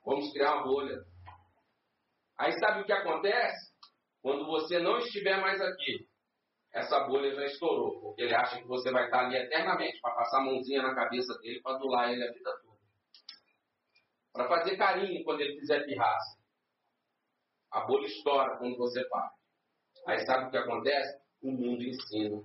Vamos 0.06 0.32
criar 0.32 0.56
uma 0.56 0.64
bolha. 0.64 0.98
Aí 2.38 2.52
sabe 2.60 2.82
o 2.82 2.86
que 2.86 2.92
acontece? 2.92 3.72
Quando 4.22 4.46
você 4.46 4.80
não 4.80 4.98
estiver 4.98 5.40
mais 5.40 5.60
aqui, 5.62 6.08
essa 6.74 7.02
bolha 7.02 7.36
já 7.36 7.46
estourou, 7.46 8.02
porque 8.02 8.22
ele 8.22 8.34
acha 8.34 8.58
que 8.58 8.68
você 8.68 8.92
vai 8.92 9.06
estar 9.06 9.26
ali 9.26 9.36
eternamente 9.36 10.00
para 10.00 10.16
passar 10.16 10.40
a 10.40 10.46
mãozinha 10.46 10.82
na 10.82 10.96
cabeça 10.96 11.38
dele 11.40 11.62
para 11.62 11.76
adular 11.76 12.12
ele 12.12 12.24
a 12.24 12.32
vida 12.32 12.52
toda. 12.62 12.80
Para 14.32 14.48
fazer 14.48 14.78
carinho 14.78 15.24
quando 15.24 15.42
ele 15.42 15.60
fizer 15.60 15.86
pirraça. 15.86 16.40
A 17.72 17.82
bolha 17.82 18.06
estoura 18.06 18.58
quando 18.58 18.78
você 18.78 19.04
para. 19.10 19.32
Aí 20.08 20.26
sabe 20.26 20.48
o 20.48 20.52
que 20.52 20.58
acontece? 20.58 21.22
O 21.42 21.52
mundo 21.52 21.84
ensina. 21.84 22.42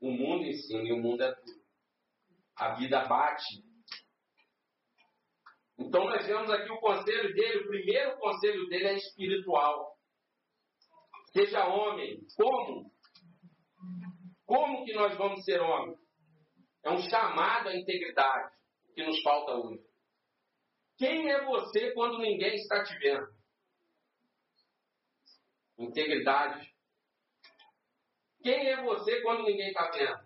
O 0.00 0.10
mundo 0.10 0.44
ensina 0.44 0.82
e 0.82 0.92
o 0.92 0.98
mundo 0.98 1.22
é 1.22 1.34
tudo. 1.34 1.66
A 2.56 2.74
vida 2.74 3.04
bate 3.06 3.64
então 5.78 6.04
nós 6.04 6.26
vemos 6.26 6.50
aqui 6.50 6.70
o 6.72 6.80
conselho 6.80 7.34
dele, 7.34 7.58
o 7.58 7.68
primeiro 7.68 8.16
conselho 8.18 8.66
dele 8.68 8.86
é 8.88 8.96
espiritual. 8.96 9.94
Seja 11.32 11.66
homem. 11.66 12.18
Como? 12.34 12.90
Como 14.46 14.84
que 14.84 14.94
nós 14.94 15.16
vamos 15.18 15.44
ser 15.44 15.60
homem? 15.60 15.96
É 16.82 16.90
um 16.90 16.98
chamado 17.10 17.68
à 17.68 17.76
integridade 17.76 18.54
que 18.94 19.04
nos 19.04 19.20
falta 19.22 19.52
hoje. 19.52 19.84
Quem 20.96 21.30
é 21.30 21.44
você 21.44 21.92
quando 21.92 22.18
ninguém 22.18 22.54
está 22.54 22.82
te 22.82 22.96
vendo? 22.98 23.26
Integridade. 25.78 26.74
Quem 28.42 28.68
é 28.68 28.82
você 28.82 29.20
quando 29.20 29.42
ninguém 29.42 29.68
está 29.68 29.90
vendo? 29.90 30.24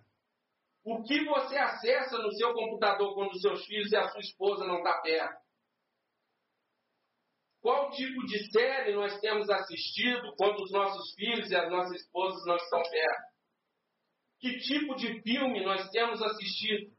O 0.84 1.02
que 1.02 1.24
você 1.24 1.56
acessa 1.56 2.18
no 2.18 2.30
seu 2.32 2.54
computador 2.54 3.14
quando 3.14 3.40
seus 3.40 3.64
filhos 3.66 3.90
e 3.90 3.96
a 3.96 4.08
sua 4.08 4.20
esposa 4.20 4.64
não 4.64 4.78
estão 4.78 4.92
tá 4.92 5.00
perto? 5.00 5.39
Qual 7.60 7.90
tipo 7.90 8.24
de 8.26 8.50
série 8.50 8.94
nós 8.94 9.20
temos 9.20 9.48
assistido 9.50 10.34
quando 10.36 10.62
os 10.62 10.72
nossos 10.72 11.12
filhos 11.14 11.50
e 11.50 11.56
as 11.56 11.70
nossas 11.70 12.00
esposas 12.00 12.44
não 12.46 12.56
estão 12.56 12.82
perto? 12.82 13.30
Que 14.40 14.58
tipo 14.60 14.94
de 14.94 15.20
filme 15.22 15.62
nós 15.62 15.88
temos 15.90 16.22
assistido? 16.22 16.90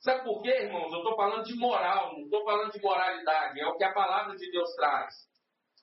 Sabe 0.00 0.24
por 0.24 0.42
quê, 0.42 0.48
irmãos? 0.48 0.90
Eu 0.90 0.98
estou 0.98 1.14
falando 1.14 1.44
de 1.44 1.54
moral, 1.54 2.14
não 2.14 2.24
estou 2.24 2.42
falando 2.44 2.72
de 2.72 2.80
moralidade. 2.80 3.60
É 3.60 3.66
o 3.66 3.76
que 3.76 3.84
a 3.84 3.92
palavra 3.92 4.36
de 4.36 4.50
Deus 4.50 4.74
traz. 4.74 5.14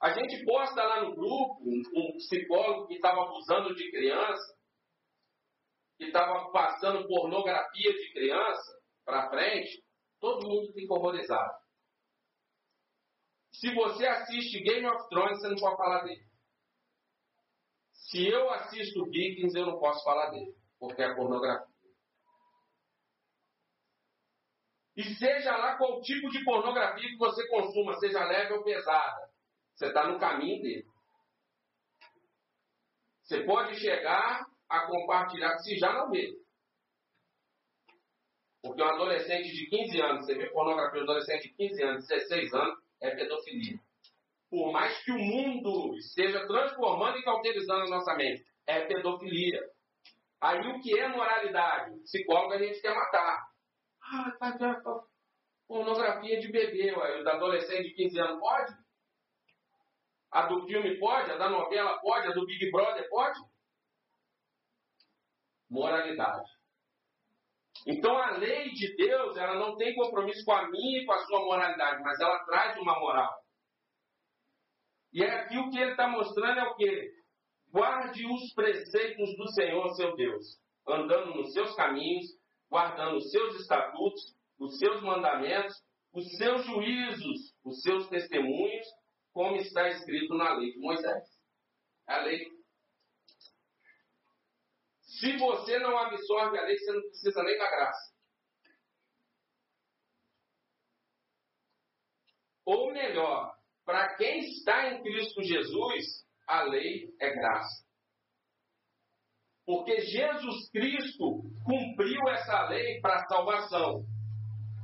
A 0.02 0.12
gente 0.12 0.44
posta 0.44 0.82
lá 0.84 1.04
no 1.04 1.16
grupo 1.16 1.62
um, 1.64 2.14
psicólogo 2.18 2.88
que 2.88 2.96
estava 2.96 3.22
abusando 3.22 3.76
de 3.76 3.92
criança, 3.92 4.58
que 5.98 6.06
estava 6.06 6.52
passando 6.52 7.08
pornografia 7.08 7.94
de 7.94 8.14
criança 8.14 8.80
para 9.06 9.30
frente. 9.30 9.84
Todo 10.20 10.48
mundo 10.48 10.74
fica 10.74 10.94
horrorizado. 10.94 11.69
Se 13.60 13.74
você 13.74 14.08
assiste 14.08 14.62
Game 14.62 14.88
of 14.88 15.10
Thrones, 15.10 15.42
você 15.42 15.50
não 15.50 15.58
pode 15.58 15.76
falar 15.76 16.04
dele. 16.04 16.26
Se 17.92 18.26
eu 18.26 18.50
assisto 18.52 19.04
Vikings, 19.04 19.58
eu 19.58 19.66
não 19.66 19.78
posso 19.78 20.02
falar 20.06 20.30
dele, 20.30 20.56
porque 20.80 21.02
é 21.02 21.14
pornografia. 21.14 21.68
E 24.96 25.04
seja 25.16 25.58
lá 25.58 25.78
qual 25.78 26.02
tipo 26.02 26.30
de 26.30 26.42
pornografia 26.46 27.10
que 27.10 27.18
você 27.18 27.46
consuma, 27.50 27.98
seja 28.00 28.24
leve 28.24 28.54
ou 28.54 28.64
pesada, 28.64 29.30
você 29.76 29.88
está 29.88 30.08
no 30.08 30.18
caminho 30.18 30.62
dele. 30.62 30.88
Você 33.24 33.44
pode 33.44 33.76
chegar 33.76 34.46
a 34.70 34.88
compartilhar, 34.88 35.58
se 35.60 35.78
já 35.78 35.92
não 35.94 36.10
vê. 36.10 36.34
Porque 38.62 38.82
um 38.82 38.88
adolescente 38.88 39.52
de 39.52 39.70
15 39.70 40.02
anos, 40.02 40.26
você 40.26 40.36
vê 40.36 40.50
pornografia, 40.50 41.02
um 41.02 41.04
adolescente 41.04 41.50
de 41.50 41.56
15 41.56 41.84
anos, 41.84 42.08
16 42.08 42.54
anos, 42.54 42.89
é 43.02 43.16
pedofilia. 43.16 43.80
Por 44.50 44.72
mais 44.72 44.98
que 45.04 45.12
o 45.12 45.18
mundo 45.18 45.96
esteja 45.98 46.46
transformando 46.48 47.18
e 47.18 47.24
cauterizando 47.24 47.84
a 47.84 47.98
nossa 47.98 48.16
mente, 48.16 48.44
é 48.66 48.86
pedofilia. 48.86 49.62
Aí 50.42 50.60
o 50.60 50.82
que 50.82 50.98
é 50.98 51.08
moralidade? 51.08 52.00
Psicólogo 52.02 52.54
a 52.54 52.58
gente 52.58 52.82
quer 52.82 52.96
matar. 52.96 53.44
Ah, 54.02 54.32
tá, 54.40 54.58
tá. 54.58 55.04
Pornografia 55.68 56.40
de 56.40 56.52
bebê, 56.52 56.96
ué. 56.96 57.24
da 57.24 57.34
adolescente 57.34 57.90
de 57.90 57.94
15 57.94 58.20
anos 58.20 58.40
pode? 58.40 58.74
A 60.32 60.48
do 60.48 60.66
filme 60.66 60.98
pode? 61.00 61.32
A 61.32 61.38
da 61.38 61.50
novela 61.50 62.00
pode? 62.00 62.28
A 62.28 62.32
do 62.32 62.46
Big 62.46 62.72
Brother 62.72 63.08
pode? 63.10 63.40
Moralidade. 65.70 66.59
Então 67.88 68.18
a 68.18 68.32
lei 68.38 68.70
de 68.72 68.96
Deus, 68.96 69.38
ela 69.38 69.56
não 69.56 69.76
tem 69.78 69.96
compromisso 69.96 70.44
com 70.46 70.52
a 70.52 70.70
minha 70.70 71.02
e 71.02 71.06
com 71.06 71.14
a 71.14 71.26
sua 71.26 71.40
moralidade, 71.46 72.02
mas 72.04 72.20
ela 72.20 72.44
traz 72.46 72.78
uma 72.78 73.00
moral. 73.00 73.34
E 75.14 75.24
é 75.24 75.30
aqui 75.30 75.58
o 75.58 75.70
que 75.70 75.80
ele 75.80 75.92
está 75.92 76.08
mostrando 76.08 76.60
é 76.60 76.64
o 76.64 76.76
que? 76.76 77.12
Guarde 77.72 78.26
os 78.26 78.54
preceitos 78.54 79.36
do 79.38 79.48
Senhor, 79.54 79.88
seu 79.96 80.16
Deus, 80.16 80.46
andando 80.88 81.36
nos 81.36 81.52
seus 81.54 81.76
caminhos, 81.76 82.26
guardando 82.70 83.18
os 83.18 83.30
seus 83.32 83.56
estatutos, 83.60 84.22
os 84.60 84.78
seus 84.78 85.02
mandamentos, 85.02 85.74
os 86.14 86.26
seus 86.38 86.66
juízos, 86.66 87.54
os 87.64 87.82
seus 87.82 88.08
testemunhos, 88.10 88.86
como 89.32 89.56
está 89.58 89.88
escrito 89.90 90.34
na 90.36 90.54
lei 90.54 90.72
de 90.72 90.80
Moisés. 90.80 91.24
É 92.08 92.14
a 92.14 92.24
lei 92.24 92.40
se 95.20 95.36
você 95.38 95.78
não 95.80 95.98
absorve 95.98 96.58
a 96.58 96.64
lei, 96.64 96.78
você 96.78 96.94
não 96.94 97.02
precisa 97.02 97.44
nem 97.44 97.58
da 97.58 97.70
graça. 97.70 98.14
Ou 102.66 102.94
melhor, 102.94 103.54
para 103.84 104.16
quem 104.16 104.40
está 104.40 104.92
em 104.92 105.02
Cristo 105.02 105.44
Jesus, 105.44 106.26
a 106.48 106.64
lei 106.64 107.14
é 107.20 107.32
graça. 107.32 107.84
Porque 109.66 110.00
Jesus 110.02 110.70
Cristo 110.72 111.42
cumpriu 111.66 112.28
essa 112.30 112.70
lei 112.70 113.02
para 113.02 113.16
a 113.16 113.28
salvação. 113.28 114.06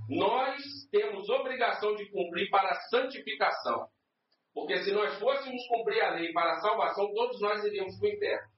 Nós 0.10 0.62
temos 0.91 1.30
obrigação 1.30 1.95
de 1.95 2.12
cumprir 2.12 2.50
para 2.50 2.71
a 2.71 2.82
santificação. 2.89 3.88
Porque 4.54 4.84
se 4.84 4.91
nós 4.91 5.17
fôssemos 5.17 5.67
cumprir 5.67 6.02
a 6.02 6.12
lei 6.12 6.32
para 6.34 6.54
a 6.54 6.62
salvação, 6.62 7.13
todos 7.13 7.39
nós 7.39 7.63
iríamos 7.63 7.98
para 7.98 8.10
o 8.10 8.12
inferno. 8.12 8.55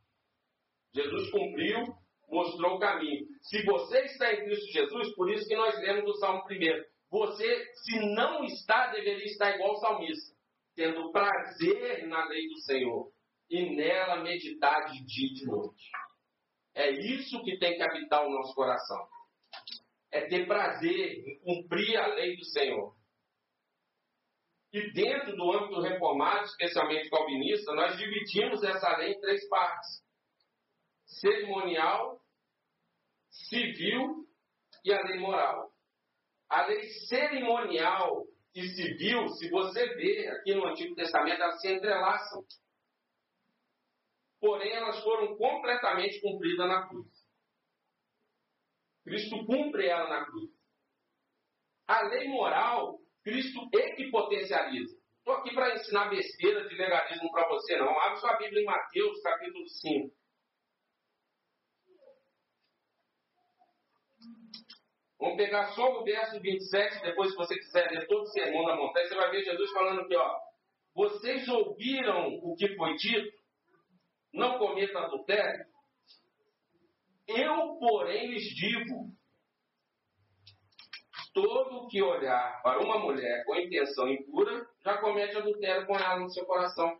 Jesus 0.98 1.30
cumpriu, 1.30 1.96
mostrou 2.28 2.76
o 2.76 2.80
caminho. 2.80 3.26
Se 3.42 3.64
você 3.64 4.02
está 4.06 4.34
em 4.34 4.46
Cristo 4.46 4.72
Jesus, 4.72 5.16
por 5.16 5.30
isso 5.32 5.48
que 5.48 5.56
nós 5.56 5.78
lemos 5.80 6.04
do 6.04 6.18
Salmo 6.18 6.44
primeiro. 6.46 6.84
Você, 7.10 7.66
se 7.74 8.00
não 8.16 8.44
está, 8.44 8.88
deveria 8.88 9.26
estar 9.26 9.56
igual 9.56 9.72
ao 9.72 9.78
salmista, 9.78 10.36
tendo 10.76 11.12
prazer 11.12 12.08
na 12.08 12.26
lei 12.26 12.48
do 12.48 12.58
Senhor 12.62 13.12
e 13.50 13.76
nela 13.76 14.24
meditar 14.24 14.92
de 14.92 15.06
dia 15.06 15.28
e 15.28 15.34
de 15.34 15.46
noite. 15.46 15.86
É 16.76 16.92
isso 16.92 17.42
que 17.44 17.58
tem 17.60 17.76
que 17.76 17.84
habitar 17.84 18.26
o 18.26 18.30
nosso 18.30 18.54
coração. 18.54 19.08
É 20.12 20.22
ter 20.28 20.46
prazer 20.48 21.24
em 21.26 21.40
cumprir 21.40 21.96
a 21.98 22.08
lei 22.08 22.36
do 22.36 22.46
Senhor. 22.46 22.96
E 24.74 24.92
dentro 24.92 25.36
do 25.36 25.52
âmbito 25.54 25.80
reformado, 25.80 26.44
especialmente 26.46 27.10
calvinista, 27.10 27.74
nós 27.74 27.98
dividimos 27.98 28.64
essa 28.64 28.98
lei 28.98 29.14
em 29.14 29.20
três 29.22 29.48
partes 29.48 30.07
cerimonial, 31.08 32.22
civil 33.30 34.28
e 34.84 34.94
a 34.94 35.02
lei 35.04 35.20
moral. 35.20 35.72
A 36.50 36.66
lei 36.68 36.84
cerimonial 37.08 38.26
e 38.54 38.68
civil, 38.70 39.28
se 39.30 39.50
você 39.50 39.86
vê 39.96 40.28
aqui 40.28 40.54
no 40.54 40.68
Antigo 40.68 40.96
Testamento, 40.96 41.42
elas 41.42 41.60
se 41.62 41.72
entrelaçam. 41.72 42.44
Porém, 44.40 44.72
elas 44.72 45.02
foram 45.04 45.36
completamente 45.36 46.22
cumpridas 46.22 46.68
na 46.68 46.88
cruz. 46.88 47.08
Cristo 49.04 49.46
cumpre 49.46 49.88
ela 49.88 50.10
na 50.10 50.26
cruz. 50.26 50.52
A 51.88 52.02
lei 52.04 52.28
moral, 52.28 53.00
Cristo 53.24 53.68
é 53.74 53.96
que 53.96 54.12
potencializa. 54.12 54.96
Estou 55.20 55.36
aqui 55.36 55.54
para 55.54 55.76
ensinar 55.76 56.10
besteira 56.10 56.68
de 56.68 56.76
legalismo 56.76 57.32
para 57.32 57.48
você, 57.50 57.78
não. 57.78 58.00
Abre 58.00 58.20
sua 58.20 58.38
Bíblia 58.38 58.62
em 58.62 58.66
Mateus, 58.66 59.22
capítulo 59.22 59.68
5. 59.68 60.16
Vamos 65.28 65.44
pegar 65.44 65.74
só 65.74 66.00
o 66.00 66.06
verso 66.06 66.40
27, 66.40 67.02
depois, 67.02 67.32
se 67.32 67.36
você 67.36 67.56
quiser 67.56 67.92
ler 67.92 68.08
todo 68.08 68.22
o 68.22 68.28
sermão 68.28 68.64
da 68.64 68.78
montanha, 68.78 69.06
você 69.06 69.16
vai 69.16 69.30
ver 69.30 69.44
Jesus 69.44 69.72
falando 69.72 70.00
aqui, 70.00 70.16
ó. 70.16 70.40
Vocês 70.96 71.46
ouviram 71.50 72.30
o 72.42 72.56
que 72.56 72.74
foi 72.78 72.96
dito? 72.96 73.38
Não 74.34 74.58
cometa 74.58 75.00
adultério. 75.00 75.66
Eu, 77.28 77.78
porém, 77.78 78.32
lhes 78.32 78.56
digo: 78.56 79.12
todo 81.34 81.90
que 81.90 82.02
olhar 82.02 82.62
para 82.64 82.80
uma 82.80 82.98
mulher 82.98 83.44
com 83.46 83.58
intenção 83.58 84.08
impura 84.08 84.66
já 84.82 84.98
comete 85.00 85.36
adultério 85.36 85.86
com 85.86 85.96
ela 85.98 86.22
no 86.22 86.30
seu 86.30 86.46
coração. 86.46 86.98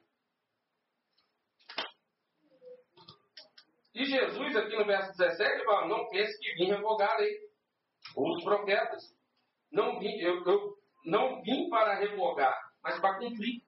E 3.96 4.04
Jesus, 4.04 4.56
aqui 4.58 4.76
no 4.76 4.86
verso 4.86 5.18
17, 5.18 5.64
fala: 5.64 5.88
Não 5.88 6.10
pense 6.10 6.38
que 6.40 6.56
vim 6.56 6.66
revogar 6.66 7.10
a 7.12 7.18
lei 7.20 7.47
ou 8.18 8.36
os 8.36 8.44
profetas. 8.44 9.04
Não 9.72 10.00
vim, 10.00 10.18
eu, 10.20 10.44
eu 10.44 10.76
não 11.06 11.42
vim 11.44 11.70
para 11.70 12.00
revogar, 12.00 12.58
mas 12.84 13.00
para 13.00 13.20
cumprir. 13.20 13.62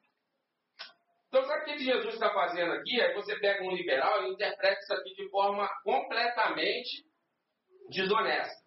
Então, 1.28 1.46
sabe 1.46 1.62
o 1.62 1.66
que 1.66 1.84
Jesus 1.84 2.16
está 2.16 2.34
fazendo 2.34 2.74
aqui? 2.74 3.00
Aí 3.00 3.14
você 3.14 3.40
pega 3.40 3.64
um 3.64 3.72
liberal 3.72 4.24
e 4.24 4.34
interpreta 4.34 4.80
isso 4.80 4.94
aqui 4.94 5.14
de 5.14 5.30
forma 5.30 5.70
completamente 5.84 7.06
desonesta. 7.90 8.64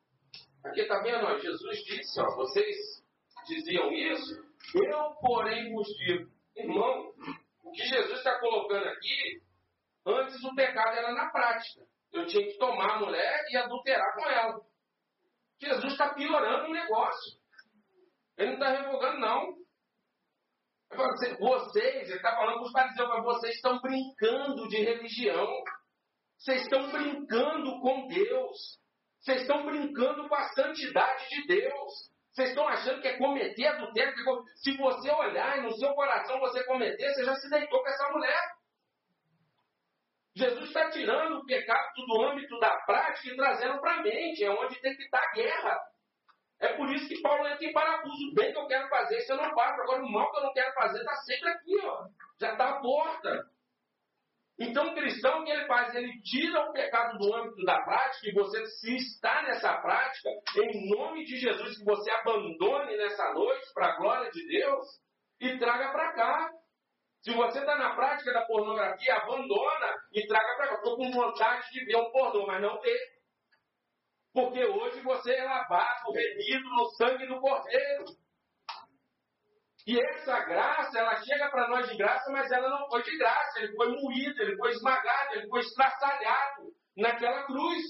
Aqui 0.64 0.82
está 0.82 1.00
vendo? 1.00 1.40
Jesus 1.40 1.84
disse, 1.84 2.20
ó, 2.20 2.36
vocês 2.36 2.76
diziam 3.48 3.90
isso, 3.90 4.40
eu, 4.76 5.10
porém, 5.20 5.72
vos 5.72 5.88
digo. 5.88 6.30
Irmão, 6.54 7.12
o 7.64 7.72
que 7.72 7.82
Jesus 7.82 8.18
está 8.18 8.38
colocando 8.38 8.86
aqui, 8.86 9.42
antes 10.06 10.44
o 10.44 10.54
pecado 10.54 10.96
era 10.96 11.12
na 11.12 11.30
prática. 11.30 11.80
Eu 12.12 12.26
tinha 12.26 12.46
que 12.46 12.58
tomar 12.58 12.94
a 12.94 13.00
mulher 13.00 13.44
e 13.50 13.56
adulterar 13.56 14.14
com 14.14 14.30
ela. 14.30 14.71
Jesus 15.62 15.92
está 15.92 16.12
piorando 16.12 16.68
o 16.68 16.72
negócio. 16.72 17.38
Ele 18.37 18.57
não 18.57 18.59
está 18.59 18.83
revogando, 18.83 19.20
não. 19.20 19.55
Vocês, 21.38 22.09
ele 22.09 22.16
está 22.16 22.35
falando 22.35 22.57
para 22.57 22.64
os 22.64 22.72
fariseus, 22.72 23.09
mas 23.09 23.25
vocês 23.25 23.55
estão 23.55 23.81
brincando 23.81 24.68
de 24.68 24.77
religião. 24.79 25.48
Vocês 26.37 26.62
estão 26.62 26.90
brincando 26.90 27.81
com 27.81 28.09
Deus. 28.09 28.81
Vocês 29.20 29.42
estão 29.42 29.64
brincando 29.64 30.29
com 30.29 30.35
a 30.35 30.48
santidade 30.48 31.29
de 31.29 31.46
Deus. 31.46 31.92
Vocês 32.33 32.48
estão 32.48 32.66
achando 32.66 33.01
que 33.01 33.09
é 33.09 33.18
cometer 33.18 33.66
adultério. 33.66 34.14
Se 34.57 34.77
você 34.77 35.11
olhar 35.11 35.59
e 35.59 35.62
no 35.62 35.72
seu 35.72 35.94
coração 35.94 36.40
você 36.40 36.64
cometer, 36.64 37.09
você 37.14 37.25
já 37.25 37.35
se 37.37 37.48
deitou 37.48 37.81
com 37.81 37.88
essa 37.88 38.11
mulher. 38.11 38.40
Jesus 40.34 40.68
está 40.68 40.90
tirando 40.90 41.38
o 41.38 41.44
pecado 41.44 41.92
do 42.06 42.22
âmbito 42.22 42.58
da 42.58 42.74
prática 42.86 43.28
e 43.28 43.36
trazendo 43.36 43.80
para 43.80 43.96
a 43.96 44.02
mente, 44.02 44.42
é 44.42 44.50
onde 44.50 44.80
tem 44.80 44.96
que 44.96 45.02
estar 45.02 45.22
a 45.22 45.32
guerra. 45.32 45.80
É 46.60 46.72
por 46.74 46.88
isso 46.90 47.08
que 47.08 47.20
Paulo 47.20 47.46
entra 47.46 47.64
em 47.64 47.72
parafuso. 47.72 48.30
O 48.30 48.34
bem 48.34 48.52
que 48.52 48.58
eu 48.58 48.66
quero 48.66 48.88
fazer, 48.88 49.18
isso 49.18 49.32
eu 49.32 49.36
não 49.36 49.52
faço. 49.52 49.80
Agora, 49.82 50.02
o 50.02 50.08
mal 50.10 50.30
que 50.30 50.38
eu 50.38 50.42
não 50.44 50.52
quero 50.52 50.72
fazer 50.74 50.98
está 51.00 51.16
sempre 51.16 51.48
aqui, 51.50 51.76
ó. 51.82 52.06
Já 52.40 52.52
está 52.52 52.70
à 52.70 52.80
porta. 52.80 53.52
Então, 54.58 54.86
o 54.86 54.94
cristão, 54.94 55.40
o 55.40 55.44
que 55.44 55.50
ele 55.50 55.66
faz? 55.66 55.92
Ele 55.94 56.22
tira 56.22 56.60
o 56.60 56.72
pecado 56.72 57.18
do 57.18 57.34
âmbito 57.34 57.64
da 57.64 57.80
prática 57.82 58.28
e 58.28 58.32
você, 58.32 58.64
se 58.66 58.94
está 58.94 59.42
nessa 59.42 59.76
prática, 59.78 60.28
em 60.56 60.88
nome 60.88 61.24
de 61.24 61.36
Jesus, 61.36 61.78
que 61.78 61.84
você 61.84 62.10
abandone 62.12 62.96
nessa 62.96 63.32
noite 63.32 63.66
para 63.74 63.88
a 63.88 63.96
glória 63.96 64.30
de 64.30 64.46
Deus 64.46 64.86
e 65.40 65.58
traga 65.58 65.90
para 65.90 66.12
cá. 66.12 66.50
Se 67.22 67.32
você 67.35 67.61
está 67.61 67.76
na 67.76 67.94
prática 67.94 68.32
da 68.32 68.44
pornografia, 68.46 69.14
abandona 69.14 69.94
e 70.12 70.26
traga 70.26 70.56
para 70.56 70.68
cá. 70.68 70.74
Estou 70.74 70.96
com 70.96 71.11
vontade 71.12 71.70
de 71.70 71.85
ver 71.85 71.96
um 71.96 72.11
pornô, 72.11 72.46
mas 72.46 72.61
não 72.61 72.80
vê. 72.80 72.98
Porque 74.32 74.64
hoje 74.64 75.00
você 75.02 75.32
é 75.32 75.44
lavado, 75.44 76.11
remido 76.11 76.68
no 76.70 76.87
sangue 76.96 77.26
do 77.28 77.40
Cordeiro. 77.40 78.06
E 79.87 80.00
essa 80.00 80.40
graça, 80.40 80.98
ela 80.98 81.22
chega 81.22 81.48
para 81.48 81.68
nós 81.68 81.88
de 81.88 81.96
graça, 81.96 82.30
mas 82.32 82.50
ela 82.50 82.68
não 82.68 82.88
foi 82.88 83.02
de 83.04 83.16
graça. 83.16 83.61
Ele 83.61 83.76
foi 83.76 83.88
moído, 83.88 84.42
ele 84.42 84.56
foi 84.56 84.70
esmagado, 84.70 85.35
ele 85.35 85.48
foi 85.48 85.61
estraçalhado 85.61 86.74
naquela 86.96 87.44
cruz. 87.44 87.85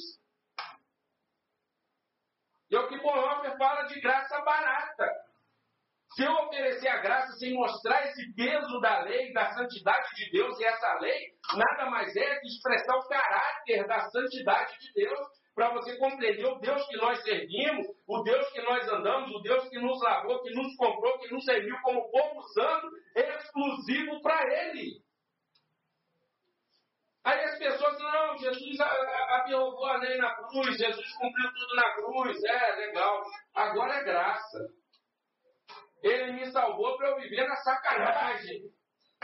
E 2.71 2.77
é 2.77 2.81
o 2.81 2.89
que 2.89 2.99
Bonhoeffer 2.99 3.57
fala 3.57 3.83
de 3.85 4.01
graça 4.01 4.41
barata. 4.43 5.32
Se 6.15 6.23
eu 6.23 6.33
oferecer 6.33 6.89
a 6.89 6.99
graça 6.99 7.33
sem 7.39 7.55
mostrar 7.55 8.07
esse 8.07 8.35
peso 8.35 8.81
da 8.81 9.01
lei, 9.01 9.33
da 9.33 9.51
santidade 9.55 10.15
de 10.15 10.31
Deus, 10.31 10.59
e 10.61 10.65
essa 10.65 10.99
lei 10.99 11.29
nada 11.57 11.91
mais 11.91 12.15
é 12.15 12.39
que 12.41 12.49
expressar 12.49 12.97
o 12.97 13.09
caráter 13.09 13.87
da 13.87 14.01
santidade 14.11 14.79
de 14.79 14.93
Deus, 14.93 15.19
para 15.55 15.71
você 15.71 15.97
compreender 15.99 16.47
o 16.47 16.59
Deus 16.59 16.87
que 16.87 16.97
nós 16.97 17.23
servimos, 17.23 17.87
o 18.07 18.23
Deus 18.23 18.51
que 18.53 18.63
nós 18.63 18.89
andamos, 18.89 19.31
o 19.31 19.41
Deus 19.41 19.69
que 19.69 19.79
nos 19.79 20.01
lavou, 20.03 20.43
que 20.43 20.55
nos 20.55 20.75
comprou, 20.77 21.19
que 21.19 21.33
nos 21.33 21.45
serviu 21.45 21.77
como 21.83 22.11
povo 22.11 22.43
santo, 22.55 22.89
exclusivo 23.15 24.21
para 24.23 24.43
Ele. 24.67 25.03
Aí 27.25 27.41
as 27.45 27.59
pessoas 27.59 27.93
dizem, 27.97 28.13
não, 28.13 28.37
Jesus 28.37 28.81
abiogou 28.81 29.87
a 29.87 29.97
lei 29.99 30.17
na 30.19 30.35
cruz, 30.35 30.77
Jesus 30.77 31.13
cumpriu 31.17 31.53
tudo 31.53 31.77
na 31.77 31.95
cruz, 31.95 32.45
é 32.45 32.77
legal. 32.77 33.23
Agora 33.55 33.95
é 33.95 34.05
graça. 34.05 34.82
Ele 36.03 36.33
me 36.33 36.51
salvou 36.51 36.97
para 36.97 37.11
eu 37.11 37.17
viver 37.21 37.47
na 37.47 37.57
sacanagem. 37.57 38.63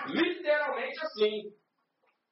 Literalmente 0.07 0.99
assim. 1.05 1.53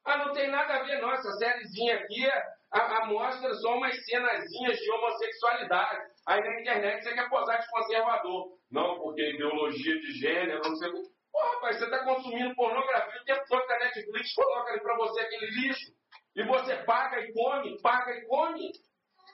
Ah, 0.05 0.19
não 0.19 0.33
tem 0.33 0.49
nada 0.49 0.75
a 0.75 0.83
ver, 0.85 1.01
não. 1.01 1.13
Essa 1.13 1.31
sériezinha 1.33 1.97
aqui 1.97 2.25
é, 2.25 2.43
a, 2.71 3.03
a 3.03 3.07
mostra 3.07 3.53
só 3.55 3.77
umas 3.77 4.05
cenazinhas 4.05 4.79
de 4.79 4.91
homossexualidade. 4.93 6.13
Aí 6.27 6.41
na 6.41 6.61
internet 6.61 7.03
você 7.03 7.15
quer 7.15 7.29
posar 7.29 7.61
de 7.61 7.69
conservador. 7.69 8.57
Não, 8.71 9.01
porque 9.01 9.31
ideologia 9.31 10.01
de 10.01 10.13
gênero, 10.13 10.63
não 10.63 10.77
sei 10.77 10.91
o 10.91 10.93
que. 10.93 11.17
Pô, 11.33 11.41
rapaz, 11.55 11.79
você 11.79 11.85
está 11.85 12.05
consumindo 12.05 12.55
pornografia 12.55 13.21
o 13.21 13.25
tempo 13.25 13.45
todo 13.49 13.67
que 13.67 13.73
a 13.73 13.79
Netflix 13.79 14.35
coloca 14.35 14.71
ali 14.71 14.81
para 14.81 14.97
você 14.97 15.21
aquele 15.21 15.47
lixo. 15.47 15.93
E 16.37 16.43
você 16.45 16.77
paga 16.85 17.21
e 17.21 17.33
come, 17.33 17.81
paga 17.83 18.13
e 18.13 18.27
come. 18.27 18.71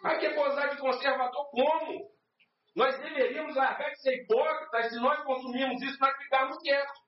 Aí 0.04 0.18
quer 0.18 0.34
posar 0.34 0.70
de 0.70 0.78
conservador 0.78 1.50
como? 1.50 2.10
Nós 2.74 2.98
deveríamos 2.98 3.54
largar 3.54 3.90
de 3.90 4.00
ser 4.00 4.22
hipócritas 4.22 4.90
se 4.90 5.00
nós 5.00 5.22
consumirmos 5.24 5.82
isso, 5.82 5.98
nós 6.00 6.16
ficarmos 6.16 6.56
quietos. 6.58 7.02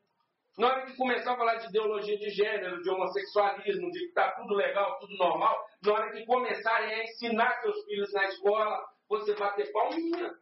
Na 0.59 0.69
hora 0.69 0.87
que 0.87 0.97
começar 0.97 1.33
a 1.33 1.37
falar 1.37 1.57
de 1.57 1.67
ideologia 1.67 2.17
de 2.17 2.31
gênero, 2.31 2.81
de 2.81 2.89
homossexualismo, 2.89 3.91
de 3.91 3.99
que 3.99 4.05
está 4.07 4.31
tudo 4.33 4.55
legal, 4.55 4.99
tudo 5.01 5.17
normal, 5.17 5.67
na 5.83 5.93
hora 5.93 6.13
que 6.13 6.25
começarem 6.25 6.95
a 6.95 7.03
ensinar 7.03 7.61
seus 7.61 7.85
filhos 7.87 8.13
na 8.13 8.25
escola, 8.25 8.85
você 9.09 9.35
bater 9.35 9.73
palminha. 9.73 10.33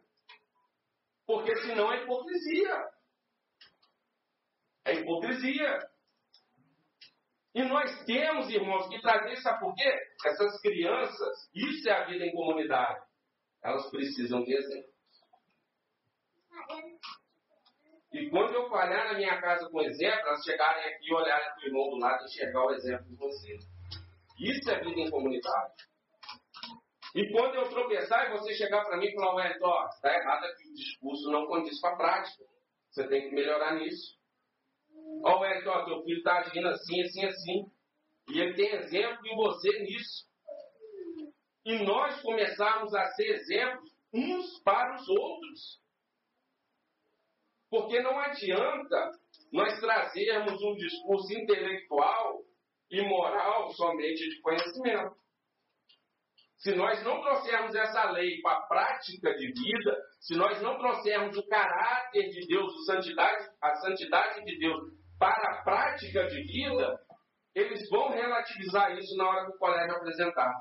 Porque 1.25 1.55
senão 1.61 1.91
é 1.91 2.03
hipocrisia. 2.03 2.85
É 4.85 4.93
hipocrisia. 4.93 5.79
E 7.55 7.63
nós 7.63 8.05
temos, 8.05 8.49
irmãos, 8.49 8.87
que 8.89 9.01
trazer, 9.01 9.35
sabe 9.37 9.59
por 9.61 9.73
quê? 9.73 9.99
Essas 10.25 10.61
crianças, 10.61 11.49
isso 11.55 11.89
é 11.89 11.93
a 11.93 12.05
vida 12.05 12.25
em 12.25 12.33
comunidade. 12.33 13.03
Elas 13.63 13.89
precisam 13.89 14.43
de 14.43 14.53
exemplo. 14.53 14.92
E 18.13 18.29
quando 18.29 18.53
eu 18.53 18.69
falhar 18.69 19.11
na 19.11 19.17
minha 19.17 19.41
casa 19.41 19.67
com 19.69 19.81
exemplo, 19.81 20.27
elas 20.27 20.43
chegarem 20.43 20.85
aqui 20.85 21.07
e 21.07 21.13
olharem 21.13 21.49
para 21.49 21.63
o 21.63 21.65
irmão 21.65 21.89
do 21.89 21.97
lado 21.97 22.21
e 22.21 22.25
enxergar 22.25 22.65
o 22.65 22.71
exemplo 22.71 23.05
de 23.05 23.15
você. 23.15 23.57
Isso 24.39 24.69
é 24.69 24.79
vida 24.79 24.99
em 24.99 25.09
comunidade. 25.09 25.73
E 27.15 27.31
quando 27.31 27.55
eu 27.55 27.69
tropeçar 27.69 28.27
e 28.27 28.37
você 28.37 28.53
chegar 28.53 28.83
para 28.85 28.97
mim 28.97 29.05
e 29.05 29.13
falar, 29.13 29.35
ué, 29.35 29.57
ó, 29.61 29.87
está 29.87 30.13
errado 30.13 30.45
aqui, 30.45 30.69
o 30.69 30.73
discurso 30.73 31.31
não 31.31 31.45
condiz 31.45 31.79
com 31.79 31.87
a 31.87 31.95
prática. 31.95 32.43
Você 32.89 33.07
tem 33.07 33.29
que 33.29 33.35
melhorar 33.35 33.75
nisso. 33.75 34.17
Ó, 35.23 35.39
ué, 35.41 35.63
ó, 35.67 35.85
teu 35.85 36.03
filho 36.03 36.17
está 36.17 36.39
agindo 36.39 36.67
assim, 36.67 37.01
assim, 37.01 37.25
assim. 37.25 37.71
E 38.29 38.39
ele 38.39 38.55
tem 38.55 38.73
exemplo 38.75 39.27
em 39.27 39.35
você 39.35 39.79
nisso. 39.79 40.27
E 41.65 41.83
nós 41.83 42.21
começarmos 42.21 42.93
a 42.93 43.05
ser 43.11 43.27
exemplos 43.35 43.91
uns 44.13 44.59
para 44.63 44.95
os 44.95 45.07
outros. 45.07 45.82
Porque 47.73 47.99
não 48.01 48.19
adianta 48.19 49.09
nós 49.51 49.79
trazermos 49.79 50.61
um 50.61 50.75
discurso 50.75 51.33
intelectual 51.33 52.37
e 52.91 53.01
moral 53.01 53.71
somente 53.71 54.29
de 54.29 54.39
conhecimento. 54.41 55.15
Se 56.57 56.75
nós 56.75 57.03
não 57.03 57.19
trouxermos 57.19 57.73
essa 57.73 58.11
lei 58.11 58.39
para 58.43 58.59
a 58.59 58.67
prática 58.67 59.33
de 59.33 59.47
vida, 59.47 59.97
se 60.19 60.35
nós 60.35 60.61
não 60.61 60.77
trouxermos 60.77 61.35
o 61.35 61.47
caráter 61.47 62.29
de 62.29 62.45
Deus, 62.45 62.85
santidade, 62.85 63.49
a 63.59 63.73
santidade 63.77 64.45
de 64.45 64.59
Deus 64.59 64.79
para 65.17 65.55
a 65.55 65.63
prática 65.63 66.27
de 66.27 66.43
vida, 66.43 66.95
eles 67.55 67.89
vão 67.89 68.09
relativizar 68.09 68.95
isso 68.95 69.17
na 69.17 69.27
hora 69.27 69.45
que 69.47 69.55
o 69.55 69.57
colégio 69.57 69.95
apresentar. 69.95 70.53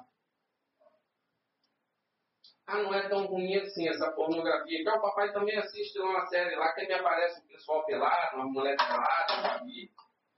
Ah, 2.66 2.78
não 2.78 2.94
é 2.94 3.08
tão 3.08 3.26
ruim 3.26 3.56
assim 3.56 3.88
essa 3.88 4.10
pornografia. 4.12 4.80
Então, 4.80 4.96
o 4.96 5.02
papai 5.02 5.32
também 5.32 5.58
assiste 5.58 5.98
uma 5.98 6.24
série 6.26 6.54
lá 6.56 6.72
que 6.72 6.86
me 6.86 6.94
aparece 6.94 7.40
o 7.40 7.48
pessoal 7.48 7.84
pelado, 7.84 8.36
uma 8.36 8.46
mulher 8.46 8.76
pelada, 8.76 9.60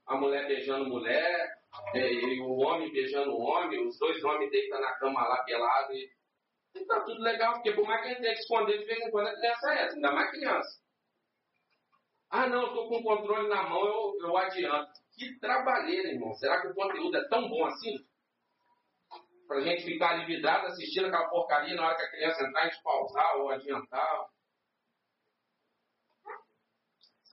a 0.07 0.15
mulher 0.15 0.47
beijando 0.47 0.89
mulher, 0.89 1.55
é, 1.93 2.13
e 2.13 2.41
o 2.41 2.57
homem 2.57 2.91
beijando 2.91 3.31
o 3.31 3.41
homem, 3.41 3.87
os 3.87 3.97
dois 3.99 4.23
homens 4.23 4.51
deitam 4.51 4.79
na 4.79 4.93
cama 4.93 5.27
lá 5.27 5.43
pelado 5.43 5.93
e 5.93 6.09
E 6.75 6.85
tá 6.85 7.01
tudo 7.01 7.21
legal, 7.21 7.53
porque 7.53 7.71
por 7.71 7.85
mais 7.85 8.01
que 8.01 8.07
a 8.07 8.09
gente 8.09 8.21
tenha 8.21 8.33
que 8.33 8.39
esconder 8.41 8.79
de 8.79 8.85
vez 8.85 8.99
em 8.99 9.11
quando 9.11 9.27
a 9.27 9.35
criança 9.35 9.73
é 9.73 9.83
essa, 9.83 9.95
ainda 9.95 10.11
mais 10.11 10.31
criança. 10.31 10.81
Ah, 12.29 12.47
não, 12.47 12.63
eu 12.63 12.67
estou 12.67 12.89
com 12.89 12.97
o 12.97 13.03
controle 13.03 13.47
na 13.47 13.63
mão, 13.69 13.85
eu, 13.85 14.27
eu 14.27 14.37
adianto. 14.37 14.91
Que 15.15 15.39
trabalheira, 15.39 16.09
irmão. 16.09 16.33
Será 16.35 16.61
que 16.61 16.67
o 16.67 16.73
conteúdo 16.73 17.17
é 17.17 17.27
tão 17.29 17.47
bom 17.47 17.65
assim? 17.65 18.05
Pra 19.47 19.61
gente 19.61 19.83
ficar 19.83 20.11
ali 20.11 20.25
vidrado 20.25 20.67
assistindo 20.67 21.07
aquela 21.07 21.29
porcaria 21.29 21.75
na 21.75 21.85
hora 21.85 21.95
que 21.95 22.03
a 22.03 22.11
criança 22.11 22.43
entrar 22.43 22.67
e 22.67 22.83
pausar 22.83 23.37
ou 23.37 23.49
adiantar. 23.49 24.29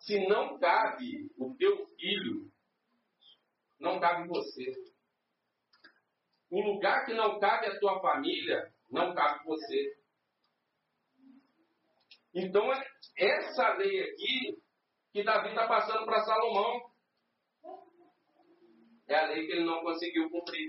Se 0.02 0.28
não 0.28 0.58
cabe 0.58 1.30
o 1.38 1.54
teu 1.56 1.86
filho, 1.96 2.50
não 3.78 3.98
cabe 3.98 4.28
você. 4.28 4.72
O 6.50 6.60
lugar 6.60 7.06
que 7.06 7.14
não 7.14 7.40
cabe 7.40 7.66
a 7.66 7.78
tua 7.78 8.00
família, 8.00 8.72
não 8.90 9.14
cabe 9.14 9.44
você. 9.44 9.96
Então, 12.34 12.70
essa 13.16 13.74
lei 13.74 14.02
aqui, 14.02 14.62
que 15.12 15.22
Davi 15.22 15.50
está 15.50 15.66
passando 15.66 16.04
para 16.04 16.24
Salomão, 16.24 16.90
é 19.06 19.14
a 19.14 19.26
lei 19.26 19.46
que 19.46 19.52
ele 19.52 19.64
não 19.64 19.82
conseguiu 19.82 20.30
cumprir. 20.30 20.68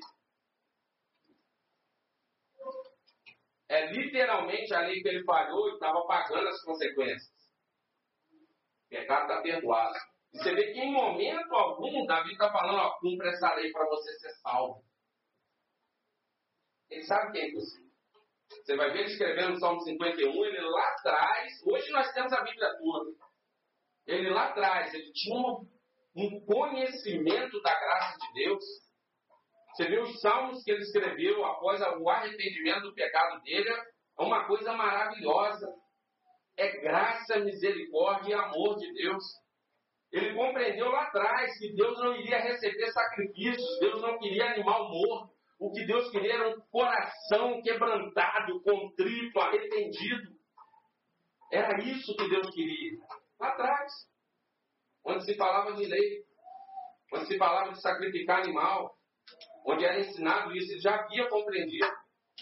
É 3.73 3.87
literalmente 3.91 4.71
a 4.71 4.81
lei 4.81 5.01
que 5.01 5.07
ele 5.07 5.23
falhou 5.23 5.67
e 5.67 5.73
estava 5.73 6.05
pagando 6.05 6.47
as 6.47 6.61
consequências. 6.63 7.33
O 8.85 8.89
pecado 8.89 9.23
está 9.23 9.41
perdoado. 9.41 9.95
E 10.31 10.37
você 10.37 10.53
vê 10.53 10.73
que 10.73 10.79
em 10.79 10.91
momento 10.91 11.51
algum 11.55 12.05
Davi 12.05 12.33
está 12.33 12.51
falando, 12.51 12.77
ó, 12.77 12.99
cumpra 12.99 13.31
essa 13.31 13.51
lei 13.55 13.71
para 13.71 13.87
você 13.87 14.13
ser 14.19 14.29
salvo. 14.43 14.83
Ele 16.87 17.01
sabe 17.01 17.31
que 17.31 17.39
é 17.39 17.49
impossível. 17.49 17.89
Você 18.51 18.75
vai 18.75 18.91
ver 18.91 18.99
ele 18.99 19.11
escrevendo 19.11 19.53
no 19.53 19.59
Salmo 19.59 19.81
51, 19.81 20.45
ele 20.45 20.61
lá 20.61 20.87
atrás, 20.89 21.51
hoje 21.65 21.91
nós 21.93 22.13
temos 22.13 22.31
a 22.31 22.43
Bíblia 22.43 22.77
toda. 22.77 23.11
Ele 24.05 24.29
lá 24.29 24.49
atrás, 24.49 24.93
ele 24.93 25.11
tinha 25.13 25.35
um, 25.35 25.67
um 26.15 26.45
conhecimento 26.45 27.59
da 27.63 27.79
graça 27.79 28.19
de 28.19 28.33
Deus. 28.43 28.63
Você 29.73 29.87
vê 29.87 29.99
os 29.99 30.19
salmos 30.21 30.63
que 30.63 30.71
ele 30.71 30.83
escreveu 30.83 31.43
após 31.45 31.81
o 31.81 32.09
arrependimento 32.09 32.83
do 32.83 32.93
pecado 32.93 33.41
dele, 33.41 33.69
é 33.69 34.23
uma 34.23 34.45
coisa 34.45 34.71
maravilhosa. 34.73 35.67
É 36.55 36.79
graça, 36.81 37.39
misericórdia 37.39 38.31
e 38.31 38.33
amor 38.33 38.77
de 38.77 38.93
Deus. 38.93 39.23
Ele 40.11 40.35
compreendeu 40.35 40.91
lá 40.91 41.03
atrás 41.05 41.57
que 41.57 41.73
Deus 41.73 41.97
não 41.97 42.15
iria 42.15 42.37
receber 42.37 42.91
sacrifícios, 42.91 43.79
Deus 43.79 43.99
não 43.99 44.19
queria 44.19 44.51
animal 44.51 44.89
morto. 44.89 45.33
O 45.59 45.71
que 45.71 45.85
Deus 45.87 46.11
queria 46.11 46.33
era 46.33 46.49
um 46.49 46.61
coração 46.69 47.59
quebrantado, 47.63 48.61
contrito, 48.61 49.39
arrependido. 49.39 50.33
Era 51.51 51.83
isso 51.83 52.15
que 52.15 52.29
Deus 52.29 52.47
queria. 52.53 52.99
Lá 53.39 53.47
atrás, 53.49 53.91
onde 55.03 55.25
se 55.25 55.35
falava 55.35 55.73
de 55.73 55.85
lei, 55.85 56.23
onde 57.13 57.25
se 57.25 57.37
falava 57.37 57.71
de 57.71 57.81
sacrificar 57.81 58.41
animal, 58.41 58.95
onde 59.65 59.85
era 59.85 59.99
ensinado 59.99 60.55
isso, 60.55 60.71
ele 60.71 60.81
já 60.81 60.95
havia 60.95 61.29
compreendido. 61.29 61.87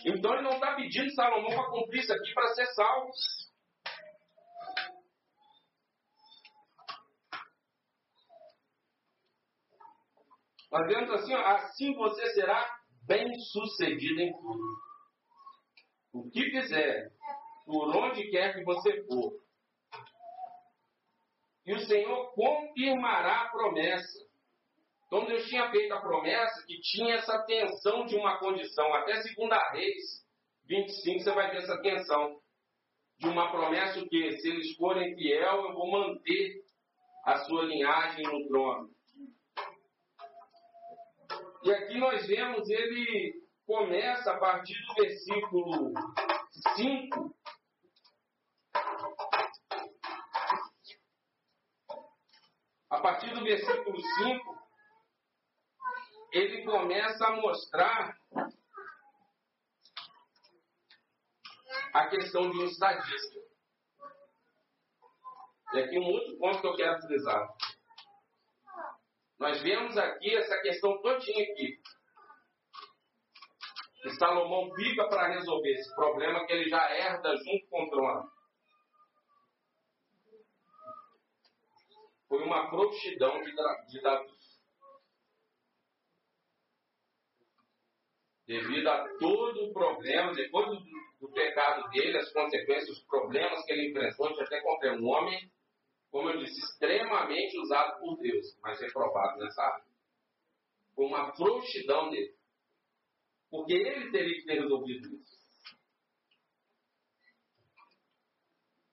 Então 0.06 0.34
ele 0.34 0.44
não 0.44 0.52
está 0.52 0.76
pedindo 0.76 1.14
Salomão 1.14 1.50
para 1.50 1.70
cumprir 1.70 2.02
isso 2.02 2.14
aqui 2.14 2.34
para 2.34 2.48
ser 2.54 2.66
salvo. 2.68 3.12
Nós 10.72 10.88
vemos 10.88 11.10
assim, 11.16 11.34
assim 11.34 11.94
você 11.96 12.34
será 12.34 12.66
bem 13.06 13.28
sucedido 13.40 14.22
em 14.22 14.32
tudo. 14.32 14.64
O 16.14 16.30
que 16.30 16.50
fizer, 16.50 17.12
por 17.66 17.96
onde 17.96 18.30
quer 18.32 18.54
que 18.54 18.64
você 18.64 19.04
for, 19.06 19.42
e 21.66 21.74
o 21.74 21.80
Senhor 21.86 22.34
confirmará 22.34 23.42
a 23.42 23.50
promessa. 23.50 24.31
Então 25.12 25.26
Deus 25.26 25.46
tinha 25.50 25.70
feito 25.70 25.94
a 25.94 26.00
promessa 26.00 26.66
que 26.66 26.80
tinha 26.80 27.16
essa 27.16 27.44
tensão 27.44 28.06
de 28.06 28.16
uma 28.16 28.40
condição. 28.40 28.94
Até 28.94 29.22
segunda 29.22 29.58
Reis 29.72 30.26
25 30.66 31.20
você 31.20 31.32
vai 31.34 31.52
ver 31.52 31.58
essa 31.58 31.82
tensão. 31.82 32.40
De 33.20 33.28
uma 33.28 33.52
promessa 33.52 34.02
que 34.08 34.32
se 34.32 34.48
eles 34.48 34.74
forem 34.78 35.14
fiel, 35.16 35.66
eu 35.66 35.74
vou 35.74 35.92
manter 35.92 36.64
a 37.26 37.40
sua 37.40 37.64
linhagem 37.64 38.24
no 38.24 38.48
trono. 38.48 38.90
E 41.64 41.72
aqui 41.74 42.00
nós 42.00 42.26
vemos 42.26 42.70
ele 42.70 43.34
começa 43.68 44.32
a 44.32 44.40
partir 44.40 44.74
do 44.88 44.94
versículo 44.94 45.94
5. 46.78 47.36
A 52.90 53.00
partir 53.02 53.34
do 53.34 53.44
versículo 53.44 54.00
5, 54.00 54.62
ele 56.32 56.64
começa 56.64 57.28
a 57.28 57.36
mostrar 57.36 58.18
a 61.94 62.08
questão 62.08 62.50
de 62.50 62.58
um 62.58 62.66
estadista. 62.66 63.40
E 65.74 65.80
aqui 65.80 66.00
um 66.00 66.06
outro 66.06 66.38
ponto 66.38 66.62
que 66.62 66.68
eu 66.68 66.76
quero 66.76 67.02
frisar. 67.02 67.48
Nós 69.40 69.62
vemos 69.62 69.98
aqui 69.98 70.36
essa 70.36 70.62
questão 70.62 71.02
todinha 71.02 71.44
aqui. 71.44 71.82
Que 74.02 74.10
Salomão 74.12 74.74
fica 74.76 75.08
para 75.08 75.28
resolver 75.28 75.72
esse 75.74 75.94
problema 75.96 76.46
que 76.46 76.54
ele 76.54 76.70
já 76.70 76.92
herda 76.92 77.36
junto 77.38 77.68
com 77.70 77.84
o 77.84 77.90
trono. 77.90 78.32
Foi 82.28 82.44
uma 82.44 82.70
prontidão 82.70 83.42
de 83.42 84.02
Davi. 84.02 84.41
Devido 88.52 88.88
a 88.90 89.08
todo 89.18 89.70
o 89.70 89.74
problema, 89.74 90.34
depois 90.34 90.68
do, 90.68 90.84
do 91.22 91.32
pecado 91.32 91.90
dele, 91.90 92.18
as 92.18 92.32
consequências, 92.34 92.90
os 92.90 93.04
problemas 93.06 93.64
que 93.66 93.72
ele 93.72 93.90
enfrentou, 93.90 94.26
a 94.26 94.30
gente 94.30 94.44
até 94.44 94.62
contra 94.62 94.94
um 94.94 95.08
homem 95.08 95.50
como 96.12 96.30
eu 96.30 96.40
disse, 96.40 96.60
extremamente 96.60 97.58
usado 97.58 98.00
por 98.00 98.18
Deus, 98.18 98.46
mas 98.62 98.80
reprovado 98.82 99.40
nessa 99.40 99.64
área. 99.64 99.86
Foi 100.94 101.06
uma 101.06 101.34
frouxidão 101.34 102.10
dele. 102.10 102.36
Porque 103.50 103.74
ele 103.74 104.12
teria 104.12 104.36
que 104.36 104.46
ter 104.46 104.60
resolvido 104.62 105.16
isso. 105.16 105.42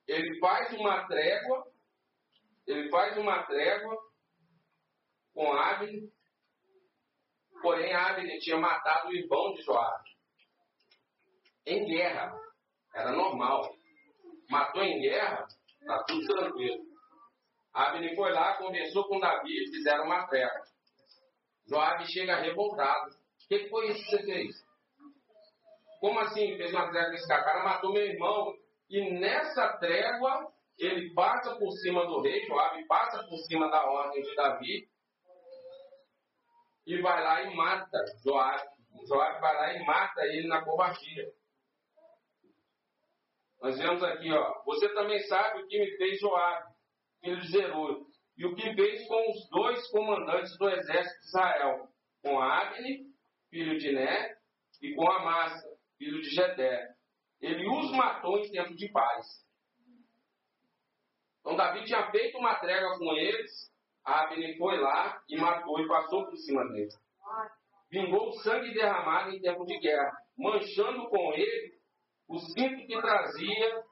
Ele 0.07 0.39
faz 0.39 0.73
uma 0.73 1.05
trégua, 1.07 1.71
ele 2.65 2.89
faz 2.89 3.17
uma 3.17 3.43
trégua 3.43 3.95
com 5.33 5.51
Abner, 5.51 6.09
porém 7.61 7.93
Abner 7.93 8.39
tinha 8.39 8.57
matado 8.57 9.09
o 9.09 9.15
irmão 9.15 9.53
de 9.53 9.61
Joabe. 9.61 10.09
Em 11.65 11.85
guerra. 11.85 12.33
Era 12.93 13.11
normal. 13.11 13.73
Matou 14.49 14.81
em 14.81 14.99
guerra, 14.99 15.45
está 15.79 16.03
tudo 16.03 16.25
tranquilo. 16.25 16.83
Abner 17.73 18.15
foi 18.15 18.31
lá, 18.31 18.57
conversou 18.57 19.07
com 19.07 19.19
Davi, 19.19 19.69
fizeram 19.71 20.05
uma 20.05 20.25
trégua. 20.27 20.63
Joabe 21.67 22.11
chega 22.11 22.35
revoltado. 22.37 23.11
O 23.11 23.47
que 23.47 23.69
foi 23.69 23.91
isso 23.91 24.03
que 24.03 24.09
você 24.09 24.23
fez? 24.23 24.55
Como 25.99 26.19
assim 26.19 26.57
fez 26.57 26.71
uma 26.71 26.89
trégua 26.89 27.09
com 27.09 27.15
esse 27.15 27.27
cara 27.27 27.63
matou 27.63 27.93
meu 27.93 28.05
irmão. 28.05 28.53
E 28.89 29.19
nessa 29.19 29.77
trégua, 29.77 30.51
ele 30.79 31.13
passa 31.13 31.55
por 31.57 31.71
cima 31.73 32.05
do 32.07 32.21
rei, 32.21 32.43
Joabe 32.47 32.87
passa 32.87 33.23
por 33.27 33.37
cima 33.47 33.69
da 33.69 33.85
ordem 33.87 34.23
de 34.23 34.35
Davi 34.35 34.89
e 36.93 37.01
vai 37.01 37.23
lá 37.23 37.43
e 37.43 37.55
mata 37.55 37.97
Joabe. 38.23 38.69
Joabe 39.07 39.39
vai 39.39 39.55
lá 39.55 39.73
e 39.73 39.85
mata 39.85 40.21
ele 40.25 40.47
na 40.47 40.63
covardia. 40.63 41.31
Nós 43.61 43.77
vemos 43.77 44.03
aqui, 44.03 44.31
ó. 44.31 44.63
Você 44.65 44.93
também 44.93 45.19
sabe 45.23 45.61
o 45.61 45.67
que 45.67 45.79
me 45.79 45.97
fez 45.97 46.19
Joabe 46.19 46.69
filho 47.21 47.39
de 47.41 47.51
Zeru, 47.51 48.07
e 48.37 48.45
o 48.45 48.55
que 48.55 48.73
fez 48.73 49.07
com 49.07 49.31
os 49.31 49.49
dois 49.49 49.87
comandantes 49.89 50.57
do 50.57 50.69
exército 50.69 51.19
de 51.19 51.27
Israel, 51.27 51.87
com 52.23 52.39
Abne, 52.39 53.05
filho 53.49 53.77
de 53.77 53.91
Né, 53.91 54.35
e 54.81 54.95
com 54.95 55.09
Amasa, 55.11 55.67
filho 55.97 56.21
de 56.21 56.29
Gedé. 56.29 56.95
Ele 57.41 57.67
os 57.67 57.91
matou 57.91 58.39
em 58.39 58.51
tempo 58.51 58.75
de 58.75 58.89
paz. 58.91 59.25
Então 61.39 61.55
Davi 61.55 61.85
tinha 61.85 62.09
feito 62.11 62.37
uma 62.37 62.55
trégua 62.55 62.97
com 62.97 63.13
eles, 63.13 63.51
Abne 64.09 64.57
foi 64.57 64.79
lá 64.79 65.21
e 65.29 65.37
matou 65.37 65.79
e 65.79 65.87
passou 65.87 66.25
por 66.25 66.35
cima 66.37 66.67
deles. 66.69 66.93
Vingou 67.91 68.29
o 68.29 68.33
sangue 68.39 68.73
derramado 68.73 69.29
em 69.31 69.39
tempo 69.39 69.65
de 69.65 69.77
guerra, 69.79 70.11
manchando 70.37 71.07
com 71.09 71.33
ele 71.33 71.79
o 72.27 72.39
cinto 72.39 72.87
que 72.87 73.01
trazia 73.01 73.83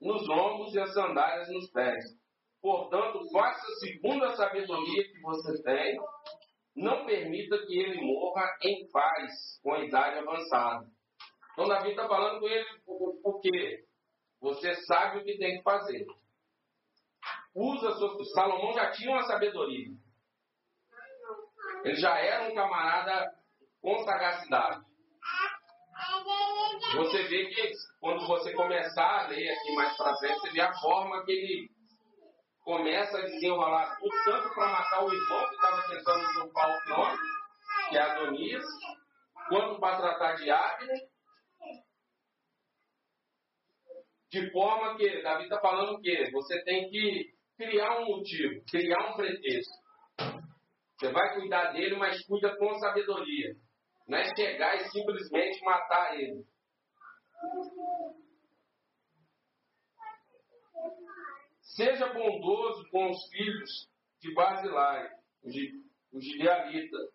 nos 0.00 0.28
ombros 0.28 0.74
e 0.74 0.80
as 0.80 0.92
sandálias 0.94 1.48
nos 1.48 1.70
pés. 1.70 2.04
Portanto, 2.60 3.20
faça 3.32 3.66
segundo 3.80 4.24
a 4.24 4.36
sabedoria 4.36 5.04
que 5.04 5.20
você 5.20 5.62
tem, 5.62 5.98
não 6.76 7.04
permita 7.04 7.58
que 7.66 7.78
ele 7.78 8.00
morra 8.00 8.48
em 8.62 8.88
paz 8.90 9.60
com 9.62 9.74
a 9.74 9.84
idade 9.84 10.18
avançada. 10.18 10.86
Então 11.52 11.68
Davi 11.68 11.90
está 11.90 12.06
falando 12.06 12.40
com 12.40 12.48
ele 12.48 12.66
por 13.22 13.40
quê? 13.40 13.84
Você 14.40 14.74
sabe 14.86 15.18
o 15.18 15.24
que 15.24 15.36
tem 15.38 15.56
que 15.56 15.62
fazer. 15.62 16.06
Usa. 17.58 17.90
Salomão 18.34 18.72
já 18.72 18.92
tinha 18.92 19.10
uma 19.10 19.24
sabedoria. 19.24 19.88
Ele 21.82 21.96
já 21.96 22.16
era 22.16 22.48
um 22.48 22.54
camarada 22.54 23.34
com 23.82 23.98
sagacidade. 24.04 24.86
Você 26.94 27.22
vê 27.24 27.46
que 27.46 27.72
quando 28.00 28.26
você 28.26 28.52
começar 28.52 29.24
a 29.24 29.26
ler 29.26 29.50
aqui 29.50 29.74
mais 29.74 29.96
para 29.96 30.16
frente, 30.16 30.38
você 30.38 30.50
vê 30.50 30.60
a 30.60 30.72
forma 30.74 31.24
que 31.24 31.32
ele 31.32 31.70
começa 32.60 33.18
a 33.18 33.22
desenrolar 33.22 33.96
tudo, 33.98 34.14
tanto 34.24 34.54
para 34.54 34.68
matar 34.68 35.04
o 35.04 35.12
irmão 35.12 35.48
que 35.48 35.54
estava 35.56 35.88
tentando 35.88 36.28
usurpar 36.28 36.76
o 36.76 36.84
trono, 36.84 37.18
que 37.88 37.96
é 37.96 38.00
Adonias, 38.00 38.64
quanto 39.48 39.80
para 39.80 39.96
tratar 39.96 40.34
de 40.34 40.50
Abner. 40.50 41.08
De 44.30 44.50
forma 44.52 44.96
que, 44.96 45.22
Davi 45.22 45.44
está 45.44 45.60
falando 45.60 45.94
o 45.94 46.00
quê? 46.00 46.30
Você 46.30 46.62
tem 46.62 46.88
que 46.90 47.37
criar 47.58 48.00
um 48.00 48.06
motivo, 48.06 48.64
criar 48.70 49.10
um 49.10 49.16
pretexto. 49.16 49.74
Você 50.96 51.12
vai 51.12 51.34
cuidar 51.34 51.72
dele, 51.72 51.96
mas 51.96 52.24
cuida 52.24 52.56
com 52.56 52.78
sabedoria. 52.78 53.54
Não 54.06 54.16
é 54.16 54.34
chegar 54.34 54.76
e 54.76 54.88
simplesmente 54.88 55.62
matar 55.64 56.18
ele. 56.18 56.46
Seja 61.60 62.12
bondoso 62.12 62.88
com 62.90 63.10
os 63.10 63.28
filhos 63.28 63.88
de 64.20 64.32
Basilai, 64.34 65.08
os 66.12 66.24
gilealitas, 66.24 67.10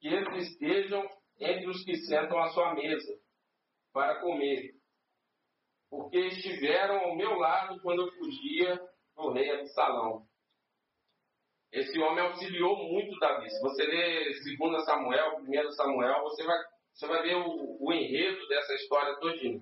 que 0.00 0.08
eles 0.08 0.50
estejam 0.50 1.02
entre 1.40 1.68
os 1.68 1.84
que 1.84 1.96
sentam 1.96 2.38
à 2.38 2.50
sua 2.50 2.74
mesa 2.74 3.18
para 3.92 4.20
comer, 4.20 4.74
porque 5.90 6.18
estiveram 6.18 6.98
ao 6.98 7.16
meu 7.16 7.34
lado 7.34 7.80
quando 7.80 8.02
eu 8.02 8.12
fugia 8.12 8.93
do 9.16 9.32
rei 9.32 9.50
Absalão. 9.50 10.26
Esse 11.72 11.98
homem 11.98 12.24
auxiliou 12.24 12.76
muito 12.76 13.18
Davi. 13.18 13.50
Se 13.50 13.60
você 13.60 13.84
ler 13.84 14.32
2 14.58 14.84
Samuel, 14.84 15.38
1 15.40 15.72
Samuel, 15.72 16.22
você 16.22 16.44
vai, 16.44 16.58
você 16.92 17.06
vai 17.06 17.22
ver 17.22 17.34
o, 17.34 17.76
o 17.80 17.92
enredo 17.92 18.46
dessa 18.46 18.74
história 18.74 19.18
todinha. 19.18 19.60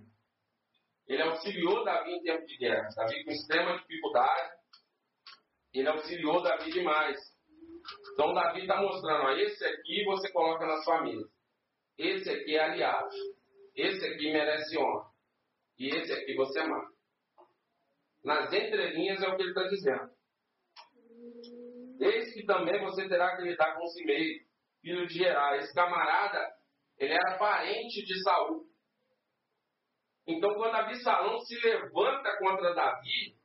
Ele 1.08 1.22
auxiliou 1.22 1.84
Davi 1.84 2.12
em 2.12 2.22
tempo 2.22 2.46
de 2.46 2.58
guerra. 2.58 2.88
Davi 2.94 3.24
com 3.24 3.30
extrema 3.30 3.78
dificuldade. 3.78 4.50
Ele 5.72 5.88
auxiliou 5.88 6.42
Davi 6.42 6.70
demais. 6.70 7.18
Então 8.12 8.34
Davi 8.34 8.60
está 8.60 8.80
mostrando, 8.80 9.24
ó, 9.24 9.30
esse 9.30 9.64
aqui 9.64 10.04
você 10.04 10.30
coloca 10.32 10.66
na 10.66 10.82
sua 10.82 11.02
mesa. 11.02 11.28
Esse 11.96 12.30
aqui 12.30 12.56
é 12.56 12.60
aliado. 12.62 13.08
Esse 13.74 14.04
aqui 14.06 14.32
merece 14.32 14.78
honra. 14.78 15.10
E 15.78 15.88
esse 15.88 16.12
aqui 16.12 16.34
você 16.34 16.62
mata. 16.64 16.92
Nas 18.24 18.52
entrelinhas 18.52 19.22
é 19.22 19.28
o 19.28 19.36
que 19.36 19.42
ele 19.42 19.50
está 19.50 19.68
dizendo. 19.68 20.10
Eis 22.00 22.34
que 22.34 22.44
também 22.44 22.80
você 22.80 23.08
terá 23.08 23.36
que 23.36 23.42
lidar 23.42 23.74
com 23.74 23.86
Simei, 23.86 24.40
filho 24.80 25.06
de 25.06 25.14
Gerá. 25.14 25.56
Esse 25.56 25.74
camarada, 25.74 26.48
ele 26.98 27.12
era 27.12 27.38
parente 27.38 28.04
de 28.04 28.22
Saul. 28.22 28.66
Então, 30.26 30.54
quando 30.54 30.74
Absalão 30.74 31.38
se 31.40 31.54
levanta 31.66 32.38
contra 32.38 32.74
Davi, 32.74 33.36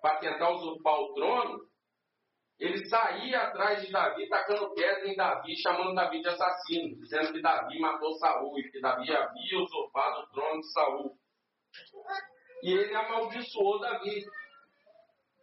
para 0.00 0.18
tentar 0.18 0.50
usurpar 0.50 1.00
o 1.00 1.14
trono, 1.14 1.58
ele 2.58 2.86
saía 2.88 3.42
atrás 3.42 3.84
de 3.84 3.92
Davi, 3.92 4.28
tacando 4.28 4.72
pedra 4.74 5.08
em 5.08 5.16
Davi, 5.16 5.54
chamando 5.60 5.94
Davi 5.94 6.20
de 6.20 6.28
assassino, 6.28 6.96
dizendo 6.96 7.32
que 7.32 7.42
Davi 7.42 7.78
matou 7.78 8.14
Saul 8.14 8.58
e 8.58 8.70
que 8.70 8.80
Davi 8.80 9.12
havia 9.12 9.58
usurpado 9.58 10.20
o 10.20 10.26
trono 10.28 10.60
de 10.60 10.72
Saul. 10.72 11.18
E 12.66 12.72
ele 12.72 12.96
amaldiçoou 12.96 13.78
Davi. 13.78 14.26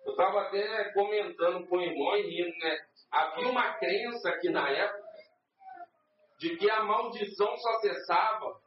Eu 0.05 0.11
estava 0.11 0.41
até 0.41 0.91
comentando 0.91 1.65
com 1.67 1.77
o 1.77 1.81
irmão 1.81 2.17
e 2.17 2.21
rindo, 2.23 2.57
né? 2.57 2.85
Havia 3.09 3.47
uma 3.47 3.75
crença 3.75 4.27
aqui 4.27 4.49
na 4.49 4.69
época 4.69 5.07
de 6.37 6.57
que 6.57 6.69
a 6.69 6.83
maldição 6.83 7.55
só 7.55 7.79
cessava 7.79 8.61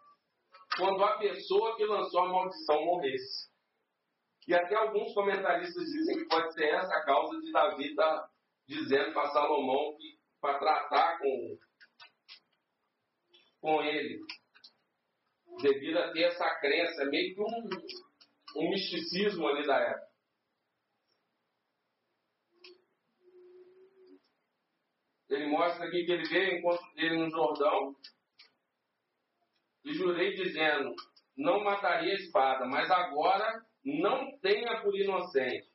quando 0.75 1.05
a 1.05 1.19
pessoa 1.19 1.77
que 1.77 1.85
lançou 1.85 2.21
a 2.21 2.29
maldição 2.29 2.83
morresse. 2.83 3.51
E 4.49 4.55
até 4.55 4.75
alguns 4.75 5.13
comentaristas 5.13 5.85
dizem 5.85 6.17
que 6.17 6.25
pode 6.25 6.55
ser 6.55 6.65
essa 6.65 6.95
a 6.95 7.05
causa 7.05 7.39
de 7.43 7.53
Davi 7.53 7.91
estar 7.91 8.21
tá 8.21 8.31
dizendo 8.67 9.13
para 9.13 9.33
Salomão 9.33 9.99
que 9.99 10.19
para 10.41 10.59
tratar 10.59 11.19
com, 11.19 11.59
com 13.61 13.83
ele, 13.83 14.19
devido 15.61 15.99
a 15.99 16.11
ter 16.13 16.23
essa 16.23 16.55
crença, 16.55 17.05
meio 17.05 17.35
que 17.35 17.41
um, 17.43 18.06
um 18.57 18.71
misticismo 18.71 19.47
ali 19.47 19.67
da 19.67 19.79
época. 19.79 20.07
Ele 25.29 25.47
mostra 25.49 25.87
aqui 25.87 26.05
que 26.05 26.13
ele 26.13 26.29
veio 26.29 26.53
ao 26.53 26.59
encontro 26.59 26.95
dele 26.95 27.17
no 27.19 27.31
Jordão 27.31 27.97
e 29.85 29.93
jurei 29.93 30.35
dizendo: 30.35 30.95
Não 31.37 31.63
mataria 31.63 32.13
a 32.13 32.17
espada, 32.17 32.65
mas 32.67 32.91
agora 32.91 33.65
não 33.85 34.39
tenha 34.39 34.81
por 34.83 34.97
inocente, 34.97 35.69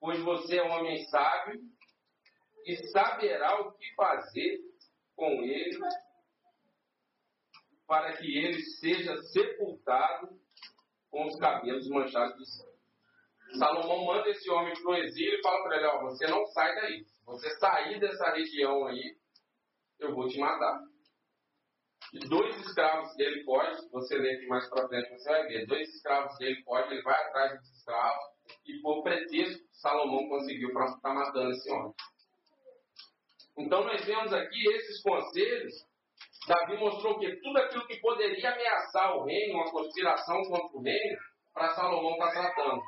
pois 0.00 0.18
você 0.20 0.58
é 0.58 0.64
um 0.64 0.70
homem 0.70 1.04
sábio 1.06 1.60
e 2.64 2.76
saberá 2.88 3.60
o 3.60 3.72
que 3.72 3.94
fazer 3.94 4.58
com 5.14 5.42
ele 5.42 5.78
para 7.86 8.16
que 8.16 8.38
ele 8.38 8.60
seja 8.62 9.16
sepultado 9.22 10.38
com 11.10 11.26
os 11.26 11.36
cabelos 11.36 11.88
manchados 11.88 12.36
de 12.36 12.46
sangue. 12.46 12.78
Salomão 13.58 14.04
manda 14.04 14.28
esse 14.28 14.50
homem 14.50 14.74
para 14.74 14.90
o 14.90 14.96
exílio 14.96 15.38
e 15.38 15.42
fala 15.42 15.62
para 15.62 15.76
ele: 15.76 15.86
ó, 15.86 16.00
você 16.02 16.26
não 16.26 16.44
sai 16.46 16.74
daí. 16.74 17.04
Se 17.04 17.24
você 17.24 17.50
sair 17.58 17.98
dessa 17.98 18.30
região 18.30 18.86
aí, 18.86 19.16
eu 19.98 20.14
vou 20.14 20.28
te 20.28 20.38
matar. 20.38 20.78
E 22.12 22.18
dois 22.20 22.56
escravos 22.60 23.14
dele 23.16 23.44
pode, 23.44 23.86
você 23.90 24.16
lê 24.16 24.34
aqui 24.34 24.46
mais 24.46 24.68
para 24.70 24.88
frente, 24.88 25.10
você 25.10 25.28
vai 25.28 25.46
ver, 25.46 25.66
dois 25.66 25.88
escravos 25.94 26.38
dele 26.38 26.62
pode, 26.64 26.92
ele 26.92 27.02
vai 27.02 27.14
atrás 27.14 27.60
dos 27.60 27.70
escravos, 27.70 28.24
e 28.64 28.80
por 28.80 29.02
pretexto, 29.02 29.62
Salomão 29.72 30.26
conseguiu 30.28 30.72
para 30.72 30.86
estar 30.86 31.14
matando 31.14 31.50
esse 31.50 31.70
homem. 31.70 31.92
Então 33.58 33.84
nós 33.84 34.02
vemos 34.06 34.32
aqui 34.32 34.68
esses 34.68 35.02
conselhos, 35.02 35.74
Davi 36.48 36.78
mostrou 36.78 37.18
que 37.18 37.36
tudo 37.42 37.58
aquilo 37.58 37.86
que 37.86 38.00
poderia 38.00 38.50
ameaçar 38.50 39.16
o 39.16 39.24
reino, 39.24 39.54
uma 39.54 39.70
conspiração 39.70 40.42
contra 40.44 40.78
o 40.78 40.82
reino, 40.82 41.18
para 41.52 41.74
Salomão 41.74 42.12
estar 42.12 42.32
tá 42.32 42.32
tratando. 42.32 42.82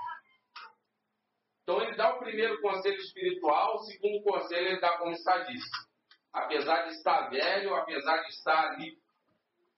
Então 1.63 1.83
ele 1.83 1.97
dá 1.97 2.15
o 2.15 2.19
primeiro 2.19 2.61
conselho 2.63 2.97
espiritual, 2.97 3.75
o 3.75 3.81
segundo 3.81 4.23
conselho 4.23 4.69
ele 4.69 4.81
dá 4.81 4.97
como 4.97 5.13
estadista. 5.13 5.79
Apesar 6.33 6.85
de 6.85 6.95
estar 6.95 7.29
velho, 7.29 7.75
apesar 7.75 8.17
de 8.23 8.29
estar 8.29 8.71
ali 8.71 8.99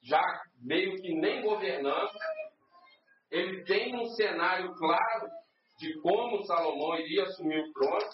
já 0.03 0.23
meio 0.61 0.97
que 0.97 1.15
nem 1.15 1.43
governando, 1.43 2.13
ele 3.31 3.65
tem 3.65 3.97
um 3.97 4.07
cenário 4.11 4.73
claro 4.75 5.29
de 5.79 6.01
como 6.01 6.45
Salomão 6.45 6.99
iria 6.99 7.25
assumir 7.25 7.59
o 7.59 7.73
trono 7.73 8.11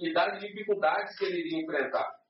e 0.00 0.12
das 0.12 0.38
dificuldades 0.40 1.18
que 1.18 1.24
ele 1.24 1.40
iria 1.40 1.62
enfrentar. 1.62 2.23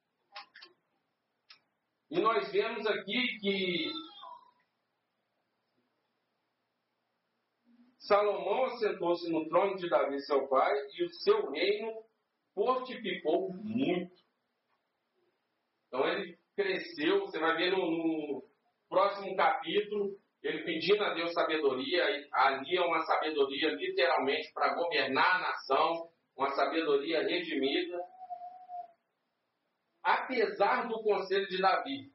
E 2.15 2.21
nós 2.21 2.49
vemos 2.53 2.87
aqui 2.87 3.39
que 3.41 3.91
Salomão 7.99 8.67
assentou-se 8.67 9.29
no 9.33 9.49
trono 9.49 9.75
de 9.75 9.89
Davi, 9.89 10.21
seu 10.21 10.47
pai, 10.47 10.73
e 10.97 11.05
o 11.05 11.13
seu 11.13 11.51
reino 11.51 11.93
fortificou 12.55 13.53
muito. 13.53 14.15
Então 15.89 16.09
ele 16.09 16.39
cresceu, 16.55 17.23
você 17.23 17.41
vai 17.41 17.57
ver 17.57 17.73
no, 17.73 17.79
no 17.79 18.45
próximo 18.89 19.35
capítulo, 19.35 20.17
ele 20.41 20.63
pedindo 20.63 21.03
a 21.03 21.15
Deus 21.15 21.33
sabedoria, 21.33 22.29
ali 22.31 22.77
é 22.77 22.81
uma 22.81 23.01
sabedoria 23.07 23.71
literalmente 23.71 24.53
para 24.53 24.77
governar 24.77 25.35
a 25.35 25.49
nação, 25.49 26.09
uma 26.37 26.53
sabedoria 26.53 27.27
redimida. 27.27 28.14
Apesar 30.05 30.87
do 30.87 31.03
conselho 31.03 31.49
de 31.49 31.59
Davi, 31.61 32.13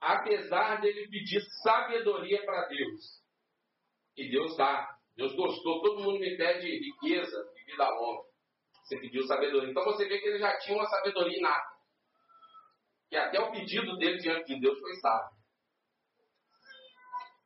apesar 0.00 0.80
dele 0.80 1.08
pedir 1.08 1.40
sabedoria 1.62 2.44
para 2.44 2.68
Deus, 2.68 3.22
e 4.16 4.28
Deus 4.30 4.56
dá. 4.56 4.98
Deus 5.16 5.34
gostou. 5.34 5.80
Todo 5.82 6.02
mundo 6.02 6.18
me 6.18 6.36
pede 6.36 6.66
riqueza 6.66 7.52
e 7.56 7.64
vida 7.64 7.88
longa. 7.88 8.24
Você 8.82 8.98
pediu 8.98 9.22
sabedoria. 9.24 9.70
Então 9.70 9.84
você 9.84 10.06
vê 10.06 10.18
que 10.18 10.28
ele 10.28 10.38
já 10.38 10.58
tinha 10.58 10.76
uma 10.76 10.86
sabedoria 10.86 11.38
inata. 11.38 11.72
Que 13.08 13.16
até 13.16 13.40
o 13.40 13.50
pedido 13.50 13.96
dele 13.96 14.18
diante 14.18 14.54
de 14.54 14.60
Deus 14.60 14.78
foi 14.78 14.94
sábio. 14.96 15.42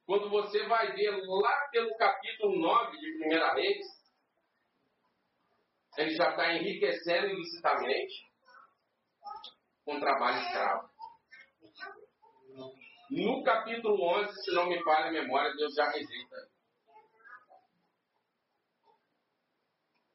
Quando 0.07 0.31
você 0.31 0.65
vai 0.67 0.93
ver 0.93 1.11
lá 1.11 1.69
pelo 1.73 1.97
capítulo 1.97 2.61
9 2.61 2.97
de 2.97 3.27
1 3.27 3.55
Reis, 3.55 3.87
ele 5.99 6.11
já 6.15 6.31
está 6.31 6.55
enriquecendo 6.55 7.27
ilicitamente 7.27 8.15
com 9.87 10.01
trabalho 10.01 10.43
escravo. 10.43 10.91
No 13.09 13.45
capítulo 13.45 14.03
11, 14.03 14.43
se 14.43 14.53
não 14.53 14.67
me 14.67 14.83
falha 14.83 15.07
a 15.07 15.13
memória, 15.13 15.55
Deus 15.55 15.73
já 15.75 15.89
rejeita. 15.89 16.37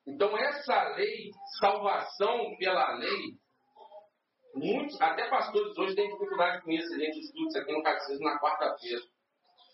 Então, 0.05 0.37
essa 0.37 0.89
lei, 0.95 1.31
salvação 1.61 2.57
pela 2.57 2.95
lei, 2.95 3.37
muitos, 4.53 4.99
até 4.99 5.29
pastores 5.29 5.77
hoje 5.77 5.95
têm 5.95 6.09
dificuldade 6.09 6.61
com 6.63 6.71
isso, 6.71 6.93
a 6.93 6.97
gente 6.97 7.19
estuda 7.19 7.47
isso 7.47 7.59
aqui 7.59 7.71
no 7.71 7.83
Catecismo 7.83 8.25
na 8.25 8.39
quarta-feira. 8.39 9.01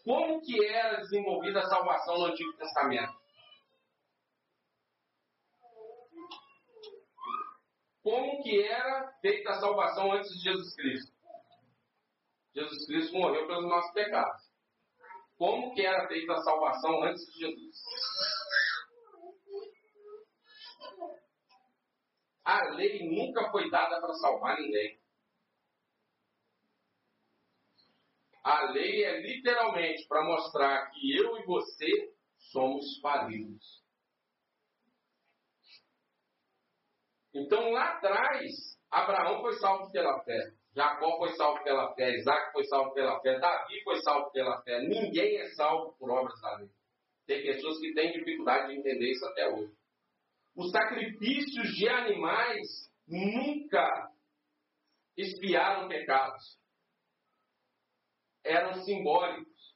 Como 0.05 0.39
que 0.41 0.63
era 0.63 0.97
desenvolvida 0.97 1.59
a 1.59 1.67
salvação 1.67 2.19
no 2.19 2.25
Antigo 2.25 2.53
Testamento? 2.53 3.26
Como 8.38 8.43
que 8.43 8.61
era 8.61 9.11
feita 9.19 9.49
a 9.49 9.59
salvação 9.59 10.11
antes 10.11 10.29
de 10.29 10.43
Jesus 10.43 10.75
Cristo? 10.75 11.11
Jesus 12.53 12.85
Cristo 12.85 13.17
morreu 13.17 13.47
pelos 13.47 13.65
nossos 13.67 13.91
pecados. 13.93 14.43
Como 15.38 15.73
que 15.73 15.81
era 15.83 16.07
feita 16.07 16.33
a 16.33 16.43
salvação 16.43 17.03
antes 17.03 17.25
de 17.33 17.39
Jesus? 17.39 17.75
A 22.45 22.63
lei 22.75 23.09
nunca 23.09 23.49
foi 23.49 23.71
dada 23.71 23.99
para 23.99 24.13
salvar 24.13 24.55
ninguém. 24.57 24.99
A 28.43 28.71
lei 28.71 29.03
é 29.03 29.19
literalmente 29.19 30.07
para 30.07 30.23
mostrar 30.23 30.91
que 30.91 31.17
eu 31.17 31.38
e 31.38 31.45
você 31.45 32.13
somos 32.51 32.99
falidos. 33.01 33.83
Então 37.38 37.69
lá 37.69 37.93
atrás, 37.93 38.51
Abraão 38.89 39.41
foi 39.41 39.53
salvo 39.59 39.91
pela 39.91 40.23
fé. 40.23 40.51
Jacó 40.75 41.17
foi 41.17 41.29
salvo 41.35 41.63
pela 41.63 41.93
fé, 41.93 42.15
Isaac 42.17 42.51
foi 42.51 42.63
salvo 42.65 42.93
pela 42.93 43.19
fé, 43.21 43.39
Davi 43.39 43.83
foi 43.83 43.99
salvo 44.01 44.31
pela 44.31 44.61
fé. 44.63 44.81
Ninguém 44.81 45.38
é 45.38 45.47
salvo 45.49 45.95
por 45.97 46.09
obras 46.09 46.39
da 46.41 46.55
lei. 46.57 46.69
Tem 47.27 47.43
pessoas 47.43 47.79
que 47.79 47.93
têm 47.93 48.11
dificuldade 48.11 48.71
de 48.71 48.79
entender 48.79 49.11
isso 49.11 49.25
até 49.25 49.47
hoje. 49.49 49.73
Os 50.55 50.71
sacrifícios 50.71 51.75
de 51.75 51.88
animais 51.88 52.91
nunca 53.07 54.11
espiaram 55.15 55.88
pecados. 55.88 56.57
Eram 58.43 58.81
simbólicos. 58.83 59.75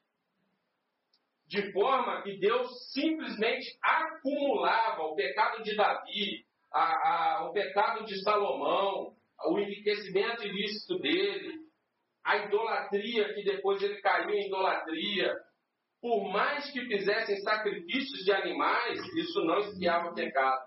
De 1.45 1.71
forma 1.73 2.23
que 2.23 2.37
Deus 2.37 2.91
simplesmente 2.91 3.77
acumulava 3.83 5.03
o 5.03 5.15
pecado 5.15 5.61
de 5.63 5.75
Davi, 5.75 6.45
a, 6.71 7.39
a, 7.39 7.45
o 7.49 7.53
pecado 7.53 8.05
de 8.05 8.21
Salomão, 8.23 9.15
o 9.45 9.59
enriquecimento 9.59 10.45
ilícito 10.45 10.97
dele, 10.99 11.59
a 12.23 12.37
idolatria, 12.37 13.33
que 13.33 13.43
depois 13.43 13.81
ele 13.81 13.99
caiu 14.01 14.29
em 14.29 14.47
idolatria. 14.47 15.35
Por 15.99 16.31
mais 16.31 16.71
que 16.71 16.85
fizessem 16.85 17.37
sacrifícios 17.41 18.23
de 18.23 18.31
animais, 18.31 18.99
isso 19.15 19.43
não 19.43 19.59
espiava 19.59 20.13
pecado. 20.13 20.63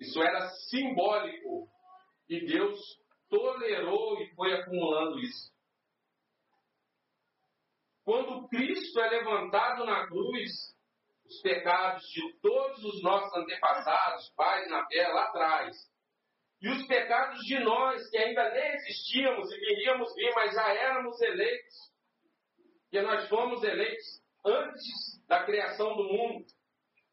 Isso 0.00 0.20
era 0.22 0.48
simbólico. 0.68 1.68
E 2.28 2.44
Deus 2.46 2.78
tolerou 3.28 4.20
e 4.20 4.34
foi 4.34 4.52
acumulando 4.54 5.18
isso. 5.20 5.52
Quando 8.04 8.46
Cristo 8.48 9.00
é 9.00 9.08
levantado 9.08 9.84
na 9.84 10.06
cruz, 10.06 10.73
os 11.34 11.40
pecados 11.40 12.02
de 12.08 12.40
todos 12.40 12.84
os 12.84 13.02
nossos 13.02 13.34
antepassados, 13.36 14.32
pais 14.36 14.68
na 14.70 14.86
fé 14.86 15.08
lá 15.08 15.24
atrás, 15.24 15.76
e 16.60 16.68
os 16.68 16.86
pecados 16.86 17.40
de 17.44 17.58
nós 17.60 18.08
que 18.08 18.16
ainda 18.16 18.50
nem 18.50 18.74
existíamos 18.74 19.50
e 19.52 19.58
viríamos 19.58 20.14
vir, 20.14 20.32
mas 20.34 20.54
já 20.54 20.72
éramos 20.72 21.20
eleitos, 21.20 21.74
que 22.90 23.02
nós 23.02 23.28
fomos 23.28 23.62
eleitos 23.62 24.22
antes 24.44 25.26
da 25.26 25.44
criação 25.44 25.96
do 25.96 26.04
mundo, 26.04 26.46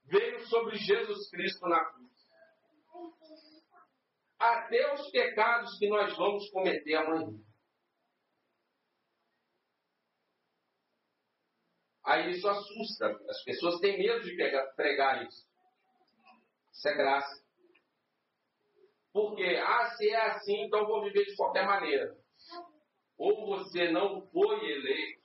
veio 0.06 0.40
sobre 0.48 0.78
Jesus 0.78 1.30
Cristo 1.30 1.68
na 1.68 1.84
cruz. 1.86 2.12
Até 4.40 4.94
os 4.94 5.10
pecados 5.12 5.78
que 5.78 5.88
nós 5.88 6.16
vamos 6.16 6.50
cometer 6.52 6.96
amanhã. 6.96 7.38
Aí 12.12 12.32
isso 12.32 12.46
assusta. 12.46 13.08
As 13.30 13.42
pessoas 13.46 13.80
têm 13.80 13.98
medo 13.98 14.22
de 14.22 14.36
pregar 14.76 15.26
isso. 15.26 15.48
Isso 16.74 16.90
é 16.90 16.94
graça. 16.94 17.42
Porque, 19.14 19.46
ah, 19.66 19.86
se 19.92 20.10
é 20.10 20.22
assim, 20.32 20.66
então 20.66 20.86
vou 20.86 21.04
viver 21.04 21.24
de 21.24 21.36
qualquer 21.38 21.66
maneira. 21.66 22.18
Ou 23.18 23.46
você 23.46 23.90
não 23.92 24.28
foi 24.28 24.72
eleito, 24.72 25.22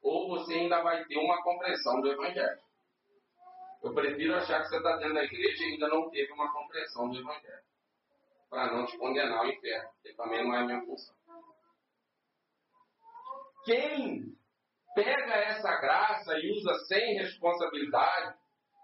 ou 0.00 0.28
você 0.28 0.54
ainda 0.54 0.82
vai 0.82 1.04
ter 1.06 1.18
uma 1.18 1.42
compreensão 1.42 2.00
do 2.00 2.12
Evangelho. 2.12 2.60
Eu 3.82 3.92
prefiro 3.92 4.36
achar 4.36 4.62
que 4.62 4.68
você 4.68 4.76
está 4.76 4.96
dentro 4.98 5.14
da 5.14 5.24
igreja 5.24 5.64
e 5.64 5.72
ainda 5.72 5.88
não 5.88 6.10
teve 6.10 6.32
uma 6.32 6.52
compreensão 6.52 7.10
do 7.10 7.18
Evangelho. 7.18 7.64
Para 8.48 8.72
não 8.72 8.86
te 8.86 8.96
condenar 8.98 9.38
ao 9.38 9.48
inferno, 9.48 9.90
que 10.00 10.14
também 10.14 10.44
não 10.44 10.54
é 10.54 10.58
a 10.58 10.64
minha 10.64 10.84
função. 10.84 11.16
Quem 13.64 14.36
pega 14.96 15.34
essa 15.34 15.76
graça 15.78 16.38
e 16.38 16.50
usa 16.50 16.74
sem 16.86 17.18
responsabilidade, 17.18 18.34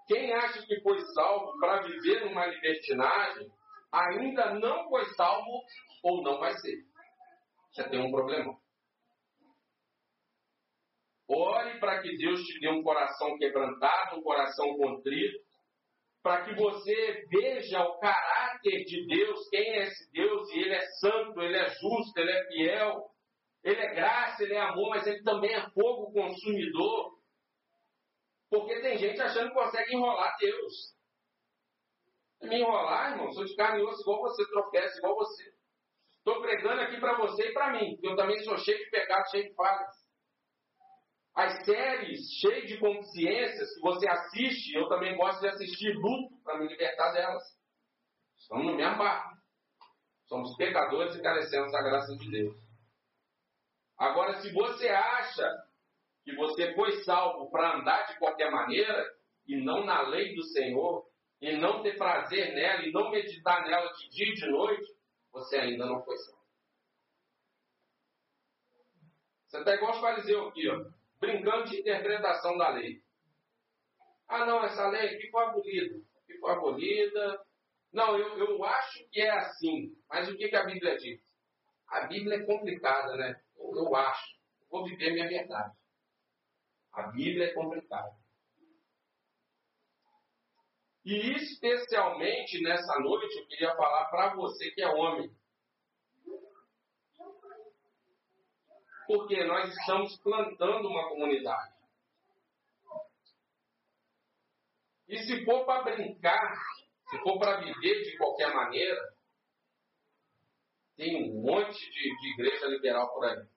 quem 0.06 0.30
acha 0.34 0.64
que 0.66 0.78
foi 0.82 1.00
salvo 1.14 1.58
para 1.58 1.80
viver 1.80 2.26
numa 2.26 2.46
libertinagem, 2.46 3.50
ainda 3.90 4.54
não 4.54 4.88
foi 4.90 5.06
salvo 5.14 5.62
ou 6.04 6.22
não 6.22 6.38
vai 6.38 6.52
ser. 6.58 6.84
Você 7.72 7.88
tem 7.88 7.98
um 7.98 8.10
problema. 8.10 8.54
Ore 11.26 11.80
para 11.80 12.02
que 12.02 12.14
Deus 12.18 12.42
te 12.42 12.60
dê 12.60 12.68
um 12.68 12.82
coração 12.82 13.38
quebrantado, 13.38 14.18
um 14.18 14.22
coração 14.22 14.76
contrito, 14.76 15.38
para 16.22 16.44
que 16.44 16.54
você 16.54 17.26
veja 17.30 17.82
o 17.82 17.98
caráter 17.98 18.84
de 18.84 19.06
Deus, 19.06 19.48
quem 19.48 19.60
é 19.60 19.84
esse 19.84 20.12
Deus, 20.12 20.48
e 20.50 20.58
Ele 20.58 20.74
é 20.74 20.86
santo, 21.00 21.40
Ele 21.40 21.56
é 21.56 21.70
justo, 21.70 22.12
Ele 22.18 22.30
é 22.30 22.46
fiel, 22.48 23.11
Ele 23.62 23.80
é 23.80 23.94
graça, 23.94 24.42
Ele 24.42 24.54
é 24.54 24.60
amor, 24.60 24.90
mas 24.90 25.06
Ele 25.06 25.22
também 25.22 25.52
é 25.52 25.70
fogo 25.70 26.12
consumidor. 26.12 27.18
Porque 28.50 28.80
tem 28.80 28.98
gente 28.98 29.20
achando 29.20 29.48
que 29.48 29.54
consegue 29.54 29.94
enrolar 29.94 30.36
Deus 30.38 30.92
me 32.48 32.60
enrolar, 32.60 33.12
irmão, 33.12 33.32
sou 33.32 33.44
de 33.44 33.54
carne 33.54 33.80
e 33.80 33.84
osso 33.84 34.02
igual 34.02 34.20
você, 34.20 34.44
tropeço 34.46 34.98
igual 34.98 35.14
você. 35.16 35.52
Estou 36.18 36.40
pregando 36.40 36.80
aqui 36.82 36.98
para 37.00 37.16
você 37.16 37.48
e 37.48 37.52
para 37.52 37.72
mim, 37.72 37.98
eu 38.02 38.16
também 38.16 38.38
sou 38.42 38.56
cheio 38.58 38.78
de 38.78 38.90
pecados, 38.90 39.30
cheio 39.30 39.48
de 39.48 39.54
falhas. 39.54 40.02
As 41.34 41.64
séries 41.64 42.20
cheias 42.40 42.68
de 42.68 42.78
consciências 42.78 43.74
que 43.74 43.80
você 43.80 44.08
assiste, 44.08 44.74
eu 44.74 44.88
também 44.88 45.16
gosto 45.16 45.40
de 45.40 45.48
assistir 45.48 45.94
luto 45.94 46.42
para 46.44 46.58
me 46.58 46.68
libertar 46.68 47.12
delas. 47.12 47.42
Estamos 48.38 48.66
no 48.66 48.76
mesmo 48.76 48.98
barco. 48.98 49.36
Somos 50.26 50.54
pecadores 50.56 51.16
e 51.16 51.22
carecemos 51.22 51.72
da 51.72 51.82
graça 51.82 52.14
de 52.16 52.30
Deus. 52.30 52.61
Agora, 54.02 54.40
se 54.40 54.52
você 54.52 54.88
acha 54.88 55.48
que 56.24 56.34
você 56.34 56.74
foi 56.74 56.90
salvo 57.04 57.48
para 57.52 57.76
andar 57.76 58.04
de 58.08 58.18
qualquer 58.18 58.50
maneira 58.50 59.08
e 59.46 59.56
não 59.62 59.84
na 59.84 60.02
lei 60.08 60.34
do 60.34 60.42
Senhor, 60.42 61.06
e 61.40 61.56
não 61.56 61.84
ter 61.84 61.96
prazer 61.96 62.52
nela 62.52 62.82
e 62.82 62.90
não 62.90 63.12
meditar 63.12 63.64
nela 63.64 63.92
de 63.92 64.08
dia 64.08 64.26
e 64.26 64.34
de 64.34 64.50
noite, 64.50 64.92
você 65.30 65.56
ainda 65.56 65.86
não 65.86 66.02
foi 66.02 66.16
salvo. 66.16 66.42
Você 69.46 69.58
está 69.58 69.74
igual 69.76 69.92
os 69.92 70.00
fariseus 70.00 70.48
aqui, 70.48 70.68
ó, 70.68 70.84
brincando 71.20 71.70
de 71.70 71.78
interpretação 71.78 72.58
da 72.58 72.70
lei. 72.70 73.00
Ah, 74.26 74.44
não, 74.44 74.64
essa 74.64 74.88
lei 74.88 75.14
aqui 75.14 75.30
foi 75.30 75.44
abolida. 75.44 76.04
Aqui 76.16 76.38
foi 76.38 76.50
abolida. 76.50 77.40
Não, 77.92 78.18
eu, 78.18 78.36
eu 78.36 78.64
acho 78.64 79.08
que 79.10 79.20
é 79.20 79.30
assim. 79.30 79.96
Mas 80.08 80.28
o 80.28 80.36
que, 80.36 80.48
que 80.48 80.56
a 80.56 80.64
Bíblia 80.64 80.96
diz? 80.96 81.20
A 81.86 82.06
Bíblia 82.08 82.38
é 82.38 82.46
complicada, 82.46 83.16
né? 83.16 83.40
Eu, 83.72 83.84
eu 83.84 83.96
acho. 83.96 84.36
Vou 84.70 84.84
viver 84.84 85.12
minha 85.12 85.28
verdade. 85.28 85.76
A 86.92 87.08
Bíblia 87.08 87.46
é 87.46 87.54
complicada. 87.54 88.14
E 91.04 91.32
especialmente 91.32 92.62
nessa 92.62 92.98
noite 93.00 93.36
eu 93.36 93.46
queria 93.48 93.74
falar 93.74 94.04
para 94.06 94.34
você 94.34 94.70
que 94.70 94.82
é 94.82 94.88
homem. 94.88 95.34
Porque 99.06 99.44
nós 99.44 99.68
estamos 99.76 100.16
plantando 100.18 100.88
uma 100.88 101.08
comunidade. 101.08 101.74
E 105.08 105.18
se 105.18 105.44
for 105.44 105.66
para 105.66 105.82
brincar, 105.82 106.54
se 107.10 107.18
for 107.18 107.38
para 107.38 107.60
viver 107.60 108.02
de 108.04 108.16
qualquer 108.16 108.54
maneira, 108.54 109.14
tem 110.96 111.16
um 111.16 111.42
monte 111.42 111.90
de, 111.90 112.16
de 112.16 112.32
igreja 112.34 112.66
liberal 112.66 113.12
por 113.12 113.24
aí. 113.24 113.51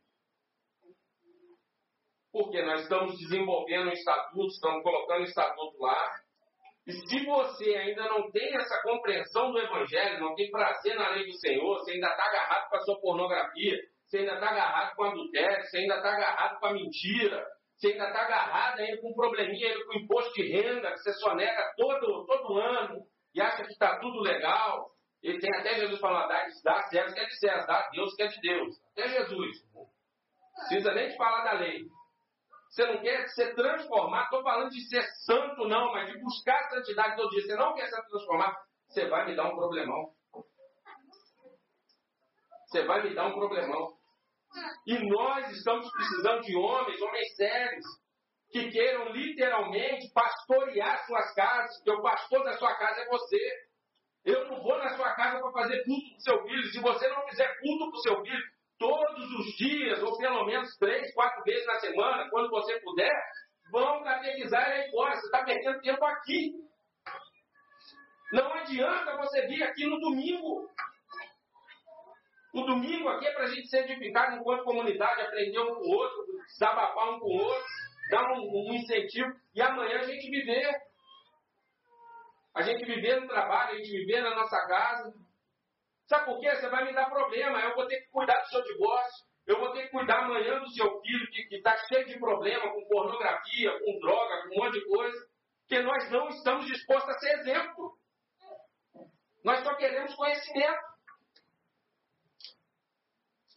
Porque 2.36 2.62
nós 2.64 2.82
estamos 2.82 3.18
desenvolvendo 3.18 3.88
um 3.88 3.94
estatuto, 3.94 4.48
estamos 4.48 4.84
colocando 4.84 5.22
um 5.22 5.24
estatuto 5.24 5.82
lá, 5.82 6.20
e 6.86 6.92
se 6.92 7.26
você 7.26 7.76
ainda 7.76 8.10
não 8.10 8.30
tem 8.30 8.54
essa 8.58 8.82
compreensão 8.84 9.54
do 9.54 9.58
Evangelho, 9.58 10.20
não 10.20 10.36
tem 10.36 10.52
prazer 10.52 10.96
na 10.96 11.12
lei 11.12 11.26
do 11.26 11.32
Senhor, 11.40 11.80
você 11.80 11.94
ainda 11.94 12.10
está 12.10 12.26
agarrado 12.26 12.70
com 12.70 12.76
a 12.76 12.82
sua 12.82 13.00
pornografia, 13.00 13.80
você 14.06 14.18
ainda 14.18 14.34
está 14.34 14.50
agarrado 14.50 14.96
com 14.98 15.04
adultério, 15.06 15.64
você 15.64 15.78
ainda 15.78 15.96
está 15.96 16.10
agarrado 16.10 16.60
com 16.60 16.66
a 16.66 16.74
mentira, 16.74 17.48
você 17.78 17.88
ainda 17.94 18.08
está 18.08 18.22
agarrado 18.24 18.80
ainda 18.82 19.02
com 19.02 19.12
um 19.12 19.16
probleminha 19.16 19.86
com 19.86 19.94
imposto 19.94 20.34
de 20.34 20.52
renda, 20.52 20.92
que 20.92 21.00
você 21.00 21.14
só 21.14 21.36
nega 21.36 21.74
todo, 21.78 22.26
todo 22.26 22.58
ano 22.60 23.02
e 23.34 23.40
acha 23.40 23.64
que 23.64 23.72
está 23.72 23.98
tudo 24.00 24.20
legal. 24.20 24.92
E 25.24 25.40
tem 25.40 25.56
até 25.58 25.76
Jesus 25.76 26.02
falando, 26.02 26.28
dá, 26.28 26.46
dá 26.66 26.82
César 26.90 27.14
que 27.14 27.20
é 27.22 27.26
de 27.26 27.40
César, 27.40 27.66
dá 27.66 27.90
Deus 27.94 28.14
que 28.14 28.24
é 28.24 28.28
de 28.28 28.42
Deus. 28.42 28.76
Até 28.92 29.08
Jesus. 29.08 29.58
Não 29.74 29.88
precisa 30.68 30.94
nem 30.94 31.10
te 31.10 31.16
falar 31.16 31.46
da 31.46 31.54
lei. 31.54 31.95
Você 32.76 32.86
não 32.88 33.02
quer 33.02 33.26
ser 33.30 33.56
transformado, 33.56 34.26
estou 34.26 34.44
falando 34.44 34.70
de 34.70 34.86
ser 34.90 35.02
santo, 35.26 35.66
não, 35.66 35.94
mas 35.94 36.12
de 36.12 36.20
buscar 36.20 36.60
a 36.60 36.70
santidade 36.72 37.16
todo 37.16 37.30
dia. 37.30 37.44
Você 37.44 37.56
não 37.56 37.74
quer 37.74 37.88
ser 37.88 38.02
transformado, 38.04 38.58
você 38.90 39.08
vai 39.08 39.26
me 39.26 39.34
dar 39.34 39.46
um 39.46 39.56
problemão. 39.56 40.14
Você 42.68 42.84
vai 42.84 43.02
me 43.02 43.16
dar 43.16 43.28
um 43.28 43.34
problemão. 43.34 43.94
E 44.86 45.10
nós 45.10 45.50
estamos 45.52 45.90
precisando 45.90 46.42
de 46.42 46.58
homens, 46.58 47.02
homens 47.02 47.36
sérios, 47.38 47.86
que 48.52 48.70
queiram 48.70 49.08
literalmente 49.14 50.12
pastorear 50.14 51.06
suas 51.06 51.34
casas, 51.34 51.78
porque 51.78 51.92
o 51.92 52.02
pastor 52.02 52.44
da 52.44 52.58
sua 52.58 52.76
casa 52.76 53.04
é 53.04 53.08
você. 53.08 53.70
Eu 54.26 54.50
não 54.50 54.62
vou 54.62 54.78
na 54.80 54.98
sua 54.98 55.14
casa 55.14 55.40
para 55.40 55.52
fazer 55.54 55.82
culto 55.86 56.10
para 56.10 56.18
o 56.18 56.22
seu 56.22 56.44
filho. 56.44 56.66
Se 56.74 56.82
você 56.82 57.08
não 57.08 57.26
fizer 57.30 57.58
culto 57.62 57.90
para 57.90 58.00
o 58.00 58.02
seu 58.02 58.22
filho 58.22 58.55
todos 58.78 59.32
os 59.40 59.46
dias, 59.58 60.02
ou 60.04 60.18
pelo 60.18 60.46
menos 60.46 60.76
três, 60.78 61.14
quatro 61.14 61.44
vezes 61.44 61.66
na 61.66 61.80
semana, 61.80 62.30
quando 62.30 62.50
você 62.50 62.80
puder, 62.82 63.14
vão 63.72 64.04
catequizar 64.04 64.70
ele 64.70 64.84
aí 64.84 64.92
fora. 64.92 65.16
Você 65.16 65.26
está 65.26 65.44
perdendo 65.44 65.82
tempo 65.82 66.06
aqui. 66.06 66.54
Não 68.32 68.54
adianta 68.54 69.18
você 69.18 69.48
vir 69.48 69.64
aqui 69.64 69.86
no 69.86 70.00
domingo. 70.00 70.70
O 72.54 72.62
domingo 72.62 73.10
aqui 73.10 73.28
é 73.28 73.34
para 73.34 73.44
a 73.44 73.48
gente 73.48 73.68
ser 73.68 73.90
edificado 73.90 74.38
enquanto 74.38 74.64
comunidade, 74.64 75.22
aprender 75.22 75.60
um 75.60 75.76
com 75.76 75.82
o 75.82 75.92
outro, 75.92 76.26
desabafar 76.48 77.10
um 77.14 77.20
com 77.20 77.28
o 77.28 77.38
outro, 77.44 77.64
dar 78.10 78.32
um, 78.32 78.70
um 78.70 78.74
incentivo 78.74 79.30
e 79.54 79.62
amanhã 79.62 80.00
a 80.00 80.04
gente 80.04 80.30
viver. 80.30 80.74
A 82.56 82.62
gente 82.62 82.86
viver 82.86 83.20
no 83.20 83.28
trabalho, 83.28 83.72
a 83.72 83.78
gente 83.78 83.92
viver 83.92 84.22
na 84.22 84.34
nossa 84.34 84.58
casa. 84.68 85.14
Sabe 86.08 86.26
por 86.26 86.40
quê? 86.40 86.56
Você 86.56 86.70
vai 86.70 86.86
me 86.86 86.94
dar 86.94 87.10
problema. 87.10 87.60
Eu 87.60 87.76
vou 87.76 87.88
ter 87.88 88.02
que 88.02 88.12
cuidar 88.12 88.40
do 88.40 88.48
seu 88.48 88.64
divórcio. 88.64 89.26
Eu 89.48 89.60
vou 89.60 89.72
ter 89.74 89.84
que 89.84 89.90
cuidar 89.90 90.24
amanhã 90.24 90.60
do 90.60 90.70
seu 90.72 91.02
filho 91.02 91.32
que 91.32 91.56
está 91.56 91.76
cheio 91.88 92.06
de 92.06 92.20
problema 92.20 92.72
com 92.72 92.88
pornografia, 92.88 93.80
com 93.80 94.00
droga, 94.00 94.42
com 94.44 94.56
um 94.56 94.64
monte 94.64 94.80
de 94.80 94.86
coisa. 94.86 95.28
Porque 95.62 95.84
nós 95.84 96.12
não 96.12 96.30
estamos 96.30 96.66
dispostos 96.66 97.10
a 97.10 97.20
ser 97.20 97.40
exemplo. 97.40 97.98
Nós 99.44 99.64
só 99.64 99.76
queremos 99.76 100.16
conhecimento. 100.16 100.96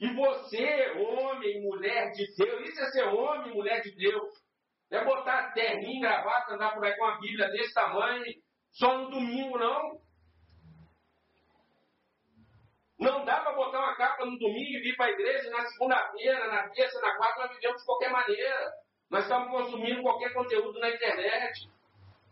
E 0.00 0.14
você, 0.14 0.90
homem, 0.92 1.62
mulher 1.62 2.12
de 2.12 2.24
Deus, 2.36 2.68
isso 2.68 2.80
é 2.80 2.90
ser 2.90 3.04
homem, 3.04 3.54
mulher 3.54 3.80
de 3.80 3.90
Deus. 3.96 4.48
Não 4.90 5.00
é 5.00 5.04
botar 5.04 5.52
terninho, 5.52 6.00
gravata, 6.00 6.54
andar 6.54 6.74
por 6.74 6.84
aí 6.84 6.96
com 6.96 7.04
a 7.04 7.18
Bíblia 7.18 7.48
desse 7.50 7.74
tamanho, 7.74 8.24
só 8.72 8.96
no 8.96 9.10
domingo, 9.10 9.58
não. 9.58 10.00
Não 12.98 13.24
dá 13.24 13.40
para 13.40 13.54
botar 13.54 13.78
uma 13.78 13.96
capa 13.96 14.24
no 14.24 14.36
domingo 14.38 14.76
e 14.76 14.80
vir 14.80 14.96
para 14.96 15.06
a 15.06 15.10
igreja 15.10 15.48
na 15.50 15.64
segunda-feira, 15.66 16.48
na 16.48 16.68
terça, 16.70 17.00
na 17.00 17.16
quarta, 17.16 17.42
nós 17.42 17.54
vivemos 17.54 17.80
de 17.80 17.86
qualquer 17.86 18.10
maneira. 18.10 18.72
Nós 19.08 19.22
estamos 19.22 19.50
consumindo 19.50 20.02
qualquer 20.02 20.32
conteúdo 20.34 20.78
na 20.80 20.90
internet. 20.90 21.70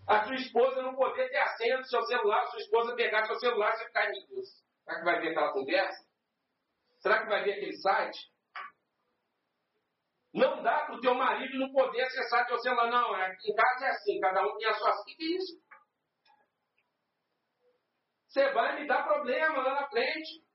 A 0.09 0.25
sua 0.25 0.35
esposa 0.35 0.83
não 0.83 0.95
poder 0.95 1.29
ter 1.31 1.39
a 1.39 1.57
senha 1.57 1.79
do 1.79 1.87
seu 1.87 2.03
celular, 2.03 2.43
a 2.43 2.47
sua 2.47 2.61
esposa 2.61 2.97
pegar 2.97 3.27
seu 3.27 3.39
celular 3.39 3.73
e 3.75 3.77
você 3.77 3.85
ficar, 3.87 4.07
Deus, 4.11 4.49
será 4.85 4.99
que 4.99 5.05
vai 5.05 5.21
ver 5.21 5.29
aquela 5.31 5.53
conversa? 5.53 6.07
Será 6.99 7.23
que 7.23 7.29
vai 7.29 7.45
ver 7.45 7.53
aquele 7.53 7.77
site? 7.77 8.19
Não 10.35 10.62
dá 10.62 10.85
para 10.85 10.97
o 10.97 11.01
teu 11.01 11.14
marido 11.14 11.59
não 11.59 11.73
poder 11.73 12.03
acessar 12.03 12.47
teu 12.47 12.59
celular. 12.59 12.91
Não, 12.91 13.14
aqui 13.14 13.51
em 13.51 13.55
casa 13.55 13.87
é 13.87 13.91
assim, 13.91 14.21
cada 14.21 14.47
um 14.47 14.57
tem 14.59 14.69
a 14.69 14.75
sua. 14.75 14.91
O 14.91 15.05
que 15.05 15.17
é 15.19 15.37
isso? 15.37 15.67
Você 18.29 18.53
vai 18.53 18.81
me 18.81 18.87
dar 18.87 19.05
problema 19.05 19.62
lá 19.62 19.81
na 19.81 19.89
frente. 19.89 20.46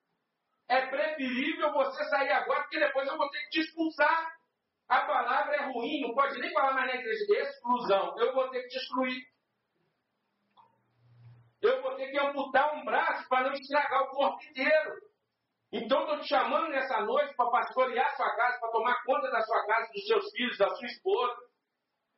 É 0.72 0.86
preferível 0.86 1.74
você 1.74 2.02
sair 2.06 2.32
agora, 2.32 2.62
porque 2.62 2.80
depois 2.80 3.06
eu 3.06 3.18
vou 3.18 3.30
ter 3.30 3.40
que 3.40 3.50
te 3.50 3.60
expulsar. 3.60 4.32
A 4.88 5.02
palavra 5.02 5.54
é 5.54 5.66
ruim, 5.66 6.00
não 6.00 6.14
pode 6.14 6.40
nem 6.40 6.50
falar 6.54 6.72
mais 6.72 6.88
na 6.88 6.96
igreja. 6.96 7.26
Exclusão. 7.30 8.16
Eu 8.18 8.34
vou 8.34 8.50
ter 8.52 8.62
que 8.62 8.70
te 8.70 8.78
excluir. 8.78 9.22
Eu 11.62 11.82
vou 11.82 11.94
ter 11.96 12.10
que 12.10 12.18
amputar 12.18 12.74
um 12.74 12.86
braço 12.86 13.28
para 13.28 13.50
não 13.50 13.54
estragar 13.54 14.04
o 14.04 14.10
corpo 14.12 14.42
inteiro. 14.46 14.94
Então 15.74 16.04
estou 16.04 16.20
te 16.22 16.30
chamando 16.30 16.70
nessa 16.70 17.02
noite 17.02 17.36
para 17.36 17.52
pastorear 17.52 18.16
sua 18.16 18.34
casa, 18.34 18.60
para 18.62 18.72
tomar 18.72 19.04
conta 19.04 19.30
da 19.30 19.42
sua 19.42 19.66
casa, 19.66 19.92
dos 19.92 20.08
seus 20.08 20.32
filhos, 20.32 20.58
da 20.58 20.70
sua 20.70 20.88
esposa, 20.88 21.36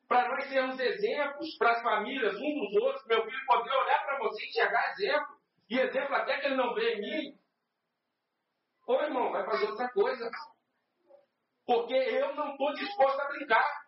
para 0.07 0.29
nós 0.29 0.45
sermos 0.45 0.79
exemplos 0.79 1.57
para 1.57 1.71
as 1.71 1.81
famílias, 1.81 2.35
uns 2.35 2.71
dos 2.71 2.83
outros, 2.83 3.07
meu 3.07 3.23
filho 3.23 3.45
poder 3.47 3.71
olhar 3.71 4.05
para 4.05 4.19
você 4.19 4.43
e 4.43 4.47
enxergar 4.47 4.91
exemplo, 4.91 5.37
e 5.71 5.79
exemplo 5.79 6.15
até 6.15 6.37
que 6.39 6.45
ele 6.45 6.55
não 6.55 6.75
vê 6.75 6.93
em 6.93 7.01
mim. 7.01 7.42
Ô 8.85 8.95
irmão, 9.01 9.31
vai 9.31 9.45
fazer 9.45 9.69
outra 9.69 9.89
coisa. 9.91 10.29
Porque 11.65 11.93
eu 11.93 12.35
não 12.35 12.51
estou 12.51 12.73
disposto 12.73 13.19
a 13.19 13.27
brincar. 13.29 13.83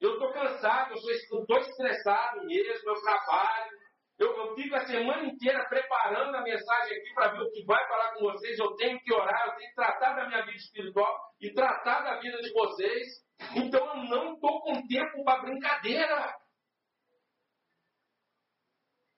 Eu 0.00 0.14
estou 0.14 0.32
cansado, 0.32 0.94
eu 0.94 1.40
estou 1.40 1.58
estressado 1.58 2.44
mesmo, 2.44 2.90
eu 2.90 3.02
trabalho, 3.02 3.70
eu, 4.18 4.36
eu 4.36 4.54
fico 4.54 4.74
a 4.74 4.86
semana 4.86 5.24
inteira 5.24 5.64
preparando 5.68 6.36
a 6.36 6.42
mensagem 6.42 6.96
aqui 6.96 7.14
para 7.14 7.32
ver 7.32 7.42
o 7.42 7.50
que 7.50 7.64
vai 7.64 7.88
falar 7.88 8.14
com 8.14 8.20
vocês. 8.20 8.58
Eu 8.58 8.74
tenho 8.76 9.00
que 9.00 9.12
orar, 9.12 9.46
eu 9.46 9.56
tenho 9.56 9.68
que 9.68 9.74
tratar 9.74 10.14
da 10.14 10.28
minha 10.28 10.44
vida 10.44 10.56
espiritual 10.56 11.20
e 11.40 11.52
tratar 11.52 12.02
da 12.02 12.20
vida 12.20 12.38
de 12.40 12.52
vocês. 12.52 13.08
Então 13.56 13.84
eu 13.84 13.96
não 14.04 14.34
estou 14.34 14.60
com 14.62 14.86
tempo 14.86 15.24
para 15.24 15.42
brincadeira. 15.42 16.36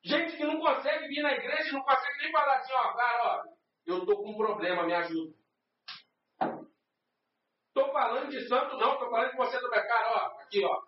Gente 0.04 0.36
que 0.36 0.44
não 0.44 0.60
consegue 0.60 1.08
vir 1.08 1.22
na 1.22 1.32
igreja, 1.32 1.72
não 1.72 1.82
consegue 1.82 2.18
nem 2.22 2.32
falar 2.32 2.56
assim, 2.56 2.72
ó, 2.72 2.92
cara, 2.94 3.24
ó, 3.24 3.42
eu 3.86 3.98
estou 3.98 4.22
com 4.22 4.30
um 4.30 4.36
problema, 4.36 4.84
me 4.84 4.94
ajuda. 4.94 5.34
Estou 7.68 7.92
falando 7.92 8.30
de 8.30 8.48
santo, 8.48 8.76
não, 8.76 8.94
estou 8.94 9.10
falando 9.10 9.30
de 9.30 9.36
você 9.36 9.58
do 9.60 9.70
mercado, 9.70 10.14
ó, 10.14 10.40
aqui, 10.42 10.64
ó. 10.64 10.82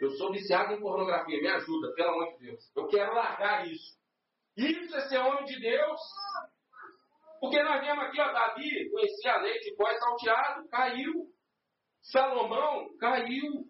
Eu 0.00 0.10
sou 0.12 0.32
viciado 0.32 0.72
em 0.72 0.80
pornografia, 0.80 1.40
me 1.40 1.48
ajuda, 1.48 1.92
pelo 1.94 2.10
amor 2.10 2.32
de 2.34 2.46
Deus. 2.46 2.70
Eu 2.76 2.86
quero 2.86 3.14
largar 3.14 3.66
isso. 3.66 3.98
Isso 4.56 4.96
é 4.96 5.08
ser 5.08 5.18
homem 5.18 5.44
de 5.44 5.58
Deus. 5.60 6.00
Porque 7.40 7.62
nós 7.62 7.80
vemos 7.80 8.04
aqui, 8.04 8.20
ó, 8.20 8.32
Davi 8.32 8.90
conhecia 8.90 9.34
a 9.34 9.42
lei 9.42 9.58
de 9.60 9.74
pó 9.76 9.92
salteado, 9.98 10.68
caiu. 10.68 11.32
Salomão 12.02 12.96
caiu. 12.98 13.64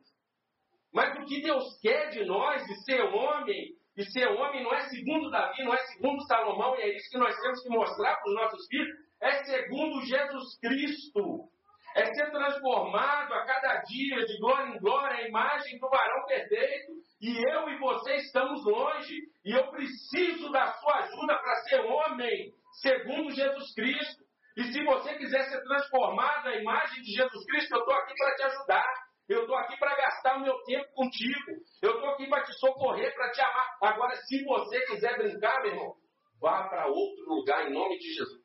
Mas 0.93 1.18
o 1.18 1.26
que 1.26 1.43
Deus 1.43 1.79
quer 1.81 2.11
de 2.11 2.24
nós, 2.24 2.64
de 2.66 2.85
ser 2.85 3.03
homem, 3.03 3.76
de 3.99 4.13
ser 4.13 4.29
homem 4.29 4.63
não 4.63 4.73
é 4.73 4.83
segundo 4.83 5.29
Davi, 5.29 5.65
não 5.65 5.75
é 5.75 5.79
segundo 5.79 6.23
Salomão, 6.23 6.77
e 6.77 6.83
é 6.83 6.97
isso 6.97 7.11
que 7.11 7.19
nós 7.19 7.37
temos 7.37 7.61
que 7.61 7.69
mostrar 7.69 8.15
para 8.15 8.31
os 8.31 8.35
nossos 8.37 8.67
filhos, 8.69 8.97
é 9.21 9.43
segundo 9.43 10.07
Jesus 10.07 10.57
Cristo 10.61 11.49
é 11.97 12.15
ser 12.15 12.31
transformado 12.31 13.35
a 13.35 13.45
cada 13.45 13.81
dia, 13.81 14.25
de 14.25 14.39
glória 14.39 14.73
em 14.73 14.79
glória, 14.79 15.17
a 15.17 15.29
imagem 15.29 15.81
do 15.81 15.89
varão 15.89 16.27
perfeito. 16.27 16.93
E 17.21 17.37
eu 17.51 17.69
e 17.71 17.79
você 17.79 18.15
estamos 18.17 18.65
longe, 18.65 19.17
e 19.45 19.51
eu 19.51 19.69
preciso 19.69 20.49
da 20.53 20.75
sua 20.75 20.99
ajuda 20.99 21.37
para 21.37 21.57
ser 21.63 21.81
homem, 21.81 22.53
segundo 22.81 23.33
Jesus 23.33 23.75
Cristo. 23.75 24.23
E 24.57 24.65
se 24.73 24.85
você 24.85 25.15
quiser 25.17 25.43
ser 25.49 25.61
transformado 25.65 26.47
à 26.47 26.55
imagem 26.55 27.03
de 27.03 27.11
Jesus 27.11 27.45
Cristo, 27.47 27.75
eu 27.75 27.81
estou 27.81 27.95
aqui 27.95 28.15
para 28.17 28.35
te 28.37 28.43
ajudar. 28.45 29.08
Eu 29.29 29.43
estou 29.43 29.57
aqui 29.57 29.76
para 29.79 29.95
gastar 29.95 30.37
o 30.39 30.41
meu 30.41 30.62
tempo 30.62 30.91
contigo. 30.95 31.51
Eu 31.83 31.97
estou 31.97 32.11
aqui 32.11 32.26
para 32.29 32.43
te 32.45 32.53
socorrer, 32.55 33.14
para 33.14 33.31
te 33.31 33.41
amar. 33.43 33.79
Agora, 33.83 34.16
se 34.16 34.43
você 34.45 34.87
quiser 34.87 35.18
brincar, 35.18 35.61
meu 35.61 35.72
irmão, 35.72 35.95
vá 36.41 36.66
para 36.68 36.87
outro 36.87 37.24
lugar 37.29 37.68
em 37.68 37.74
nome 37.74 37.99
de 37.99 38.14
Jesus. 38.14 38.43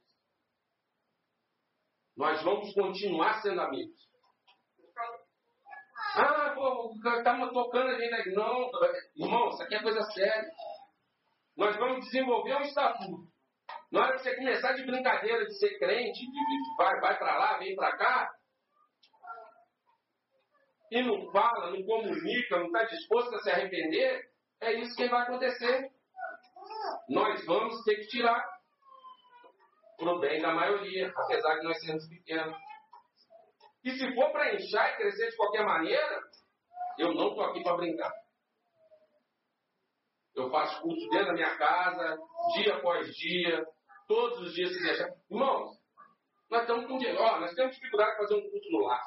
Nós 2.17 2.43
vamos 2.43 2.73
continuar 2.73 3.41
sendo 3.41 3.61
amigos. 3.61 4.03
Ah, 6.15 6.51
pô, 6.53 6.93
estamos 7.17 7.51
tocando 7.53 7.89
ali, 7.89 8.09
né? 8.09 8.23
Não, 8.34 8.69
irmão, 9.15 9.49
isso 9.49 9.63
aqui 9.63 9.75
é 9.75 9.81
coisa 9.81 10.01
séria. 10.11 10.51
Nós 11.55 11.75
vamos 11.77 12.05
desenvolver 12.05 12.55
um 12.55 12.61
estatuto. 12.61 13.31
Na 13.91 14.01
hora 14.01 14.13
que 14.13 14.23
você 14.23 14.36
começar 14.36 14.73
de 14.73 14.86
brincadeira 14.86 15.45
de 15.45 15.57
ser 15.57 15.77
crente, 15.79 16.19
de, 16.19 16.25
de 16.25 16.75
vai, 16.77 16.99
vai 16.99 17.17
para 17.17 17.38
lá, 17.38 17.57
vem 17.57 17.75
para 17.75 17.95
cá, 17.97 18.29
e 20.93 21.01
não 21.01 21.31
fala, 21.31 21.71
não 21.71 21.83
comunica, 21.83 22.59
não 22.59 22.67
está 22.67 22.83
disposto 22.83 23.33
a 23.33 23.39
se 23.39 23.49
arrepender, 23.49 24.29
é 24.61 24.73
isso 24.73 24.95
que 24.95 25.09
vai 25.09 25.23
acontecer. 25.23 25.89
Nós 27.09 27.43
vamos 27.45 27.83
ter 27.83 27.95
que 27.95 28.07
tirar 28.09 28.45
para 29.97 30.13
o 30.13 30.19
bem 30.19 30.39
da 30.39 30.53
maioria, 30.53 31.11
apesar 31.15 31.55
de 31.55 31.63
nós 31.63 31.79
sermos 31.81 32.07
pequenos. 32.07 32.55
E 33.83 33.89
se 33.89 34.13
for 34.13 34.31
para 34.31 34.53
inchar 34.53 34.93
e 34.93 34.97
crescer 34.97 35.31
de 35.31 35.35
qualquer 35.35 35.65
maneira, 35.65 36.21
eu 36.99 37.11
não 37.15 37.29
estou 37.29 37.43
aqui 37.45 37.63
para 37.63 37.77
brincar. 37.77 38.13
Eu 40.35 40.51
faço 40.51 40.79
culto 40.79 41.09
dentro 41.09 41.27
da 41.27 41.33
minha 41.33 41.57
casa, 41.57 42.17
dia 42.53 42.75
após 42.75 43.07
dia, 43.15 43.65
todos 44.07 44.41
os 44.41 44.53
dias 44.53 44.71
se 44.71 44.83
deixar. 44.83 45.09
Irmãos, 45.31 45.75
Nós 46.51 46.61
estamos 46.61 46.85
com 46.85 46.97
ó, 47.17 47.39
nós 47.39 47.53
temos 47.55 47.75
dificuldade 47.75 48.11
de 48.11 48.17
fazer 48.17 48.35
um 48.35 48.49
culto 48.51 48.69
no 48.69 48.85
lar. 48.85 49.01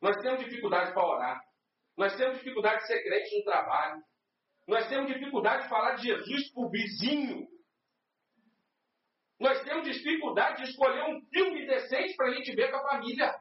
Nós 0.00 0.16
temos 0.22 0.44
dificuldade 0.44 0.92
para 0.92 1.06
orar. 1.06 1.40
Nós 1.96 2.16
temos 2.16 2.38
dificuldade 2.38 2.80
de 2.82 2.86
ser 2.86 3.02
crente 3.02 3.38
no 3.38 3.44
trabalho. 3.44 4.02
Nós 4.66 4.88
temos 4.88 5.12
dificuldade 5.12 5.64
de 5.64 5.68
falar 5.68 5.94
de 5.94 6.02
Jesus 6.02 6.52
para 6.52 6.62
o 6.62 6.70
vizinho. 6.70 7.48
Nós 9.40 9.62
temos 9.62 9.84
dificuldade 9.84 10.62
de 10.62 10.70
escolher 10.70 11.04
um 11.04 11.20
filme 11.32 11.66
decente 11.66 12.14
para 12.16 12.26
a 12.28 12.34
gente 12.34 12.54
ver 12.54 12.70
com 12.70 12.76
a 12.76 12.88
família. 12.88 13.34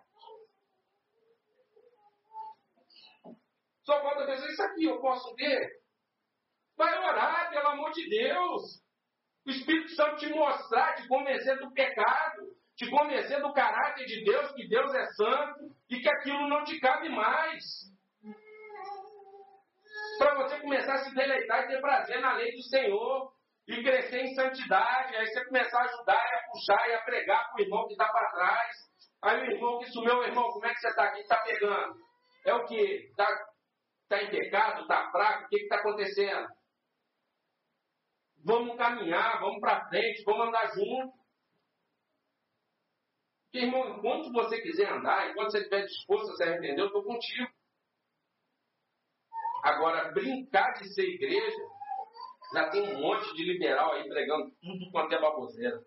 Só 3.83 4.01
falta 4.01 4.25
dizer 4.25 4.49
isso 4.49 4.63
aqui, 4.63 4.85
eu 4.85 4.99
posso 4.99 5.33
ver. 5.35 5.69
Vai 6.75 6.97
orar, 6.97 7.49
pelo 7.49 7.67
amor 7.69 7.91
de 7.91 8.07
Deus. 8.09 8.83
O 9.45 9.49
Espírito 9.49 9.89
Santo 9.95 10.17
te 10.17 10.29
mostrar, 10.29 10.95
te 10.95 11.07
convencer 11.07 11.57
do 11.59 11.71
pecado, 11.71 12.56
te 12.77 12.89
convencer 12.91 13.41
do 13.41 13.51
caráter 13.53 14.05
de 14.05 14.23
Deus, 14.23 14.51
que 14.51 14.67
Deus 14.67 14.93
é 14.93 15.05
santo 15.07 15.75
e 15.89 15.99
que 15.99 16.07
aquilo 16.07 16.47
não 16.47 16.63
te 16.63 16.79
cabe 16.79 17.09
mais. 17.09 17.63
Para 20.19 20.35
você 20.35 20.59
começar 20.59 20.93
a 20.93 21.03
se 21.03 21.13
deleitar 21.13 21.63
e 21.63 21.67
ter 21.67 21.81
prazer 21.81 22.21
na 22.21 22.33
lei 22.33 22.51
do 22.51 22.61
Senhor 22.63 23.33
e 23.67 23.83
crescer 23.83 24.21
em 24.21 24.35
santidade, 24.35 25.15
aí 25.15 25.25
você 25.25 25.45
começar 25.45 25.79
a 25.79 25.85
ajudar 25.85 26.23
e 26.23 26.35
a 26.35 26.51
puxar 26.51 26.89
e 26.89 26.93
a 26.93 27.01
pregar 27.01 27.49
para 27.49 27.57
o 27.57 27.61
irmão 27.65 27.87
que 27.87 27.93
está 27.93 28.07
para 28.09 28.31
trás. 28.31 28.75
Aí 29.23 29.41
o 29.41 29.51
irmão 29.51 29.79
que 29.79 29.91
sumiu, 29.91 30.23
irmão, 30.23 30.47
como 30.49 30.65
é 30.67 30.73
que 30.73 30.79
você 30.79 30.89
está 30.89 31.03
aqui? 31.05 31.21
Está 31.21 31.37
pegando? 31.37 31.95
É 32.45 32.53
o 32.53 32.65
que? 32.65 32.75
Está 32.75 33.27
tá 34.07 34.21
em 34.21 34.29
pecado? 34.29 34.81
Está 34.81 35.11
fraco? 35.11 35.45
O 35.45 35.47
que 35.47 35.57
está 35.57 35.77
acontecendo? 35.77 36.47
Vamos 38.45 38.77
caminhar, 38.77 39.39
vamos 39.39 39.59
para 39.59 39.87
frente, 39.89 40.23
vamos 40.23 40.47
andar 40.47 40.67
junto. 40.67 41.26
Porque, 43.57 43.65
irmão, 43.65 43.97
enquanto 43.97 44.31
você 44.31 44.61
quiser 44.61 44.87
andar, 44.87 45.31
enquanto 45.31 45.51
você 45.51 45.57
estiver 45.57 45.83
disposto 45.85 46.31
a 46.31 46.35
se 46.35 46.43
arrepender, 46.43 46.79
eu 46.79 46.87
estou 46.87 47.03
contigo. 47.03 47.49
Agora, 49.63 50.11
brincar 50.11 50.73
de 50.73 50.93
ser 50.93 51.01
igreja, 51.01 51.57
já 52.53 52.69
tem 52.69 52.83
um 52.83 53.01
monte 53.01 53.33
de 53.33 53.43
liberal 53.43 53.93
aí 53.93 54.07
pregando 54.07 54.51
tudo 54.61 54.91
quanto 54.91 55.11
é 55.15 55.19
baboseira. 55.19 55.83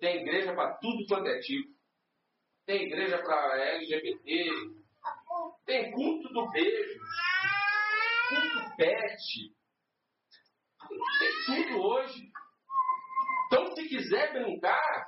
Tem 0.00 0.22
igreja 0.22 0.54
para 0.54 0.74
tudo 0.78 1.06
quanto 1.06 1.28
é 1.28 1.38
tipo. 1.40 1.70
Tem 2.64 2.84
igreja 2.84 3.18
para 3.18 3.58
LGBT. 3.74 4.50
Tem 5.66 5.92
culto 5.92 6.28
do 6.30 6.50
beijo. 6.50 7.00
Culto 8.30 8.76
pet. 8.76 9.54
Tem 11.18 11.44
tudo 11.44 11.82
hoje. 11.82 12.32
Então, 13.46 13.74
se 13.74 13.86
quiser 13.86 14.32
brincar, 14.32 15.07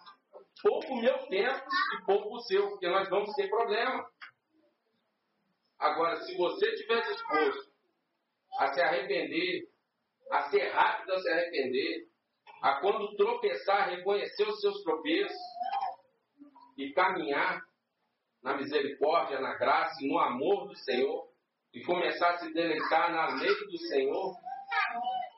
pouco 0.62 0.92
o 0.92 1.00
meu 1.00 1.18
tempo 1.26 1.66
e 1.94 2.04
pouco 2.04 2.36
o 2.36 2.40
seu, 2.40 2.70
porque 2.70 2.88
nós 2.88 3.08
vamos 3.08 3.34
ter 3.34 3.48
problema. 3.48 4.08
Agora, 5.78 6.20
se 6.20 6.36
você 6.36 6.66
estiver 6.70 7.00
disposto 7.02 7.70
a 8.58 8.72
se 8.72 8.80
arrepender, 8.80 9.68
a 10.30 10.50
ser 10.50 10.68
rápido 10.68 11.12
a 11.12 11.18
se 11.18 11.28
arrepender, 11.30 12.06
a 12.62 12.74
quando 12.80 13.16
tropeçar, 13.16 13.88
reconhecer 13.88 14.46
os 14.46 14.60
seus 14.60 14.82
tropeços 14.82 15.38
e 16.76 16.92
caminhar 16.92 17.64
na 18.42 18.56
misericórdia, 18.56 19.40
na 19.40 19.54
graça 19.54 19.96
e 20.02 20.08
no 20.08 20.18
amor 20.18 20.68
do 20.68 20.76
Senhor, 20.76 21.28
e 21.72 21.82
começar 21.82 22.30
a 22.30 22.38
se 22.38 22.52
deleitar 22.52 23.12
na 23.12 23.34
lei 23.36 23.54
do 23.54 23.78
Senhor, 23.78 24.36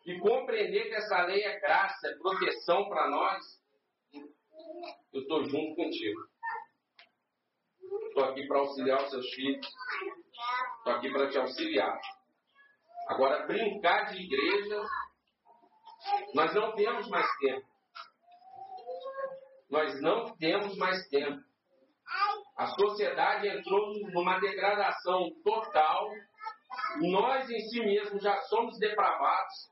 e 0.06 0.18
compreender 0.18 0.88
que 0.88 0.94
essa 0.94 1.22
lei 1.22 1.42
é 1.44 1.60
graça, 1.60 2.08
é 2.08 2.16
proteção 2.16 2.88
para 2.88 3.08
nós, 3.08 3.61
eu 5.12 5.22
estou 5.22 5.44
junto 5.44 5.74
contigo. 5.76 6.20
Estou 8.08 8.24
aqui 8.24 8.46
para 8.46 8.58
auxiliar 8.58 9.02
os 9.02 9.10
seus 9.10 9.28
filhos. 9.34 9.66
Estou 10.78 10.92
aqui 10.94 11.10
para 11.10 11.30
te 11.30 11.38
auxiliar. 11.38 12.00
Agora, 13.08 13.46
brincar 13.46 14.06
de 14.06 14.22
igreja, 14.22 14.82
nós 16.34 16.54
não 16.54 16.74
temos 16.74 17.08
mais 17.08 17.26
tempo. 17.38 17.66
Nós 19.70 20.00
não 20.00 20.36
temos 20.36 20.76
mais 20.76 21.08
tempo. 21.08 21.42
A 22.56 22.66
sociedade 22.66 23.48
entrou 23.48 23.98
numa 24.10 24.38
degradação 24.38 25.30
total. 25.42 26.10
Nós 27.00 27.48
em 27.48 27.60
si 27.68 27.80
mesmos 27.80 28.22
já 28.22 28.36
somos 28.42 28.78
depravados 28.78 29.71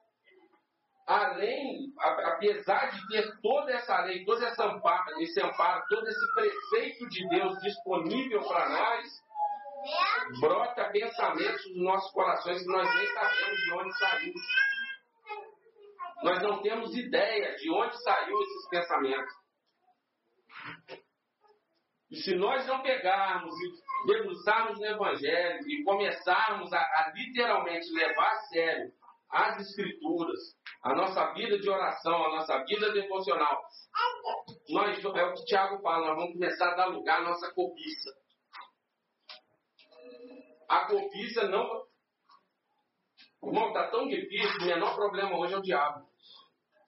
além, 1.11 1.93
apesar 1.99 2.93
de 2.93 3.09
ter 3.09 3.41
toda 3.43 3.73
essa 3.73 4.01
lei, 4.03 4.25
toda 4.25 4.47
essa 4.47 4.65
amparo, 4.65 5.21
esse 5.21 5.43
amparo, 5.43 5.83
todo 5.89 6.07
esse 6.07 6.35
preceito 6.35 7.09
de 7.09 7.29
Deus 7.29 7.59
disponível 7.59 8.41
para 8.47 8.69
nós, 8.69 9.11
brota 10.41 10.89
pensamentos 10.91 11.67
nos 11.75 11.83
nossos 11.83 12.13
corações 12.13 12.63
que 12.63 12.69
nós 12.69 12.95
nem 12.95 13.07
sabemos 13.09 13.59
de 13.59 13.73
onde 13.73 13.99
saiu. 13.99 14.35
Nós 16.23 16.43
não 16.43 16.63
temos 16.63 16.95
ideia 16.95 17.57
de 17.57 17.71
onde 17.73 18.03
saiu 18.05 18.41
esses 18.43 18.69
pensamentos. 18.69 19.35
E 22.09 22.17
se 22.17 22.37
nós 22.37 22.67
não 22.67 22.83
pegarmos 22.83 23.53
e 23.53 24.07
debruçarmos 24.07 24.79
no 24.79 24.87
Evangelho 24.87 25.69
e 25.69 25.83
começarmos 25.83 26.73
a, 26.73 26.79
a 26.79 27.13
literalmente 27.17 27.93
levar 27.93 28.33
a 28.33 28.41
sério 28.43 29.00
as 29.31 29.61
Escrituras, 29.61 30.39
a 30.83 30.95
nossa 30.95 31.33
vida 31.35 31.59
de 31.59 31.69
oração, 31.69 32.25
a 32.25 32.37
nossa 32.37 32.65
vida 32.65 32.93
devocional. 32.93 33.61
Nós, 34.71 35.05
é 35.05 35.25
o 35.25 35.35
que 35.35 35.45
Tiago 35.45 35.81
fala, 35.83 36.09
nós 36.09 36.17
vamos 36.17 36.33
começar 36.33 36.73
a 36.73 36.77
dar 36.77 36.87
lugar 36.87 37.21
à 37.21 37.25
nossa 37.25 37.53
cobiça. 37.53 38.11
A 40.69 40.87
cobiça 40.87 41.49
não. 41.49 41.89
Irmão, 43.43 43.69
está 43.69 43.89
tão 43.89 44.07
difícil, 44.07 44.61
o 44.63 44.67
menor 44.67 44.95
problema 44.95 45.37
hoje 45.39 45.55
é 45.55 45.59
o 45.59 45.63
diabo. 45.63 46.11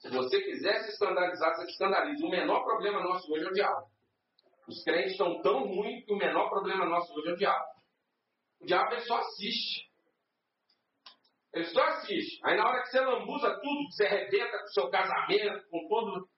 Se 0.01 0.11
você 0.11 0.41
quiser 0.43 0.83
se 0.83 0.91
escandalizar, 0.91 1.55
você 1.55 1.67
se 1.67 1.73
escandaliza. 1.73 2.27
O 2.27 2.31
menor 2.31 2.65
problema 2.65 3.01
nosso 3.01 3.33
hoje 3.33 3.45
é 3.45 3.49
o 3.49 3.53
diabo. 3.53 3.87
Os 4.67 4.83
crentes 4.83 5.13
estão 5.13 5.41
tão 5.43 5.65
ruins 5.67 6.05
que 6.05 6.13
o 6.13 6.17
menor 6.17 6.49
problema 6.49 6.85
nosso 6.85 7.13
hoje 7.15 7.29
é 7.29 7.33
o 7.33 7.37
diabo. 7.37 7.65
O 8.61 8.67
diabo 8.67 8.93
ele 8.93 9.03
só 9.03 9.19
assiste. 9.19 9.92
Ele 11.55 11.65
só 11.67 11.83
assiste. 11.83 12.41
Aí 12.45 12.57
na 12.57 12.67
hora 12.67 12.83
que 12.83 12.89
você 12.89 13.01
lambuza 13.01 13.61
tudo, 13.61 13.89
que 13.89 13.93
você 13.93 14.07
arrebenta 14.07 14.59
com 14.59 14.65
o 14.65 14.73
seu 14.73 14.91
casamento, 14.91 15.69
com 15.69 15.89
tudo, 15.89 16.29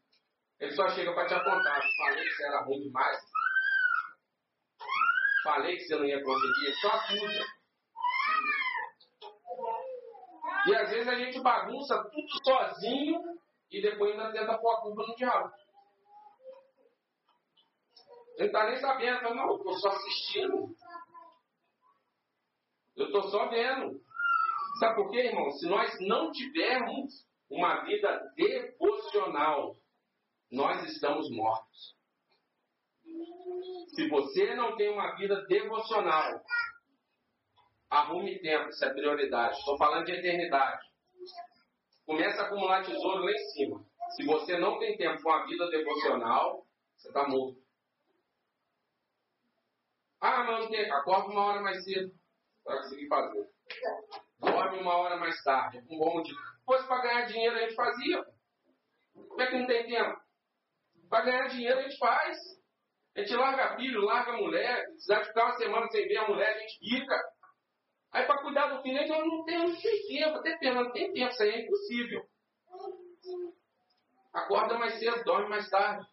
ele 0.59 0.73
só 0.73 0.89
chega 0.91 1.15
para 1.15 1.27
te 1.27 1.35
apontar. 1.35 1.83
Falei 1.99 2.25
que 2.25 2.31
você 2.31 2.47
era 2.47 2.65
ruim 2.65 2.81
demais. 2.81 3.19
Falei 5.45 5.77
que 5.77 5.83
você 5.85 5.97
não 5.97 6.05
ia 6.05 6.23
conseguir. 6.23 6.67
Ele 6.67 6.75
só 6.77 6.89
acusa. 6.89 7.45
E 10.67 10.75
às 10.75 10.91
vezes 10.91 11.09
a 11.09 11.15
gente 11.15 11.41
bagunça 11.41 12.03
tudo 12.11 12.45
sozinho 12.45 13.21
e 13.71 13.83
depois 13.83 14.13
ainda 14.13 14.33
tenta 14.33 14.59
pôr 14.59 14.71
a 14.73 14.81
culpa 14.81 15.07
no 15.07 15.15
diabo. 15.15 15.53
Ele 18.37 18.51
não 18.51 18.61
está 18.61 18.67
nem 18.67 18.77
sabendo. 18.79 19.35
Não, 19.35 19.49
eu 19.49 19.57
estou 19.57 19.79
só 19.79 19.89
assistindo. 19.91 20.77
Eu 22.97 23.07
estou 23.07 23.23
só 23.25 23.49
vendo. 23.49 24.04
Sabe 24.79 24.97
por 24.97 25.11
quê, 25.11 25.19
irmão? 25.19 25.51
Se 25.53 25.67
nós 25.67 25.93
não 26.01 26.33
tivermos 26.33 27.27
uma 27.49 27.85
vida 27.85 28.33
devocional, 28.35 29.77
nós 30.51 30.85
estamos 30.85 31.31
mortos. 31.31 31.95
Se 33.95 34.09
você 34.09 34.55
não 34.57 34.77
tem 34.77 34.91
uma 34.91 35.15
vida 35.17 35.45
devocional, 35.47 36.43
arrume 37.89 38.41
tempo, 38.41 38.69
isso 38.71 38.85
é 38.85 38.93
prioridade. 38.93 39.57
Estou 39.59 39.79
falando 39.79 40.07
de 40.07 40.13
eternidade. 40.13 40.85
Começa 42.05 42.43
a 42.43 42.47
acumular 42.47 42.85
tesouro 42.85 43.25
lá 43.25 43.31
em 43.31 43.39
cima. 43.53 43.85
Se 44.17 44.25
você 44.27 44.59
não 44.59 44.79
tem 44.79 44.97
tempo 44.97 45.23
com 45.23 45.31
a 45.31 45.47
vida 45.47 45.71
devocional, 45.71 46.67
você 46.97 47.09
está 47.09 47.29
morto. 47.29 47.63
Ah, 50.21 50.43
mas 50.45 50.61
não 50.61 50.71
tem. 50.71 50.91
Acorda 50.91 51.31
uma 51.31 51.45
hora 51.45 51.61
mais 51.61 51.85
cedo 51.85 52.13
para 52.65 52.79
conseguir 52.79 53.07
fazer 53.09 53.49
dorme 54.45 54.81
uma 54.81 54.97
hora 54.97 55.17
mais 55.17 55.43
tarde, 55.43 55.79
um 55.91 55.99
bom 55.99 56.15
motivo. 56.15 56.39
Se 56.39 56.65
fosse 56.65 56.87
para 56.87 57.03
ganhar 57.03 57.27
dinheiro, 57.27 57.57
a 57.57 57.61
gente 57.61 57.75
fazia. 57.75 58.25
Como 59.15 59.43
é 59.43 59.47
que 59.47 59.59
não 59.59 59.67
tem 59.67 59.87
tempo? 59.87 60.21
Para 61.09 61.25
ganhar 61.25 61.49
dinheiro, 61.49 61.79
a 61.79 61.83
gente 61.83 61.99
faz. 61.99 62.37
A 63.17 63.21
gente 63.21 63.35
larga 63.35 63.77
filho, 63.77 64.01
larga 64.01 64.33
mulher. 64.33 64.85
Se 64.87 64.93
precisar 64.93 65.25
ficar 65.25 65.45
uma 65.47 65.57
semana 65.57 65.87
sem 65.89 66.07
ver 66.09 66.17
a 66.17 66.29
mulher, 66.29 66.55
a 66.55 66.59
gente 66.59 66.79
fica. 66.79 67.15
Aí, 68.13 68.27
para 68.27 68.43
cuidar 68.43 68.69
do 68.69 68.83
filho, 68.83 68.99
a 68.99 69.07
gente 69.07 69.11
não 69.11 69.45
tem, 69.45 69.59
não 69.59 69.75
tem 69.75 70.07
tempo. 70.07 70.39
Até 70.39 70.59
pena, 70.59 70.83
não 70.83 70.93
tem 70.93 71.13
tempo. 71.13 71.31
Isso 71.31 71.43
aí 71.43 71.51
é 71.51 71.63
impossível. 71.63 72.25
Acorda 74.33 74.79
mais 74.79 74.99
cedo, 74.99 75.23
dorme 75.25 75.49
mais 75.49 75.69
tarde. 75.71 76.05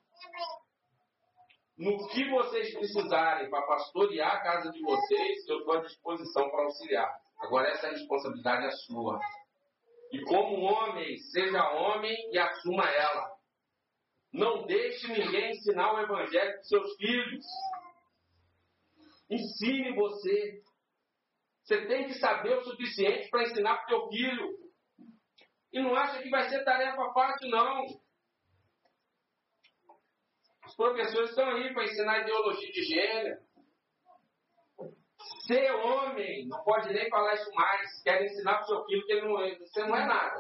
No 1.78 2.08
que 2.10 2.30
vocês 2.30 2.74
precisarem 2.76 3.50
para 3.50 3.66
pastorear 3.66 4.36
a 4.36 4.42
casa 4.42 4.72
de 4.72 4.80
vocês, 4.82 5.48
eu 5.48 5.60
estou 5.60 5.74
à 5.74 5.82
disposição 5.82 6.50
para 6.52 6.64
auxiliar. 6.64 7.12
Agora 7.42 7.70
essa 7.70 7.90
responsabilidade 7.90 8.68
é 8.68 8.72
sua. 8.72 9.20
E 10.12 10.22
como 10.26 10.62
homem, 10.62 11.18
seja 11.18 11.72
homem 11.72 12.16
e 12.32 12.38
assuma 12.38 12.90
ela. 12.90 13.32
Não 14.32 14.66
deixe 14.66 15.08
ninguém 15.08 15.52
ensinar 15.52 15.94
o 15.94 16.00
evangelho 16.00 16.54
para 16.54 16.64
seus 16.64 16.96
filhos. 16.96 17.46
Ensine 19.30 19.96
você. 19.96 20.62
Você 21.64 21.88
tem 21.88 22.08
que 22.08 22.14
saber 22.16 22.58
o 22.58 22.64
suficiente 22.64 23.30
para 23.30 23.44
ensinar 23.44 23.78
para 23.78 23.98
o 23.98 24.00
teu 24.02 24.10
filho. 24.10 24.62
E 25.74 25.80
não 25.82 25.96
acha 25.96 26.22
que 26.22 26.30
vai 26.30 26.50
ser 26.50 26.64
tarefa 26.64 27.14
fácil, 27.14 27.50
não. 27.50 27.86
Os 30.68 30.76
professores 30.76 31.30
estão 31.30 31.50
aí 31.50 31.74
para 31.74 31.86
ensinar 31.86 32.20
ideologia 32.20 32.72
de 32.72 32.84
gênero. 32.84 33.42
Ser 35.52 35.70
homem, 35.70 36.48
não 36.48 36.64
pode 36.64 36.94
nem 36.94 37.10
falar 37.10 37.34
isso 37.34 37.52
mais. 37.54 38.02
Quer 38.04 38.24
ensinar 38.24 38.54
para 38.54 38.64
o 38.64 38.68
seu 38.68 38.86
filho 38.86 39.06
que 39.06 39.12
ele 39.12 39.28
não, 39.28 39.42
é, 39.42 39.54
você 39.56 39.82
não 39.82 39.98
é 39.98 40.06
nada. 40.06 40.40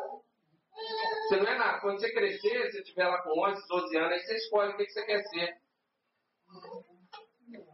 Você 1.28 1.36
não 1.36 1.47
é 1.47 1.57
nada. 1.57 1.82
Quando 1.82 1.99
você 1.99 2.14
crescer, 2.14 2.72
você 2.72 2.80
estiver 2.80 3.05
lá 3.05 3.22
com 3.22 3.38
11, 3.38 3.68
12 3.68 3.97
anos, 3.97 4.14
aí 4.14 4.20
você 4.22 4.36
escolhe 4.38 4.72
o 4.72 4.78
que 4.78 4.89
você 4.89 5.05
quer 5.05 5.22
ser. 5.24 5.57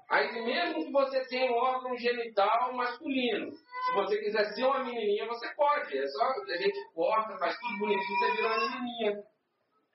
Aí 0.09 0.45
mesmo 0.45 0.85
que 0.85 0.91
você 0.91 1.27
tenha 1.27 1.51
um 1.51 1.55
órgão 1.55 1.95
genital 1.95 2.73
masculino, 2.73 3.51
se 3.51 3.93
você 3.93 4.17
quiser 4.17 4.45
ser 4.55 4.63
uma 4.63 4.83
menininha, 4.83 5.27
você 5.27 5.47
pode. 5.53 5.95
É 5.95 6.07
só 6.07 6.23
a 6.23 6.57
gente 6.57 6.93
corta, 6.95 7.37
faz 7.37 7.55
tudo 7.59 7.77
bonitinho, 7.77 8.19
você 8.19 8.31
vira 8.31 8.47
uma 8.47 8.57
menininha. 8.57 9.23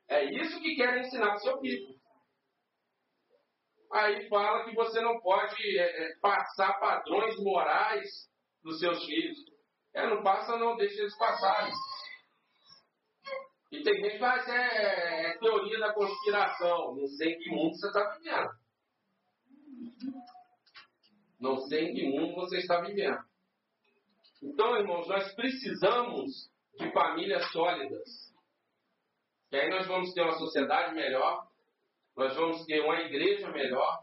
É 0.09 0.25
isso 0.27 0.61
que 0.61 0.77
querem 0.77 1.01
ensinar 1.01 1.27
para 1.27 1.37
o 1.37 1.41
seu 1.41 1.59
filho. 1.59 2.02
Aí 3.93 4.29
fala 4.29 4.65
que 4.65 4.75
você 4.75 5.01
não 5.01 5.21
pode 5.21 5.79
é, 5.79 6.05
é 6.05 6.17
passar 6.17 6.81
padrões 6.81 7.37
morais 7.39 8.09
dos 8.63 8.79
seus 8.81 9.05
filhos. 9.05 9.37
É, 9.95 10.07
não 10.09 10.23
passa, 10.23 10.57
não, 10.57 10.77
deixa 10.77 11.01
eles 11.01 11.17
passarem. 11.19 11.73
E 13.71 13.83
tem 13.83 13.95
gente 13.95 14.11
que 14.11 14.17
isso 14.17 14.51
é, 14.51 15.31
é 15.31 15.39
teoria 15.39 15.79
da 15.79 15.93
conspiração. 15.93 16.95
Não 16.95 17.07
sei 17.07 17.35
em 17.35 17.39
que 17.39 17.51
mundo 17.51 17.75
você 17.75 17.87
está 17.87 18.11
vivendo. 18.11 18.51
Não 21.41 21.57
sei 21.67 21.85
em 21.89 21.95
que 21.95 22.07
mundo 22.09 22.35
você 22.35 22.59
está 22.59 22.81
vivendo. 22.81 23.23
Então, 24.43 24.77
irmãos, 24.77 25.07
nós 25.07 25.35
precisamos 25.35 26.51
de 26.79 26.91
famílias 26.93 27.51
sólidas. 27.53 28.09
E 29.51 29.57
aí 29.57 29.69
nós 29.69 29.87
vamos 29.87 30.13
ter 30.15 30.23
uma 30.23 30.39
sociedade 30.39 30.95
melhor, 30.95 31.47
nós 32.17 32.35
vamos 32.37 32.65
ter 32.67 32.81
uma 32.81 33.01
igreja 33.01 33.51
melhor, 33.51 33.99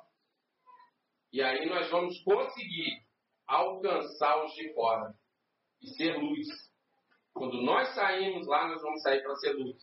e 1.32 1.42
aí 1.42 1.68
nós 1.68 1.90
vamos 1.92 2.22
conseguir 2.24 3.04
alcançar 3.48 4.44
os 4.44 4.54
de 4.54 4.74
fora 4.74 5.14
e 5.82 5.88
ser 5.90 6.18
luz. 6.18 6.48
Quando 7.34 7.62
nós 7.62 7.94
saímos 7.94 8.48
lá, 8.48 8.68
nós 8.68 8.82
vamos 8.82 9.02
sair 9.02 9.22
para 9.22 9.36
ser 9.36 9.54
luz. 9.54 9.78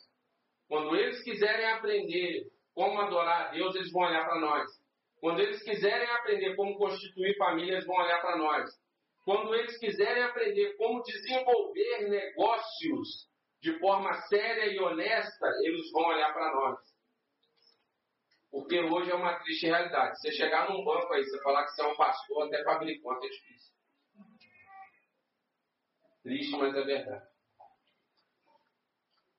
Quando 0.68 0.96
eles 0.96 1.22
quiserem 1.22 1.66
aprender 1.66 2.50
como 2.74 3.00
adorar 3.00 3.46
a 3.46 3.50
Deus, 3.50 3.74
eles 3.74 3.92
vão 3.92 4.02
olhar 4.02 4.24
para 4.24 4.40
nós. 4.40 4.70
Quando 5.20 5.40
eles 5.40 5.62
quiserem 5.62 6.08
aprender 6.10 6.54
como 6.56 6.76
constituir 6.76 7.36
família, 7.38 7.74
eles 7.74 7.86
vão 7.86 7.96
olhar 7.96 8.20
para 8.20 8.36
nós. 8.36 8.70
Quando 9.24 9.54
eles 9.54 9.78
quiserem 9.78 10.22
aprender 10.22 10.76
como 10.76 11.02
desenvolver 11.02 12.08
negócios 12.08 13.28
de 13.60 13.78
forma 13.78 14.12
séria 14.28 14.72
e 14.72 14.78
honesta, 14.78 15.46
eles 15.64 15.90
vão 15.92 16.06
olhar 16.06 16.32
para 16.32 16.52
nós. 16.52 16.78
Porque 18.50 18.80
hoje 18.80 19.10
é 19.10 19.14
uma 19.14 19.38
triste 19.40 19.66
realidade. 19.66 20.18
Você 20.18 20.32
chegar 20.32 20.70
num 20.70 20.84
banco 20.84 21.12
aí, 21.12 21.24
você 21.24 21.42
falar 21.42 21.64
que 21.64 21.70
você 21.72 21.82
é 21.82 21.86
um 21.86 21.96
pastor, 21.96 22.46
até 22.46 22.62
para 22.62 22.76
abrir 22.76 23.00
conta 23.00 23.26
é 23.26 23.28
difícil. 23.28 23.74
Triste, 26.22 26.56
mas 26.56 26.74
é 26.74 26.82
verdade. 26.82 27.26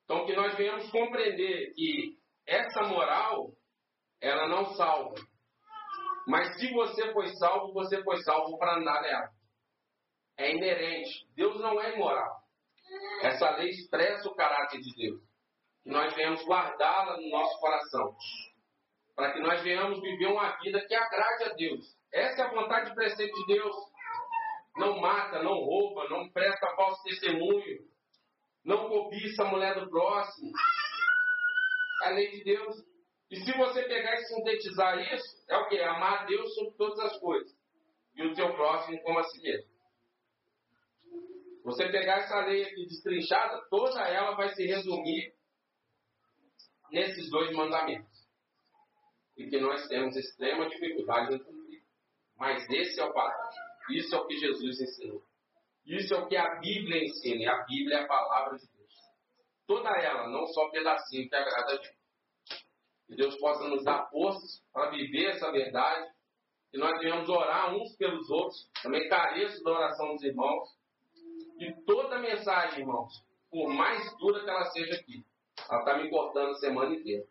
Então, 0.04 0.26
que 0.26 0.36
nós 0.36 0.56
venhamos 0.56 0.90
compreender 0.90 1.74
que 1.74 2.18
essa 2.46 2.84
moral, 2.84 3.52
ela 4.22 4.48
não 4.48 4.74
salva. 4.76 5.16
Mas 6.28 6.58
se 6.58 6.72
você 6.72 7.12
foi 7.12 7.28
salvo, 7.36 7.74
você 7.74 8.02
foi 8.04 8.18
salvo 8.24 8.58
para 8.58 8.78
andar 8.78 9.02
nela. 9.02 9.30
É 10.38 10.56
inerente. 10.56 11.28
Deus 11.36 11.60
não 11.60 11.82
é 11.82 11.96
imoral. 11.96 12.42
Essa 13.22 13.50
lei 13.58 13.70
expressa 13.70 14.30
o 14.30 14.36
caráter 14.36 14.80
de 14.80 14.96
Deus. 14.96 15.22
Que 15.84 15.90
nós 15.90 16.14
venhamos 16.14 16.46
guardá-la 16.46 17.18
no 17.18 17.30
nosso 17.30 17.60
coração. 17.60 18.16
Para 19.18 19.34
que 19.34 19.40
nós 19.40 19.64
venhamos 19.64 20.00
viver 20.00 20.28
uma 20.28 20.56
vida 20.60 20.80
que 20.86 20.94
agrade 20.94 21.46
a 21.46 21.54
Deus. 21.56 21.98
Essa 22.14 22.44
é 22.44 22.46
a 22.46 22.52
vontade 22.52 22.94
presente 22.94 23.34
de 23.34 23.46
Deus. 23.48 23.76
Não 24.76 25.00
mata, 25.00 25.42
não 25.42 25.56
rouba, 25.56 26.08
não 26.08 26.30
presta 26.30 26.76
falso 26.76 27.02
testemunho. 27.02 27.80
Não 28.64 28.88
cobiça 28.88 29.42
a 29.42 29.50
mulher 29.50 29.74
do 29.74 29.90
próximo. 29.90 30.52
É 32.04 32.08
a 32.10 32.12
lei 32.12 32.30
de 32.30 32.44
Deus. 32.44 32.76
E 33.32 33.38
se 33.38 33.58
você 33.58 33.82
pegar 33.86 34.14
e 34.14 34.26
sintetizar 34.26 35.00
isso, 35.12 35.44
é 35.50 35.58
o 35.58 35.68
que? 35.68 35.80
Amar 35.80 36.22
a 36.22 36.26
Deus 36.26 36.54
sobre 36.54 36.78
todas 36.78 37.00
as 37.00 37.20
coisas. 37.20 37.52
E 38.16 38.24
o 38.24 38.36
teu 38.36 38.54
próximo 38.54 39.02
como 39.02 39.18
a 39.18 39.24
si 39.24 39.42
mesmo. 39.42 39.72
Você 41.64 41.90
pegar 41.90 42.20
essa 42.20 42.46
lei 42.46 42.64
aqui 42.66 42.86
destrinchada, 42.86 43.66
toda 43.72 44.00
ela 44.08 44.36
vai 44.36 44.50
se 44.50 44.64
resumir 44.64 45.34
nesses 46.92 47.32
dois 47.32 47.52
mandamentos. 47.56 48.17
E 49.38 49.48
que 49.50 49.60
nós 49.60 49.88
temos 49.88 50.16
extrema 50.16 50.68
dificuldade 50.68 51.36
em 51.36 51.40
cumprir. 51.40 51.84
Mas 52.36 52.68
esse 52.70 53.00
é 53.00 53.06
o 53.06 53.14
padrão. 53.14 53.50
Isso 53.90 54.16
é 54.16 54.18
o 54.18 54.28
que 54.28 54.38
Jesus 54.38 54.82
ensinou. 54.82 55.24
Isso 55.86 56.14
é 56.14 56.18
o 56.18 56.28
que 56.28 56.36
a 56.36 56.56
Bíblia 56.56 57.04
ensina. 57.04 57.44
E 57.44 57.48
a 57.48 57.64
Bíblia 57.64 57.98
é 57.98 58.04
a 58.04 58.08
palavra 58.08 58.58
de 58.58 58.68
Deus. 58.68 58.94
Toda 59.66 59.90
ela, 59.90 60.28
não 60.30 60.46
só 60.48 60.70
pedacinho 60.70 61.30
que 61.30 61.36
agrada 61.36 61.74
a 61.74 61.76
Deus. 61.76 61.98
Que 63.08 63.16
Deus 63.16 63.38
possa 63.38 63.68
nos 63.70 63.84
dar 63.84 64.10
forças 64.10 64.62
para 64.74 64.90
viver 64.90 65.32
essa 65.32 65.52
verdade. 65.52 66.10
Que 66.72 66.78
nós 66.78 67.00
venhamos 67.00 67.30
orar 67.30 67.74
uns 67.74 67.96
pelos 67.96 68.30
outros. 68.30 68.70
Também 68.84 69.08
careço 69.08 69.64
da 69.64 69.72
oração 69.72 70.14
dos 70.14 70.24
irmãos. 70.24 70.68
E 71.60 71.74
toda 71.86 72.20
mensagem, 72.20 72.82
irmãos, 72.82 73.14
por 73.50 73.70
mais 73.70 74.16
dura 74.18 74.44
que 74.44 74.50
ela 74.50 74.66
seja 74.66 74.96
aqui, 74.96 75.26
ela 75.70 75.80
está 75.80 75.98
me 75.98 76.10
cortando 76.10 76.52
a 76.52 76.56
semana 76.56 76.94
inteira. 76.94 77.26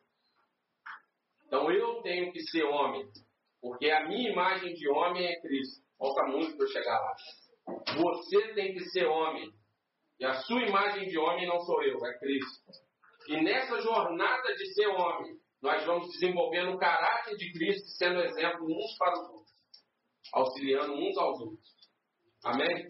Então 1.46 1.70
eu 1.70 2.02
tenho 2.02 2.32
que 2.32 2.40
ser 2.50 2.64
homem. 2.64 3.06
Porque 3.60 3.90
a 3.90 4.06
minha 4.06 4.30
imagem 4.30 4.74
de 4.74 4.88
homem 4.88 5.26
é 5.26 5.40
Cristo. 5.40 5.84
Falta 5.98 6.24
muito 6.24 6.56
para 6.56 6.66
eu 6.66 6.70
chegar 6.70 7.00
lá. 7.00 7.14
Você 7.96 8.54
tem 8.54 8.74
que 8.74 8.84
ser 8.90 9.06
homem. 9.06 9.50
E 10.18 10.24
a 10.24 10.34
sua 10.42 10.62
imagem 10.62 11.08
de 11.08 11.18
homem 11.18 11.46
não 11.46 11.60
sou 11.60 11.82
eu, 11.82 12.04
é 12.04 12.18
Cristo. 12.18 12.70
E 13.28 13.40
nessa 13.42 13.80
jornada 13.80 14.54
de 14.54 14.72
ser 14.72 14.86
homem, 14.86 15.36
nós 15.60 15.84
vamos 15.84 16.10
desenvolvendo 16.12 16.74
o 16.74 16.78
caráter 16.78 17.36
de 17.36 17.52
Cristo, 17.52 17.88
sendo 17.96 18.20
exemplo 18.20 18.64
uns 18.66 18.96
para 18.96 19.12
os 19.14 19.28
outros, 19.30 19.52
auxiliando 20.32 20.92
uns 20.94 21.18
aos 21.18 21.40
outros. 21.40 21.76
Amém? 22.44 22.88